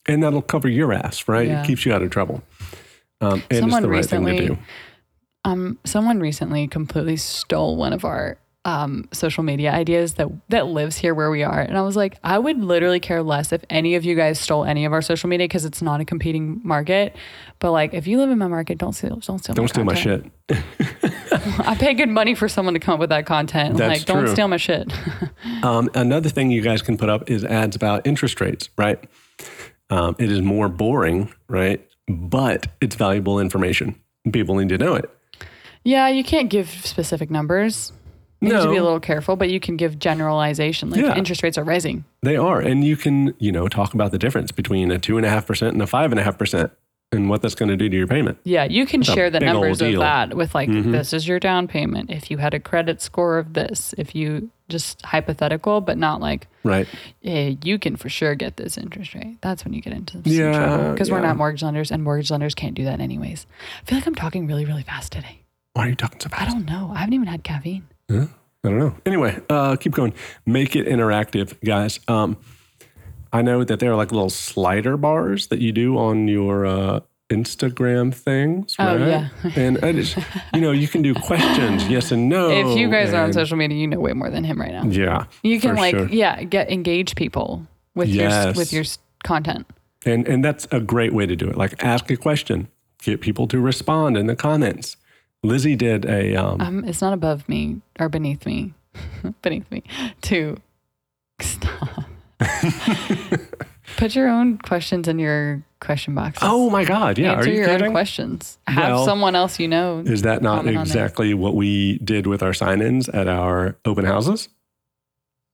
and 0.08 0.24
that'll 0.24 0.42
cover 0.42 0.68
your 0.70 0.92
ass, 0.94 1.28
right? 1.28 1.48
Yeah. 1.48 1.62
It 1.62 1.68
keeps 1.68 1.86
you 1.86 1.94
out 1.94 2.02
of 2.02 2.10
trouble. 2.10 2.42
Um, 3.22 3.44
and 3.52 3.60
Someone 3.60 3.80
it's 3.80 3.84
the 3.84 3.90
right 3.90 4.06
thing 4.06 4.24
recently- 4.24 4.48
to 4.48 4.56
do. 4.56 4.62
Um, 5.46 5.80
someone 5.86 6.20
recently 6.20 6.68
completely 6.68 7.18
stole 7.18 7.78
one 7.78 7.94
of 7.94 8.04
our 8.04 8.38
um, 8.66 9.08
social 9.14 9.42
media 9.42 9.72
ideas 9.72 10.16
that 10.16 10.28
that 10.50 10.68
lives 10.68 10.98
here 10.98 11.16
where 11.16 11.32
we 11.32 11.44
are, 11.44 11.60
and 11.60 11.78
I 11.78 11.82
was 11.82 11.96
like, 11.96 12.18
I 12.24 12.38
would 12.38 12.62
literally 12.62 13.00
care 13.00 13.24
less 13.24 13.52
if 13.54 13.64
any 13.70 13.96
of 13.96 14.04
you 14.04 14.16
guys 14.16 14.40
stole 14.40 14.66
any 14.66 14.86
of 14.86 14.92
our 14.92 15.02
social 15.02 15.30
media 15.30 15.46
because 15.46 15.64
it's 15.64 15.82
not 15.82 16.02
a 16.02 16.06
competing 16.06 16.60
market. 16.64 17.16
But 17.60 17.72
like, 17.72 17.94
if 17.94 18.06
you 18.06 18.18
live 18.18 18.30
in 18.30 18.38
my 18.38 18.48
market, 18.48 18.78
don't 18.78 18.94
steal, 18.94 19.16
don't 19.18 19.40
steal, 19.40 19.56
Don't 19.56 19.64
my 19.64 19.68
steal 19.68 19.84
my 19.86 19.96
shit. 19.96 20.26
I 21.66 21.76
pay 21.80 21.94
good 21.94 22.10
money 22.10 22.36
for 22.36 22.50
someone 22.50 22.74
to 22.74 22.80
come 22.80 22.96
up 22.96 23.00
with 23.00 23.10
that 23.10 23.26
content. 23.26 23.78
That's 23.78 24.00
like, 24.00 24.06
don't 24.06 24.26
true. 24.26 24.34
steal 24.34 24.48
my 24.48 24.58
shit. 24.58 24.92
Um, 25.64 25.90
another 25.94 26.30
thing 26.30 26.52
you 26.52 26.62
guys 26.62 26.82
can 26.82 26.98
put 26.98 27.10
up 27.10 27.30
is 27.30 27.44
ads 27.44 27.76
about 27.76 28.08
interest 28.08 28.40
rates, 28.40 28.70
right? 28.78 29.04
Um, 29.90 30.16
it 30.18 30.32
is 30.32 30.42
more 30.42 30.70
boring, 30.70 31.34
right? 31.50 31.86
But 32.08 32.68
it's 32.80 32.96
valuable 32.96 33.40
information. 33.40 34.00
People 34.32 34.56
need 34.56 34.70
to 34.70 34.78
know 34.78 34.96
it. 34.96 35.10
Yeah, 35.84 36.08
you 36.08 36.24
can't 36.24 36.50
give 36.50 36.70
specific 36.70 37.30
numbers. 37.30 37.92
You 38.42 38.50
need 38.54 38.62
to 38.62 38.70
be 38.72 38.78
a 38.78 38.84
little 38.84 39.02
careful, 39.02 39.36
but 39.36 39.50
you 39.50 39.60
can 39.60 39.76
give 39.76 40.00
generalization. 40.00 40.90
Like 40.90 41.02
Yeah. 41.02 41.16
interest 41.18 41.44
rates 41.44 41.58
are 41.58 41.64
rising. 41.64 42.06
They 42.22 42.38
are, 42.38 42.62
and 42.62 42.86
you 42.86 42.96
can, 42.96 43.34
you 43.38 43.52
know, 43.52 43.68
talk 43.68 43.94
about 43.94 44.12
the 44.12 44.18
difference 44.18 44.52
between 44.54 44.92
a 44.92 44.98
two 44.98 45.18
and 45.18 45.26
a 45.26 45.30
half 45.30 45.46
percent 45.46 45.74
and 45.74 45.82
a 45.82 45.88
five 45.88 46.12
and 46.12 46.20
a 46.20 46.24
half 46.24 46.38
percent. 46.38 46.72
and 47.12 47.28
what 47.28 47.42
that's 47.42 47.56
going 47.56 47.70
to 47.70 47.76
do 47.76 47.90
to 47.90 47.98
your 47.98 48.06
payment. 48.06 48.38
Yeah, 48.44 48.66
you 48.66 48.86
can 48.86 49.02
a 49.02 49.04
share 49.04 49.32
the 49.32 49.40
numbers 49.40 49.82
of. 49.82 49.88
Mm-hmm. 49.88 50.00
that 50.00 50.38
with 50.38 50.54
like 50.54 50.70
this 50.72 51.12
is 51.12 51.28
your 51.28 51.40
down 51.40 51.68
payment. 51.68 52.12
If 52.12 52.30
you 52.30 52.38
had 52.38 52.54
a 52.54 52.60
credit 52.60 53.02
score 53.02 53.40
of 53.40 53.54
this, 53.54 53.96
if 53.98 54.14
you 54.14 54.52
just 54.68 55.04
hypothetical, 55.04 55.82
but 55.82 55.98
not 55.98 56.22
like 56.22 56.48
Right. 56.64 56.88
hey, 57.22 57.58
you 57.64 57.80
can 57.80 57.96
for 57.96 58.10
sure 58.10 58.36
get 58.36 58.58
this 58.58 58.78
interest 58.78 59.16
rate. 59.16 59.40
That's 59.42 59.66
when 59.66 59.74
you 59.74 59.82
get 59.82 59.94
into 59.94 60.22
some 60.22 60.32
Yeah, 60.32 60.52
trouble 60.52 60.92
because 60.92 61.10
we're 61.10 61.20
not 61.22 61.36
mortgage 61.36 61.64
lenders, 61.64 61.90
and 61.90 62.04
mortgage 62.04 62.30
lenders 62.30 62.54
can't 62.54 62.76
do 62.76 62.84
that 62.86 63.00
anyways. 63.00 63.48
I 63.82 63.86
feel 63.90 63.98
like 63.98 64.06
I'm 64.06 64.14
talking 64.14 64.46
really, 64.46 64.66
really 64.66 64.84
fast 64.84 65.12
today. 65.12 65.42
Why 65.74 65.86
are 65.86 65.90
you 65.90 65.96
talking 65.96 66.20
so 66.20 66.30
I 66.34 66.46
don't 66.46 66.66
know. 66.66 66.92
I 66.94 67.00
haven't 67.00 67.14
even 67.14 67.28
had 67.28 67.44
caffeine. 67.44 67.88
Huh? 68.10 68.26
I 68.64 68.70
don't 68.70 68.80
know. 68.80 68.96
Anyway, 69.06 69.40
uh, 69.50 69.76
keep 69.78 69.94
going. 69.94 70.14
Make 70.46 70.76
it 70.76 70.88
interactive, 70.88 71.56
guys. 71.64 72.00
Um, 72.08 72.38
I 73.32 73.42
know 73.42 73.64
that 73.64 73.80
there 73.80 73.92
are 73.92 73.96
like 73.96 74.12
little 74.12 74.30
slider 74.30 74.98
bars 74.98 75.48
that 75.48 75.60
you 75.60 75.72
do 75.72 75.98
on 75.98 76.28
your 76.28 76.66
uh, 76.66 77.00
Instagram 77.30 78.14
things, 78.14 78.76
Oh, 78.80 78.98
right? 78.98 79.08
yeah. 79.08 79.30
and 79.56 79.78
I 79.86 79.94
just, 79.94 80.18
you 80.54 80.62
know, 80.62 80.72
you 80.72 80.88
can 80.88 81.04
do 81.04 81.14
questions, 81.14 81.88
yes 81.88 82.12
and 82.12 82.28
no. 82.28 82.50
if 82.50 82.78
you 82.78 82.90
guys 82.90 83.14
are 83.14 83.24
on 83.24 83.32
social 83.32 83.56
media, 83.56 83.78
you 83.78 83.88
know 83.88 84.00
way 84.00 84.14
more 84.14 84.32
than 84.32 84.44
him 84.44 84.60
right 84.60 84.72
now. 84.72 84.84
yeah, 84.86 85.26
You 85.44 85.60
can 85.62 85.76
like 85.76 85.96
sure. 85.96 86.08
yeah, 86.10 86.44
get 86.44 86.72
engage 86.72 87.16
people 87.16 87.66
with 87.96 88.10
Yes. 88.10 88.46
your 88.46 88.54
with 88.56 88.74
your 88.74 88.84
content. 89.24 89.68
And 90.06 90.28
and 90.28 90.44
that's 90.44 90.68
a 90.72 90.80
great 90.80 91.14
way 91.14 91.28
to 91.28 91.36
do 91.36 91.48
it. 91.48 91.56
Like 91.56 91.82
ask 91.84 92.10
a 92.10 92.18
question, 92.18 92.68
get 93.04 93.22
people 93.22 93.48
to 93.48 93.60
respond 93.62 94.18
in 94.18 94.26
the 94.26 94.36
comments. 94.36 94.98
Lizzy 95.44 95.76
did 95.76 96.06
a 96.06 96.36
um, 96.36 96.60
Um, 96.62 96.84
it's 96.86 97.02
not 97.02 97.14
above 97.14 97.48
me 97.48 97.82
or 98.00 98.10
beneath 98.10 98.46
me, 98.46 98.74
beneath 99.42 99.70
me 99.72 99.84
to 100.24 100.58
stop. 101.42 102.04
Put 103.98 104.16
your 104.16 104.28
own 104.30 104.58
questions 104.60 105.08
in 105.08 105.20
your 105.20 105.64
question 105.82 106.14
box. 106.16 106.40
oh 106.42 106.70
my 106.70 106.84
god, 106.86 107.18
yeah, 107.18 107.34
answer 107.34 107.50
are 107.50 107.54
you 107.54 107.60
your 107.62 107.84
own 107.86 107.92
questions. 107.92 108.58
Have 108.68 108.94
Well, 108.94 109.06
someone 109.06 109.36
else 109.36 109.60
you 109.60 109.68
know. 109.68 110.04
Is 110.06 110.22
that 110.24 110.42
not 110.42 110.58
comment 110.60 110.68
on 110.70 110.74
there. 110.74 110.82
exactly 111.06 111.34
what 111.34 111.56
we 111.56 111.98
did 112.00 112.28
with 112.28 112.44
our 112.44 112.54
sign-ins 112.54 113.10
at 113.10 113.28
our 113.28 113.78
open 113.86 114.06
houses? 114.06 114.50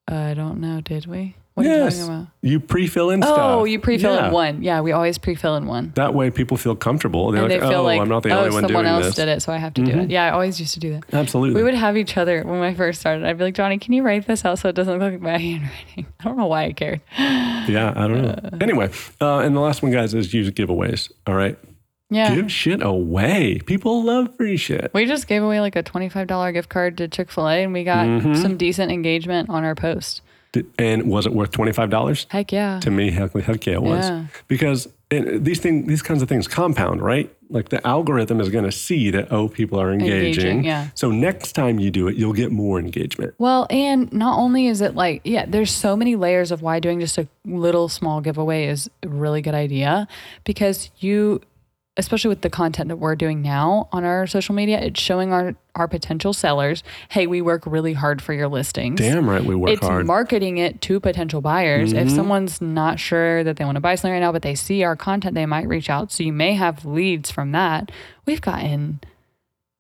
I 0.08 0.34
don't 0.34 0.60
know. 0.60 0.82
Did 0.82 1.06
we? 1.08 1.36
What 1.56 1.66
are 1.66 1.70
you 1.70 1.76
Yes. 1.76 1.98
talking 2.00 2.14
about? 2.14 2.28
You 2.42 2.60
pre-fill 2.60 3.10
in 3.12 3.22
stuff. 3.22 3.38
Oh, 3.40 3.64
you 3.64 3.80
pre-fill 3.80 4.14
Yeah. 4.16 4.28
in 4.28 4.34
one. 4.34 4.62
Yeah, 4.62 4.82
we 4.82 4.92
always 4.92 5.18
pre-fill 5.18 5.56
in 5.56 5.68
one. 5.68 5.94
That 5.96 6.14
way, 6.14 6.30
people 6.30 6.58
feel 6.58 6.76
comfortable. 6.76 7.32
They're 7.32 7.44
and 7.44 7.50
like, 7.52 7.62
they 7.62 7.68
feel 7.70 7.80
"Oh, 7.80 7.84
like, 7.84 8.02
I'm 8.02 8.10
not 8.10 8.24
the 8.24 8.32
oh, 8.32 8.40
only 8.40 8.50
one 8.52 8.64
someone 8.64 8.84
doing 8.84 8.94
else 8.94 9.06
this." 9.06 9.14
Mm-hmm. 9.14 9.22
did 9.22 9.32
it, 9.38 9.42
so 9.42 9.54
I 9.54 9.58
have 9.58 9.74
to 9.76 9.82
do 9.82 9.92
it. 10.00 10.10
Yeah, 10.10 10.26
I 10.26 10.32
always 10.32 10.60
used 10.60 10.74
to 10.74 10.82
do 10.82 10.92
that. 10.92 11.04
Absolutely. 11.14 11.56
We 11.56 11.64
would 11.64 11.74
have 11.74 11.96
each 11.96 12.18
other 12.18 12.44
when 12.44 12.62
I 12.62 12.74
first 12.74 13.00
started. 13.00 13.26
I'd 13.26 13.38
be 13.38 13.46
like, 13.46 13.54
Johnny, 13.56 13.78
can 13.78 13.94
you 13.94 14.04
write 14.04 14.28
this 14.28 14.44
out 14.44 14.60
so 14.60 14.68
it 14.68 14.76
doesn't 14.76 15.00
look 15.00 15.14
like 15.14 15.22
my 15.22 15.38
handwriting? 15.38 16.06
I 16.20 16.24
don't 16.26 16.38
know 16.38 16.48
why 16.48 16.66
I 16.66 16.74
cared. 16.74 17.00
yeah, 17.18 17.94
I 17.96 18.08
don't 18.08 18.22
know. 18.22 18.58
anyway, 18.60 18.90
uh, 19.22 19.38
and 19.40 19.56
the 19.56 19.62
last 19.62 19.82
one, 19.82 19.94
guys, 19.94 20.14
is 20.14 20.34
use 20.34 20.52
giveaways. 20.52 21.10
All 21.26 21.36
right, 21.36 21.58
Yeah. 22.10 22.36
give 22.36 22.52
shit 22.52 22.84
away. 22.84 23.60
People 23.66 24.04
love 24.04 24.36
free 24.36 24.58
shit. 24.58 24.92
We 24.94 25.06
just 25.06 25.28
gave 25.30 25.42
away 25.42 25.62
like 25.62 25.78
a 25.78 25.84
$25 25.84 26.52
gift 26.52 26.68
card 26.68 26.98
to 26.98 27.08
Chick 27.08 27.32
fil 27.32 27.48
A 27.48 27.64
and 27.64 27.72
we 27.72 27.86
got 27.86 28.06
Mm-hmm. 28.08 28.34
some 28.36 28.58
decent 28.58 28.92
engagement 28.92 29.50
on 29.50 29.64
our 29.64 29.74
post. 29.74 30.22
And 30.78 31.10
was 31.10 31.26
it 31.26 31.34
worth 31.34 31.52
twenty 31.52 31.72
five 31.72 31.90
dollars? 31.90 32.28
Heck 32.30 32.52
yeah. 32.52 32.80
To 32.82 32.92
me, 32.92 33.12
heck, 33.12 33.34
heck 33.34 33.66
yeah, 33.66 33.74
it 33.74 33.84
was. 33.84 34.10
Yeah. 34.10 34.26
Because 34.48 34.88
these 35.10 35.60
things, 35.60 35.88
these 35.88 36.02
kinds 36.02 36.22
of 36.22 36.30
things 36.30 36.48
compound, 36.48 37.02
right? 37.02 37.32
Like 37.50 37.70
the 37.70 37.86
algorithm 37.86 38.42
is 38.42 38.50
going 38.50 38.66
to 38.66 38.72
see 38.72 39.12
that 39.12 39.32
oh, 39.32 39.48
people 39.48 39.80
are 39.80 39.92
engaging. 39.94 40.26
Engaging, 40.26 40.64
yeah. 40.66 40.90
So 40.96 41.12
next 41.12 41.54
time 41.54 41.80
you 41.80 41.92
do 41.92 42.08
it, 42.08 42.16
you'll 42.16 42.34
get 42.34 42.52
more 42.52 42.80
engagement. 42.80 43.36
Well, 43.38 43.68
and 43.70 44.12
not 44.12 44.40
only 44.40 44.66
is 44.68 44.82
it 44.82 44.96
like, 44.96 45.22
yeah, 45.24 45.46
there's 45.48 45.72
so 45.72 45.96
many 45.96 46.16
layers 46.16 46.52
of 46.52 46.64
why 46.64 46.80
doing 46.80 47.00
just 47.00 47.18
a 47.20 47.28
little 47.46 47.88
small 47.88 48.20
giveaway 48.20 48.66
is 48.66 48.90
a 49.04 49.08
really 49.08 49.42
good 49.42 49.54
idea 49.54 50.08
because 50.44 50.90
you, 50.98 51.42
especially 51.98 52.30
with 52.30 52.42
the 52.42 52.50
content 52.50 52.90
that 52.90 52.98
we're 52.98 53.16
doing 53.16 53.42
now 53.42 53.88
on 53.92 54.04
our 54.04 54.28
social 54.28 54.54
media, 54.54 54.80
it's 54.80 55.00
showing 55.00 55.32
our, 55.32 55.56
our 55.76 55.88
potential 55.88 56.34
sellers, 56.34 56.84
hey, 57.10 57.26
we 57.26 57.42
work 57.42 57.64
really 57.66 57.94
hard 57.94 58.22
for 58.22 58.34
your 58.34 58.48
listings. 58.48 59.00
Damn 59.00 59.30
right, 59.30 59.44
we 59.44 59.56
work 59.56 59.72
it's 59.72 59.82
hard. 59.82 60.00
Mm-hmm. 60.00 60.08
marketing 60.08 60.58
it 60.58 60.82
to 60.82 61.00
potential 61.00 61.42
buyers. 61.42 61.94
If 61.94 62.12
someone's 62.12 62.60
not 62.62 63.00
sure 63.00 63.44
that 63.44 63.58
they 63.58 63.66
want 63.66 63.78
to 63.78 63.82
buy 63.82 63.96
something 63.96 64.12
right 64.12 64.20
now, 64.20 64.32
but 64.32 64.42
they 64.42 64.56
see 64.56 64.84
our 64.84 64.96
content, 64.96 65.36
they 65.36 65.46
might 65.46 65.68
reach 65.68 65.90
out. 65.90 66.12
So 66.12 66.24
you 66.24 66.34
may 66.34 66.54
have 66.54 66.86
leads 66.86 67.32
from 67.32 67.54
that. 67.54 67.92
We've 68.26 68.42
gotten 68.42 69.00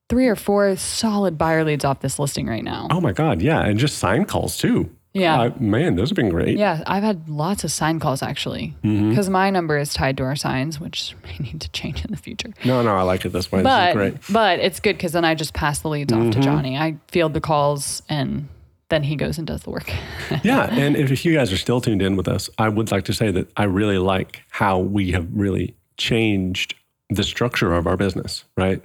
three 0.09 0.27
or 0.27 0.35
four 0.35 0.75
solid 0.77 1.37
buyer 1.37 1.63
leads 1.63 1.83
off 1.83 1.99
this 1.99 2.19
listing 2.19 2.47
right 2.47 2.63
now. 2.63 2.87
oh 2.91 3.01
my 3.01 3.11
god, 3.11 3.41
yeah, 3.41 3.61
and 3.61 3.77
just 3.77 3.97
sign 3.97 4.25
calls 4.25 4.57
too. 4.57 4.89
Yeah. 5.15 5.39
Uh, 5.41 5.51
man, 5.59 5.95
those 5.95 6.09
have 6.09 6.15
been 6.15 6.29
great. 6.29 6.57
Yeah, 6.57 6.83
I've 6.85 7.03
had 7.03 7.27
lots 7.29 7.63
of 7.63 7.71
sign 7.71 7.99
calls 7.99 8.21
actually 8.21 8.75
Mm-hmm. 8.83 9.09
because 9.09 9.29
my 9.29 9.49
number 9.49 9.77
is 9.77 9.93
tied 9.93 10.17
to 10.17 10.23
our 10.23 10.35
signs, 10.35 10.79
which 10.79 11.15
may 11.23 11.37
need 11.45 11.61
to 11.61 11.69
change 11.71 12.03
in 12.05 12.11
the 12.11 12.17
future. 12.17 12.49
No, 12.65 12.81
no, 12.83 12.95
I 12.95 13.01
like 13.03 13.25
it 13.25 13.29
this 13.29 13.51
way. 13.51 13.59
this 13.63 13.71
is 13.71 13.73
But 13.75 13.93
great. 13.93 14.13
Mm-hmm. 14.15 14.33
but 14.33 14.59
it's 14.59 14.79
good 14.79 14.97
because 14.97 15.13
then 15.13 15.25
I 15.25 15.33
just 15.33 15.53
pass 15.53 15.79
the 15.79 15.87
leads 15.89 16.11
off 16.13 16.31
to 16.33 16.39
Johnny. 16.41 16.77
I 16.77 16.97
field 17.07 17.33
the 17.33 17.41
calls 17.41 18.03
and 18.09 18.49
then 18.89 19.01
he 19.03 19.15
goes 19.15 19.37
and 19.39 19.47
does 19.47 19.63
the 19.63 19.71
work. 19.71 19.89
yeah, 20.43 20.67
and 20.71 20.95
if 20.95 21.25
you 21.25 21.33
guys 21.33 21.51
are 21.51 21.57
still 21.57 21.81
tuned 21.81 22.01
in 22.03 22.15
with 22.15 22.27
us, 22.27 22.49
I 22.59 22.69
would 22.69 22.91
like 22.91 23.05
to 23.05 23.13
say 23.13 23.31
that 23.31 23.49
I 23.57 23.63
really 23.63 23.97
like 23.97 24.43
how 24.51 24.77
we 24.79 25.11
have 25.13 25.27
really 25.33 25.75
changed 25.97 26.75
the 27.09 27.23
structure 27.23 27.73
of 27.73 27.87
our 27.87 27.97
business, 27.97 28.43
right? 28.57 28.81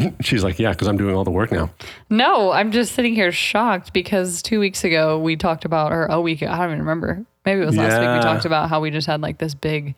She's 0.20 0.44
like, 0.44 0.58
yeah, 0.58 0.70
because 0.70 0.88
I'm 0.88 0.96
doing 0.96 1.14
all 1.14 1.24
the 1.24 1.30
work 1.30 1.52
now. 1.52 1.70
No, 2.08 2.50
I'm 2.52 2.72
just 2.72 2.94
sitting 2.94 3.14
here 3.14 3.32
shocked 3.32 3.92
because 3.92 4.42
two 4.42 4.60
weeks 4.60 4.84
ago 4.84 5.18
we 5.18 5.36
talked 5.36 5.64
about, 5.64 5.92
or 5.92 6.06
a 6.06 6.20
week, 6.20 6.42
I 6.42 6.56
don't 6.58 6.66
even 6.66 6.78
remember. 6.80 7.24
Maybe 7.44 7.62
it 7.62 7.66
was 7.66 7.76
last 7.76 7.98
week 7.98 8.08
we 8.08 8.20
talked 8.20 8.44
about 8.44 8.68
how 8.68 8.80
we 8.80 8.90
just 8.90 9.06
had 9.06 9.20
like 9.20 9.38
this 9.38 9.54
big 9.54 9.94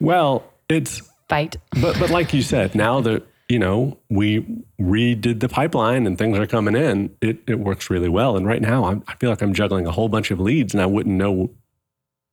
Well, 0.00 0.44
it's 0.68 1.02
fight. 1.28 1.56
but 1.80 1.98
but 1.98 2.10
like 2.10 2.34
you 2.34 2.42
said, 2.42 2.74
now 2.74 3.00
that 3.00 3.26
you 3.48 3.58
know 3.58 3.98
we 4.10 4.40
redid 4.80 5.40
the 5.40 5.48
pipeline 5.48 6.06
and 6.06 6.18
things 6.18 6.38
are 6.38 6.46
coming 6.46 6.76
in, 6.76 7.14
it 7.20 7.38
it 7.46 7.58
works 7.58 7.90
really 7.90 8.08
well. 8.08 8.36
And 8.36 8.46
right 8.46 8.60
now, 8.60 8.84
I'm, 8.84 9.02
I 9.08 9.14
feel 9.16 9.30
like 9.30 9.42
I'm 9.42 9.54
juggling 9.54 9.86
a 9.86 9.92
whole 9.92 10.08
bunch 10.08 10.30
of 10.30 10.40
leads, 10.40 10.74
and 10.74 10.82
I 10.82 10.86
wouldn't 10.86 11.16
know 11.16 11.50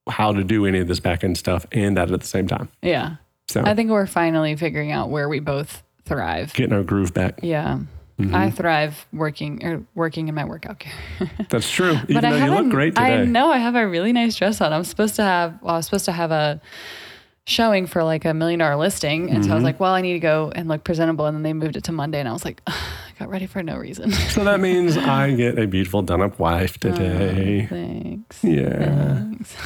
how 0.10 0.34
to 0.34 0.43
do 0.43 0.65
any 0.65 0.80
of 0.80 0.88
this 0.88 1.00
back 1.00 1.24
end 1.24 1.38
stuff 1.38 1.65
and 1.71 1.95
that 1.95 2.12
at 2.12 2.19
the 2.19 2.28
same 2.28 2.47
time. 2.47 2.69
Yeah. 2.82 3.15
So 3.47 3.62
I 3.63 3.76
think 3.76 3.91
we're 3.91 4.08
finally 4.08 4.56
figuring 4.56 4.91
out 4.91 5.10
where 5.10 5.28
we 5.30 5.39
both 5.39 5.84
thrive. 6.06 6.54
getting 6.54 6.74
our 6.74 6.84
groove 6.84 7.14
back. 7.14 7.40
Yeah. 7.44 7.80
Mm-hmm. 8.20 8.36
I 8.36 8.52
thrive 8.52 9.08
working 9.12 9.66
or 9.66 9.84
working 9.96 10.28
in 10.28 10.36
my 10.36 10.46
workout 10.46 10.80
gear. 10.80 10.92
That's 11.50 11.70
true. 11.72 11.94
Even 12.08 12.16
but 12.16 12.26
I 12.26 12.32
though 12.32 12.46
you 12.46 12.52
look 12.52 12.70
great 12.70 12.98
I 12.98 13.10
today. 13.18 13.26
know 13.32 13.52
I 13.52 13.58
have 13.58 13.76
a 13.76 13.88
really 13.88 14.14
nice 14.14 14.36
dress 14.36 14.62
on. 14.62 14.72
I'm 14.74 14.84
supposed 14.84 15.16
to 15.16 15.24
have 15.24 15.60
well, 15.62 15.74
I 15.74 15.78
was 15.78 15.86
supposed 15.86 16.06
to 16.06 16.12
have 16.12 16.30
a 16.32 16.62
showing 17.48 17.88
for 17.88 18.04
like 18.04 18.24
a 18.26 18.34
million 18.36 18.60
dollar 18.60 18.76
listing. 18.76 19.30
And 19.30 19.40
Mm-hmm. 19.40 19.44
so 19.48 19.52
I 19.52 19.56
was 19.56 19.64
like, 19.64 19.80
well, 19.80 19.94
I 19.94 20.02
need 20.02 20.14
to 20.14 20.20
go 20.20 20.52
and 20.56 20.68
look 20.70 20.84
presentable. 20.84 21.26
And 21.26 21.36
then 21.36 21.42
they 21.44 21.54
moved 21.54 21.76
it 21.76 21.84
to 21.86 21.92
Monday 21.92 22.20
and 22.20 22.30
I 22.30 22.34
was 22.34 22.46
like, 22.46 22.62
I 22.68 22.74
got 23.22 23.30
ready 23.30 23.46
for 23.46 23.62
no 23.62 23.78
reason. 23.78 24.12
So 24.12 24.44
that 24.44 24.60
means 24.60 24.98
I 25.22 25.32
get 25.34 25.60
a 25.60 25.68
beautiful 25.68 26.02
done 26.02 26.22
up 26.22 26.40
wife 26.40 26.80
today. 26.80 27.68
Thanks. 27.70 28.44
yeah. 28.44 29.16
Thanks. 29.16 29.56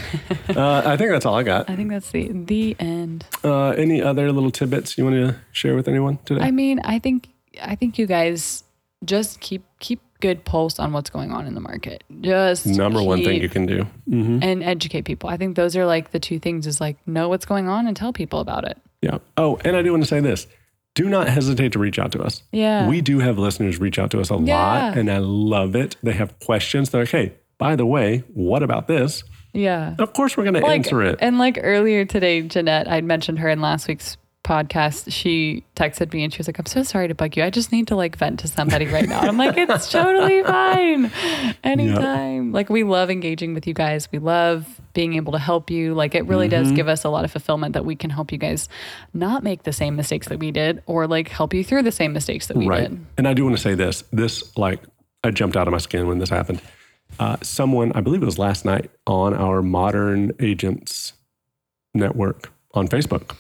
Uh, 0.56 0.82
I 0.86 0.96
think 0.96 1.10
that's 1.12 1.26
all 1.26 1.36
I 1.36 1.44
got. 1.44 1.70
I 1.70 1.76
think 1.76 1.90
that's 1.90 2.12
the 2.12 2.30
the 2.32 2.76
end. 2.80 3.26
Uh, 3.44 3.70
any 3.72 4.02
other 4.02 4.32
little 4.32 4.52
tidbits 4.52 4.98
you 4.98 5.04
want 5.04 5.16
to 5.16 5.36
share 5.52 5.76
with 5.76 5.88
anyone 5.90 6.18
today? 6.24 6.42
I 6.42 6.52
mean, 6.52 6.80
I 6.84 6.98
think 7.00 7.30
I 7.62 7.76
think 7.76 7.98
you 7.98 8.06
guys 8.06 8.64
just 9.04 9.42
keep 9.42 9.64
keep 9.80 10.00
good 10.22 10.46
pulse 10.46 10.80
on 10.80 10.94
what's 10.94 11.10
going 11.10 11.32
on 11.32 11.46
in 11.46 11.56
the 11.56 11.62
market. 11.62 12.04
Just 12.22 12.66
Number 12.66 13.04
one 13.04 13.24
thing 13.24 13.42
you 13.42 13.50
can 13.50 13.66
do. 13.66 13.84
hmm 14.08 14.40
and 14.42 14.64
educate 14.64 15.02
people. 15.04 15.30
I 15.30 15.36
think 15.36 15.56
those 15.58 15.76
are 15.76 15.86
like 15.86 16.12
the 16.12 16.20
two 16.20 16.40
things 16.40 16.68
is 16.68 16.80
like 16.80 16.96
know 17.06 17.28
what's 17.28 17.46
going 17.46 17.68
on 17.68 17.86
and 17.88 17.98
tell 17.98 18.14
people 18.14 18.40
about 18.40 18.64
it. 18.66 18.78
Yeah. 19.02 19.18
Oh, 19.36 19.60
and 19.66 19.76
I 19.76 19.82
do 19.82 19.92
want 19.92 20.04
to 20.04 20.10
say 20.10 20.22
this. 20.22 20.48
Do 20.96 21.08
not 21.10 21.28
hesitate 21.30 21.72
to 21.74 21.80
reach 21.80 22.00
out 22.00 22.12
to 22.14 22.22
us. 22.24 22.42
Yeah. 22.52 22.88
We 22.88 23.02
do 23.02 23.20
have 23.20 23.38
listeners 23.38 23.80
reach 23.80 24.00
out 24.00 24.12
to 24.12 24.20
us 24.22 24.32
a 24.32 24.36
Yeah. 24.38 24.56
lot, 24.56 24.98
and 24.98 25.12
I 25.12 25.18
love 25.20 25.76
it. 25.76 25.96
They 26.02 26.14
have 26.14 26.40
questions. 26.40 26.90
They're 26.90 27.02
like, 27.02 27.10
hey, 27.12 27.34
by 27.58 27.76
the 27.76 27.86
way, 27.86 28.24
what 28.34 28.64
about 28.64 28.88
this? 28.88 29.24
yeah. 29.54 29.96
Of 30.00 30.12
course, 30.14 30.36
we're 30.36 30.44
going 30.44 30.56
to 30.56 30.60
Like 30.62 30.72
answer 30.86 31.02
it. 31.02 31.18
and 31.22 31.38
like 31.38 31.58
earlier 31.62 32.04
today, 32.06 32.42
Jeanette, 32.42 32.90
I'd 32.90 33.04
mentioned 33.06 33.40
her 33.40 33.48
in 33.50 33.62
last 33.62 33.88
week's 33.88 34.18
podcast. 34.46 35.12
She 35.12 35.64
texted 35.76 36.14
me 36.14 36.24
and 36.24 36.32
she 36.32 36.38
was 36.40 36.48
like, 36.48 36.58
"I'm 36.60 36.66
so 36.68 36.84
sorry 36.84 37.08
to 37.10 37.16
bug 37.16 37.36
you. 37.36 37.44
I 37.44 37.50
just 37.50 37.72
need 37.74 37.88
to 37.88 37.96
like 37.98 38.16
vent 38.18 38.40
to 38.42 38.48
somebody 38.48 38.86
right 38.88 39.10
now." 39.10 39.20
And 39.20 39.28
I'm 39.30 39.38
like, 39.38 39.58
"It's 39.58 39.92
totally 39.92 40.42
fine, 40.56 41.12
anytime." 41.64 42.52
Like 42.52 42.70
we 42.70 42.84
love 42.84 43.10
engaging 43.10 43.54
with 43.54 43.68
you 43.68 43.74
guys. 43.74 44.08
We 44.12 44.20
love 44.20 44.80
being 44.94 45.16
able 45.16 45.34
to 45.34 45.40
help 45.40 45.70
you. 45.70 45.94
Like 45.94 46.16
it 46.16 46.26
really 46.26 46.48
does 46.48 46.68
Mm-hmm. 46.68 46.76
give 46.76 46.88
us 46.88 47.04
a 47.04 47.10
lot 47.10 47.26
of 47.26 47.32
fulfillment 47.32 47.74
that 47.74 47.84
we 47.86 47.96
can 47.96 48.10
help 48.10 48.32
you 48.32 48.38
guys 48.38 48.70
not 49.14 49.44
make 49.44 49.64
the 49.64 49.74
same 49.74 49.96
mistakes 49.96 50.28
that 50.30 50.40
we 50.40 50.52
did, 50.52 50.82
or 50.86 51.08
like 51.08 51.28
help 51.28 51.54
you 51.54 51.64
through 51.64 51.84
the 51.84 51.92
same 51.92 52.14
mistakes 52.14 52.48
that 52.48 52.56
we 52.58 52.68
Right. 52.68 52.90
did. 52.90 53.06
And 53.18 53.28
I 53.28 53.34
do 53.34 53.44
want 53.44 53.58
to 53.58 53.62
say 53.62 53.74
this. 53.76 54.04
This, 54.14 54.56
like, 54.58 54.80
I 55.24 55.32
jumped 55.32 55.58
out 55.58 55.68
of 55.68 55.72
my 55.72 55.78
skin 55.80 56.08
when 56.08 56.20
this 56.20 56.30
happened. 56.30 56.62
Uh, 57.20 57.38
someone, 57.42 57.92
I 57.94 58.02
believe 58.02 58.22
it 58.22 58.26
was 58.26 58.38
last 58.40 58.64
night, 58.66 58.90
on 59.08 59.34
our 59.34 59.62
Modern 59.62 60.32
Agents 60.40 61.14
network 61.94 62.52
on 62.74 62.88
Facebook, 62.88 63.36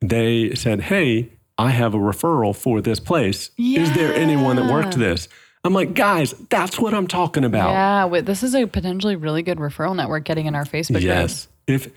they 0.00 0.54
said, 0.54 0.82
Hey, 0.82 1.30
I 1.58 1.70
have 1.70 1.94
a 1.94 1.98
referral 1.98 2.56
for 2.56 2.80
this 2.80 3.00
place. 3.00 3.50
Is 3.58 3.92
there 3.94 4.14
anyone 4.14 4.56
that 4.56 4.70
worked 4.72 4.96
this? 4.96 5.28
I'm 5.62 5.74
like, 5.74 5.92
guys, 5.92 6.32
that's 6.48 6.78
what 6.78 6.94
I'm 6.94 7.06
talking 7.06 7.44
about. 7.44 7.72
Yeah, 7.72 8.04
wait, 8.06 8.24
this 8.24 8.42
is 8.42 8.54
a 8.54 8.66
potentially 8.66 9.14
really 9.14 9.42
good 9.42 9.58
referral 9.58 9.94
network 9.94 10.24
getting 10.24 10.46
in 10.46 10.54
our 10.54 10.64
Facebook 10.64 10.92
group. 10.92 11.02
Yes. 11.02 11.48
If 11.66 11.90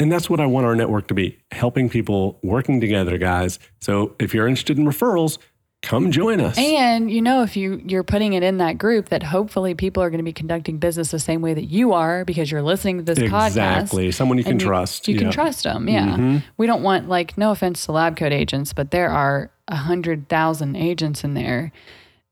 And 0.00 0.10
that's 0.10 0.30
what 0.30 0.40
I 0.40 0.46
want 0.46 0.64
our 0.64 0.74
network 0.74 1.08
to 1.08 1.14
be 1.14 1.38
helping 1.50 1.90
people 1.90 2.38
working 2.42 2.80
together, 2.80 3.18
guys. 3.18 3.58
So 3.82 4.16
if 4.18 4.32
you're 4.32 4.48
interested 4.48 4.78
in 4.78 4.86
referrals, 4.86 5.36
come 5.82 6.10
join 6.10 6.40
us. 6.40 6.56
And 6.58 7.10
you 7.10 7.20
know, 7.20 7.42
if 7.42 7.56
you 7.56 7.82
you're 7.84 8.02
putting 8.04 8.32
it 8.32 8.42
in 8.42 8.58
that 8.58 8.78
group, 8.78 9.08
that 9.10 9.22
hopefully 9.22 9.74
people 9.74 10.02
are 10.02 10.10
going 10.10 10.18
to 10.18 10.24
be 10.24 10.32
conducting 10.32 10.78
business 10.78 11.10
the 11.10 11.18
same 11.18 11.42
way 11.42 11.54
that 11.54 11.64
you 11.64 11.92
are 11.92 12.24
because 12.24 12.50
you're 12.50 12.62
listening 12.62 12.98
to 12.98 13.02
this 13.04 13.18
podcast. 13.18 13.46
exactly. 13.48 14.12
Someone 14.12 14.38
you 14.38 14.44
can 14.44 14.58
you- 14.60 14.66
trust. 14.66 15.08
You 15.08 15.18
can 15.18 15.30
trust 15.30 15.64
them. 15.64 15.88
Yeah. 15.88 16.40
We 16.56 16.66
don't 16.66 16.82
want 16.82 17.08
like 17.08 17.36
no 17.36 17.50
offense 17.50 17.84
to 17.86 17.92
lab 17.92 18.16
coat 18.16 18.32
agents, 18.32 18.72
but 18.72 18.90
there 18.90 19.10
are 19.10 19.50
a 19.68 19.76
hundred 19.76 20.28
thousand 20.28 20.76
agents 20.76 21.24
in 21.24 21.34
there, 21.34 21.72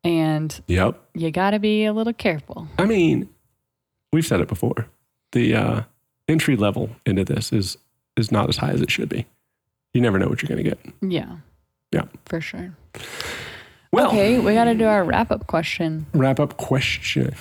and 0.04 0.60
Yep. 0.66 1.00
you 1.14 1.30
got 1.30 1.50
to 1.52 1.58
be 1.58 1.84
a 1.84 1.92
little 1.92 2.12
careful. 2.12 2.68
I 2.78 2.84
mean, 2.86 3.28
we've 4.12 4.26
said 4.26 4.40
it 4.40 4.48
before. 4.48 4.86
The 5.32 5.54
uh, 5.54 5.82
entry 6.28 6.56
level 6.56 6.90
into 7.06 7.24
this 7.24 7.52
is 7.52 7.78
is 8.16 8.30
not 8.32 8.48
as 8.48 8.56
high 8.58 8.70
as 8.70 8.80
it 8.80 8.90
should 8.90 9.08
be. 9.08 9.26
You 9.94 10.00
never 10.00 10.18
know 10.18 10.28
what 10.28 10.42
you're 10.42 10.48
going 10.48 10.62
to 10.62 10.68
get. 10.70 10.78
Yeah. 11.00 11.36
Yeah. 11.92 12.04
For 12.26 12.40
sure. 12.40 12.74
Well, 13.92 14.08
okay, 14.08 14.38
we 14.38 14.54
got 14.54 14.64
to 14.64 14.74
do 14.74 14.86
our 14.86 15.02
wrap 15.04 15.30
up 15.30 15.46
question. 15.46 16.06
wrap 16.14 16.38
up 16.38 16.56
question. 16.56 17.34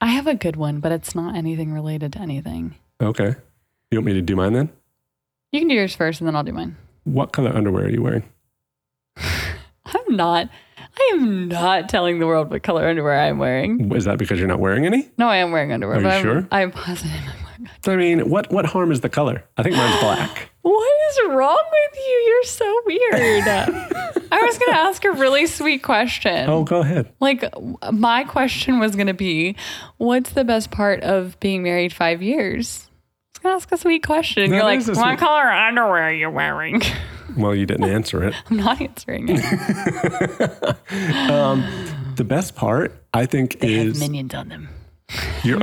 I 0.00 0.08
have 0.08 0.26
a 0.26 0.34
good 0.34 0.56
one, 0.56 0.80
but 0.80 0.92
it's 0.92 1.14
not 1.14 1.36
anything 1.36 1.72
related 1.72 2.12
to 2.14 2.20
anything. 2.20 2.74
Okay. 3.00 3.36
You 3.90 3.98
want 3.98 4.06
me 4.06 4.12
to 4.14 4.22
do 4.22 4.36
mine 4.36 4.52
then? 4.52 4.70
You 5.52 5.60
can 5.60 5.68
do 5.68 5.74
yours 5.74 5.94
first, 5.94 6.20
and 6.20 6.28
then 6.28 6.36
I'll 6.36 6.42
do 6.44 6.52
mine. 6.52 6.76
What 7.04 7.32
color 7.32 7.54
underwear 7.54 7.86
are 7.86 7.90
you 7.90 8.02
wearing? 8.02 8.24
I'm 9.16 10.16
not. 10.16 10.48
I 10.78 11.10
am 11.12 11.48
not 11.48 11.88
telling 11.88 12.18
the 12.18 12.26
world 12.26 12.50
what 12.50 12.62
color 12.62 12.86
underwear 12.88 13.18
I'm 13.18 13.38
wearing. 13.38 13.92
Is 13.92 14.04
that 14.04 14.18
because 14.18 14.38
you're 14.38 14.48
not 14.48 14.60
wearing 14.60 14.84
any? 14.84 15.08
No, 15.16 15.28
I 15.28 15.36
am 15.36 15.52
wearing 15.52 15.72
underwear. 15.72 15.98
Are 15.98 16.02
you 16.02 16.08
I'm, 16.08 16.22
sure? 16.22 16.48
I'm 16.50 16.70
positive. 16.70 17.12
I'm 17.12 17.42
wearing 17.44 17.47
I 17.86 17.96
mean, 17.96 18.28
what 18.28 18.50
what 18.52 18.66
harm 18.66 18.90
is 18.92 19.00
the 19.00 19.08
color? 19.08 19.44
I 19.56 19.62
think 19.62 19.76
mine's 19.76 20.00
black. 20.00 20.50
What 20.68 20.94
is 21.10 21.18
wrong 21.30 21.64
with 21.72 21.98
you? 22.06 22.12
You're 22.26 22.44
so 22.44 22.80
weird. 22.84 23.48
I 23.48 24.42
was 24.42 24.58
going 24.58 24.72
to 24.72 24.78
ask 24.78 25.02
a 25.06 25.12
really 25.12 25.46
sweet 25.46 25.82
question. 25.82 26.50
Oh, 26.50 26.62
go 26.62 26.80
ahead. 26.80 27.10
Like, 27.20 27.42
my 27.90 28.24
question 28.24 28.78
was 28.78 28.94
going 28.94 29.06
to 29.06 29.14
be 29.14 29.56
what's 29.96 30.32
the 30.32 30.44
best 30.44 30.70
part 30.70 31.00
of 31.02 31.40
being 31.40 31.62
married 31.62 31.94
five 31.94 32.20
years? 32.22 32.86
I 32.90 33.38
was 33.38 33.40
going 33.42 33.52
to 33.52 33.56
ask 33.56 33.72
a 33.72 33.78
sweet 33.78 34.02
question. 34.04 34.50
That 34.50 34.56
You're 34.56 34.64
like, 34.64 34.86
what 34.86 34.96
sweet- 34.96 35.18
color 35.18 35.48
underwear 35.50 36.02
are 36.08 36.12
you 36.12 36.28
wearing? 36.28 36.82
Well, 37.36 37.54
you 37.54 37.66
didn't 37.66 37.88
answer 37.88 38.24
it. 38.24 38.34
I'm 38.50 38.56
not 38.56 38.80
answering 38.80 39.26
it. 39.28 39.44
Um, 41.30 41.62
the 42.16 42.24
best 42.24 42.56
part, 42.56 43.00
I 43.14 43.26
think, 43.26 43.60
They 43.60 43.74
have 43.74 43.86
is 43.88 44.00
minions 44.00 44.34
on 44.34 44.48
them. 44.48 44.68
your. 45.44 45.60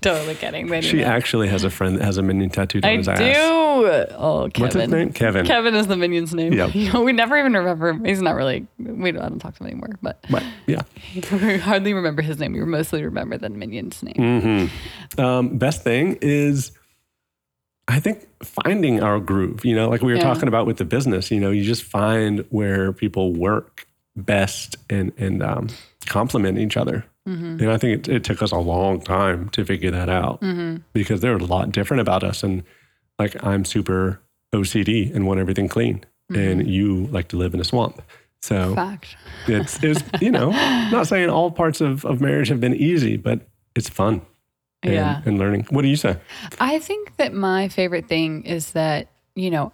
Totally 0.00 0.34
kidding. 0.36 0.68
They 0.68 0.80
do 0.80 0.86
she 0.88 0.96
not. 0.98 1.06
actually 1.06 1.48
has 1.48 1.64
a 1.64 1.70
friend 1.70 1.96
that 1.96 2.04
has 2.04 2.18
a 2.18 2.22
minion 2.22 2.50
tattooed 2.50 2.84
on 2.84 2.90
I 2.90 2.96
his 2.96 3.06
do. 3.06 3.12
ass. 3.12 3.36
Oh, 4.16 4.48
Kevin. 4.52 4.62
What's 4.62 4.74
his 4.76 4.88
name? 4.88 5.12
Kevin. 5.12 5.46
Kevin 5.46 5.74
is 5.74 5.86
the 5.86 5.96
minion's 5.96 6.32
name. 6.34 6.52
Yep. 6.52 6.74
You 6.74 6.92
know, 6.92 7.02
we 7.02 7.12
never 7.12 7.36
even 7.38 7.52
remember 7.54 7.88
him. 7.88 8.04
He's 8.04 8.22
not 8.22 8.34
really. 8.36 8.66
We 8.78 9.12
don't, 9.12 9.22
I 9.22 9.28
don't 9.28 9.38
talk 9.38 9.56
to 9.56 9.64
him 9.64 9.68
anymore, 9.70 9.98
but 10.02 10.24
But 10.30 10.44
yeah. 10.66 10.82
we 11.32 11.58
hardly 11.58 11.92
remember 11.94 12.22
his 12.22 12.38
name. 12.38 12.52
We 12.52 12.60
mostly 12.60 13.02
remember 13.04 13.38
the 13.38 13.48
minion's 13.50 14.02
name. 14.02 14.68
hmm 15.16 15.20
Um, 15.20 15.58
best 15.58 15.82
thing 15.82 16.18
is, 16.20 16.72
I 17.88 18.00
think 18.00 18.26
finding 18.42 19.02
our 19.02 19.18
groove. 19.20 19.64
You 19.64 19.74
know, 19.74 19.88
like 19.88 20.02
we 20.02 20.12
were 20.12 20.18
Yeah. 20.18 20.24
talking 20.24 20.48
about 20.48 20.66
with 20.66 20.76
the 20.76 20.84
business. 20.84 21.30
You 21.30 21.40
know, 21.40 21.50
you 21.50 21.64
just 21.64 21.82
find 21.82 22.44
where 22.50 22.92
people 22.92 23.32
work 23.32 23.86
best 24.16 24.76
and 24.90 25.12
and 25.18 25.42
um, 25.42 25.68
complement 26.06 26.58
each 26.58 26.76
other. 26.76 27.04
Mm-hmm. 27.28 27.60
And 27.60 27.70
I 27.70 27.76
think 27.76 28.08
it, 28.08 28.08
it 28.16 28.24
took 28.24 28.42
us 28.42 28.52
a 28.52 28.56
long 28.58 29.00
time 29.00 29.48
to 29.50 29.64
figure 29.64 29.90
that 29.90 30.08
out 30.08 30.40
Mm-hmm. 30.40 30.78
because 30.94 31.20
they're 31.20 31.36
a 31.36 31.44
lot 31.44 31.70
different 31.72 32.00
about 32.00 32.24
us. 32.24 32.42
And 32.42 32.62
like 33.18 33.36
I'm 33.44 33.64
super 33.64 34.20
OCD 34.54 35.14
and 35.14 35.26
want 35.26 35.40
everything 35.40 35.68
clean, 35.68 36.04
and 36.30 36.66
you 36.66 37.06
like 37.08 37.28
to 37.28 37.36
live 37.36 37.52
in 37.54 37.60
a 37.60 37.64
swamp. 37.64 38.00
So 38.40 38.74
Fact. 38.74 39.16
it's 39.46 39.82
it's 39.82 40.02
you 40.22 40.30
know 40.30 40.50
not 40.90 41.06
saying 41.06 41.28
all 41.28 41.50
parts 41.50 41.80
of, 41.80 42.04
of 42.04 42.20
marriage 42.20 42.48
have 42.48 42.60
been 42.60 42.74
easy, 42.74 43.16
but 43.16 43.40
it's 43.74 43.88
fun. 43.88 44.22
And, 44.84 44.94
Yeah. 44.94 45.22
and 45.26 45.38
learning. 45.38 45.66
What 45.70 45.82
do 45.82 45.88
you 45.88 45.96
say? 45.96 46.16
I 46.60 46.78
think 46.78 47.16
that 47.16 47.34
my 47.34 47.68
favorite 47.68 48.06
thing 48.06 48.44
is 48.44 48.70
that, 48.72 49.08
you 49.34 49.50
know, 49.50 49.72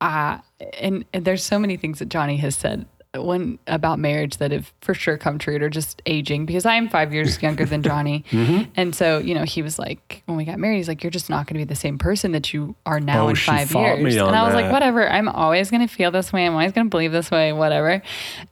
uh, 0.00 0.38
and, 0.80 1.04
and 1.12 1.22
there's 1.24 1.44
so 1.44 1.58
many 1.58 1.76
things 1.76 1.98
that 1.98 2.08
Johnny 2.08 2.38
has 2.38 2.56
said 2.56 2.86
when 3.14 3.58
about 3.66 3.98
marriage 3.98 4.36
that 4.36 4.50
have 4.52 4.72
for 4.82 4.92
sure 4.92 5.16
come 5.16 5.38
true 5.38 5.56
or 5.62 5.70
just 5.70 6.02
aging 6.04 6.44
because 6.44 6.66
I 6.66 6.74
am 6.74 6.88
five 6.90 7.12
years 7.12 7.40
younger 7.42 7.64
than 7.64 7.82
Johnny. 7.82 8.24
Mm-hmm. 8.30 8.70
And 8.76 8.94
so, 8.94 9.18
you 9.18 9.34
know, 9.34 9.44
he 9.44 9.62
was 9.62 9.78
like, 9.78 10.22
when 10.26 10.36
we 10.36 10.44
got 10.44 10.58
married, 10.58 10.76
he's 10.76 10.88
like, 10.88 11.02
you're 11.02 11.10
just 11.10 11.30
not 11.30 11.46
going 11.46 11.54
to 11.54 11.60
be 11.60 11.64
the 11.64 11.74
same 11.74 11.96
person 11.98 12.32
that 12.32 12.52
you 12.52 12.74
are 12.84 13.00
now 13.00 13.24
Oh, 13.26 13.28
in 13.30 13.36
five 13.36 13.72
years. 13.72 14.16
and 14.16 14.36
I 14.36 14.42
was 14.44 14.52
that. 14.52 14.62
like, 14.62 14.72
whatever. 14.72 15.08
I'm 15.08 15.28
always 15.28 15.70
going 15.70 15.86
to 15.86 15.92
feel 15.92 16.10
this 16.10 16.32
way. 16.34 16.44
I'm 16.46 16.52
always 16.52 16.72
going 16.72 16.86
to 16.86 16.90
believe 16.90 17.12
this 17.12 17.30
way, 17.30 17.52
whatever. 17.54 18.02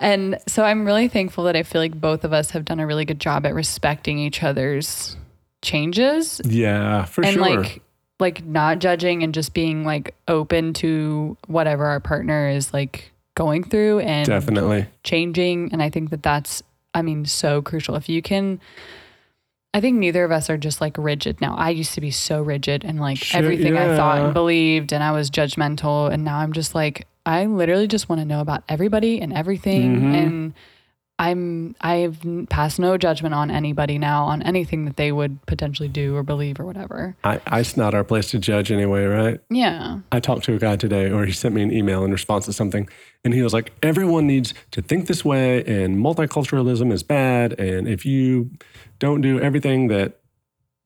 And 0.01 0.39
so 0.49 0.65
I'm 0.65 0.87
really 0.87 1.09
thankful 1.09 1.45
that 1.45 1.55
I 1.57 1.63
feel 1.63 1.81
like 1.83 2.01
both 2.01 2.25
of 2.25 2.33
us 2.33 2.51
have 2.53 2.65
done 2.65 2.81
a 2.81 2.87
really 2.87 3.05
good 3.05 3.21
job 3.21 3.45
at 3.45 3.55
respecting 3.55 4.19
each 4.19 4.43
other's 4.43 5.17
changes 5.63 6.41
Yeah, 6.45 7.05
for 7.05 7.23
sure. 7.23 7.25
and 7.25 7.35
sure. 7.35 7.61
like 7.63 7.83
like 8.19 8.45
not 8.47 8.79
judging 8.79 9.23
and 9.23 9.35
just 9.35 9.53
being 9.53 9.85
like 9.85 10.15
open 10.27 10.73
to 10.73 11.37
whatever 11.49 11.85
our 11.87 12.01
partner 12.01 12.49
is 12.49 12.73
like 12.73 13.13
going 13.37 13.63
through 13.63 14.01
and 14.01 14.27
Definitely. 14.27 14.87
changing. 15.05 15.71
And 15.73 15.81
i 15.81 15.89
think 15.89 16.11
that 16.11 16.25
that's 16.25 16.63
i 16.95 17.03
mean 17.03 17.25
so 17.25 17.63
crucial. 17.63 17.95
If 17.95 18.09
you 18.09 18.21
can 18.21 18.61
i 19.75 19.81
think 19.81 19.99
neither 19.99 20.25
of 20.25 20.33
us 20.33 20.51
are 20.51 20.57
just 20.59 20.81
like 20.81 20.97
rigid. 20.99 21.41
Now 21.41 21.55
i 21.57 21.71
used 21.71 21.95
to 21.95 22.01
be 22.01 22.11
so 22.11 22.43
rigid 22.43 22.85
and 22.85 22.99
like 22.99 23.19
Sure, 23.19 23.39
everything 23.39 23.77
i 23.77 23.95
thought 23.97 24.19
and 24.23 24.35
believed 24.35 24.93
and 24.93 25.05
i 25.05 25.13
was 25.13 25.31
judgmental. 25.31 26.11
And 26.11 26.25
now 26.25 26.39
i'm 26.39 26.53
just 26.53 26.75
like 26.75 27.07
i 27.25 27.45
literally 27.47 27.87
just 27.87 28.09
want 28.09 28.21
to 28.21 28.25
know 28.25 28.41
about 28.41 28.65
everybody 28.69 29.21
and 29.21 29.33
everything. 29.33 30.01
Mhm. 30.01 30.15
and 30.15 30.55
i'm 31.19 31.75
i've 31.81 32.19
passed 32.51 32.79
no 32.79 32.99
judgment 32.99 33.35
on 33.35 33.51
anybody 33.51 33.99
now 33.99 34.25
on 34.25 34.43
anything 34.43 34.85
that 34.85 34.97
they 34.97 35.11
would 35.13 35.45
potentially 35.47 35.89
do 35.89 36.15
or 36.15 36.23
believe 36.23 36.61
or 36.61 36.65
whatever 36.65 37.17
I, 37.25 37.41
I, 37.47 37.61
it's 37.61 37.77
not 37.77 37.95
our 37.95 38.05
place 38.05 38.31
to 38.33 38.39
judge 38.39 38.71
anyway, 38.71 39.05
right? 39.07 39.41
yeah 39.51 40.01
I 40.13 40.21
talked 40.21 40.45
to 40.45 40.55
a 40.55 40.59
guy 40.59 40.77
today, 40.77 41.11
or 41.11 41.25
he 41.25 41.33
sent 41.33 41.55
me 41.55 41.63
an 41.63 41.73
email 41.73 42.05
in 42.05 42.13
response 42.13 42.45
to 42.47 42.53
something, 42.53 42.89
and 43.25 43.35
he 43.35 43.43
was 43.43 43.53
like, 43.53 43.73
"Everyone 43.83 44.27
needs 44.27 44.55
to 44.73 44.83
think 44.83 45.07
this 45.07 45.25
way, 45.25 45.65
and 45.65 45.97
multiculturalism 45.99 46.93
is 46.93 47.03
bad, 47.03 47.59
and 47.59 47.89
if 47.89 48.05
you 48.07 48.51
don't 48.99 49.21
do 49.21 49.41
everything 49.41 49.89
that 49.89 50.21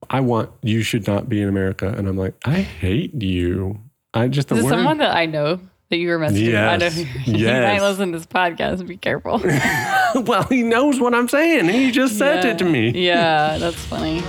I 0.08 0.20
want, 0.20 0.50
you 0.62 0.82
should 0.82 1.06
not 1.06 1.28
be 1.28 1.42
in 1.42 1.48
America." 1.48 1.88
And 1.96 2.08
I'm 2.08 2.16
like, 2.16 2.34
"I 2.44 2.60
hate 2.60 3.14
you." 3.22 3.80
I 4.14 4.28
just 4.28 4.48
the 4.48 4.56
Is 4.56 4.64
word. 4.64 4.70
someone 4.70 4.98
that 4.98 5.14
I 5.14 5.26
know 5.26 5.60
that 5.90 5.96
you 5.98 6.08
were 6.08 6.18
messaging? 6.18 6.56
I 6.56 6.76
know 6.76 6.86
Yes. 6.86 7.04
Yes. 7.26 7.80
might 7.80 7.86
listen 7.88 8.12
to 8.12 8.18
this 8.18 8.26
podcast. 8.26 8.86
Be 8.86 8.96
careful. 8.96 9.38
well, 10.24 10.44
he 10.44 10.62
knows 10.62 10.98
what 11.00 11.14
I'm 11.14 11.28
saying. 11.28 11.68
He 11.68 11.90
just 11.90 12.16
said 12.18 12.44
Yeah. 12.44 12.50
it 12.52 12.58
to 12.58 12.64
me. 12.64 12.90
Yeah, 12.90 13.58
that's 13.58 13.76
funny. 13.84 14.22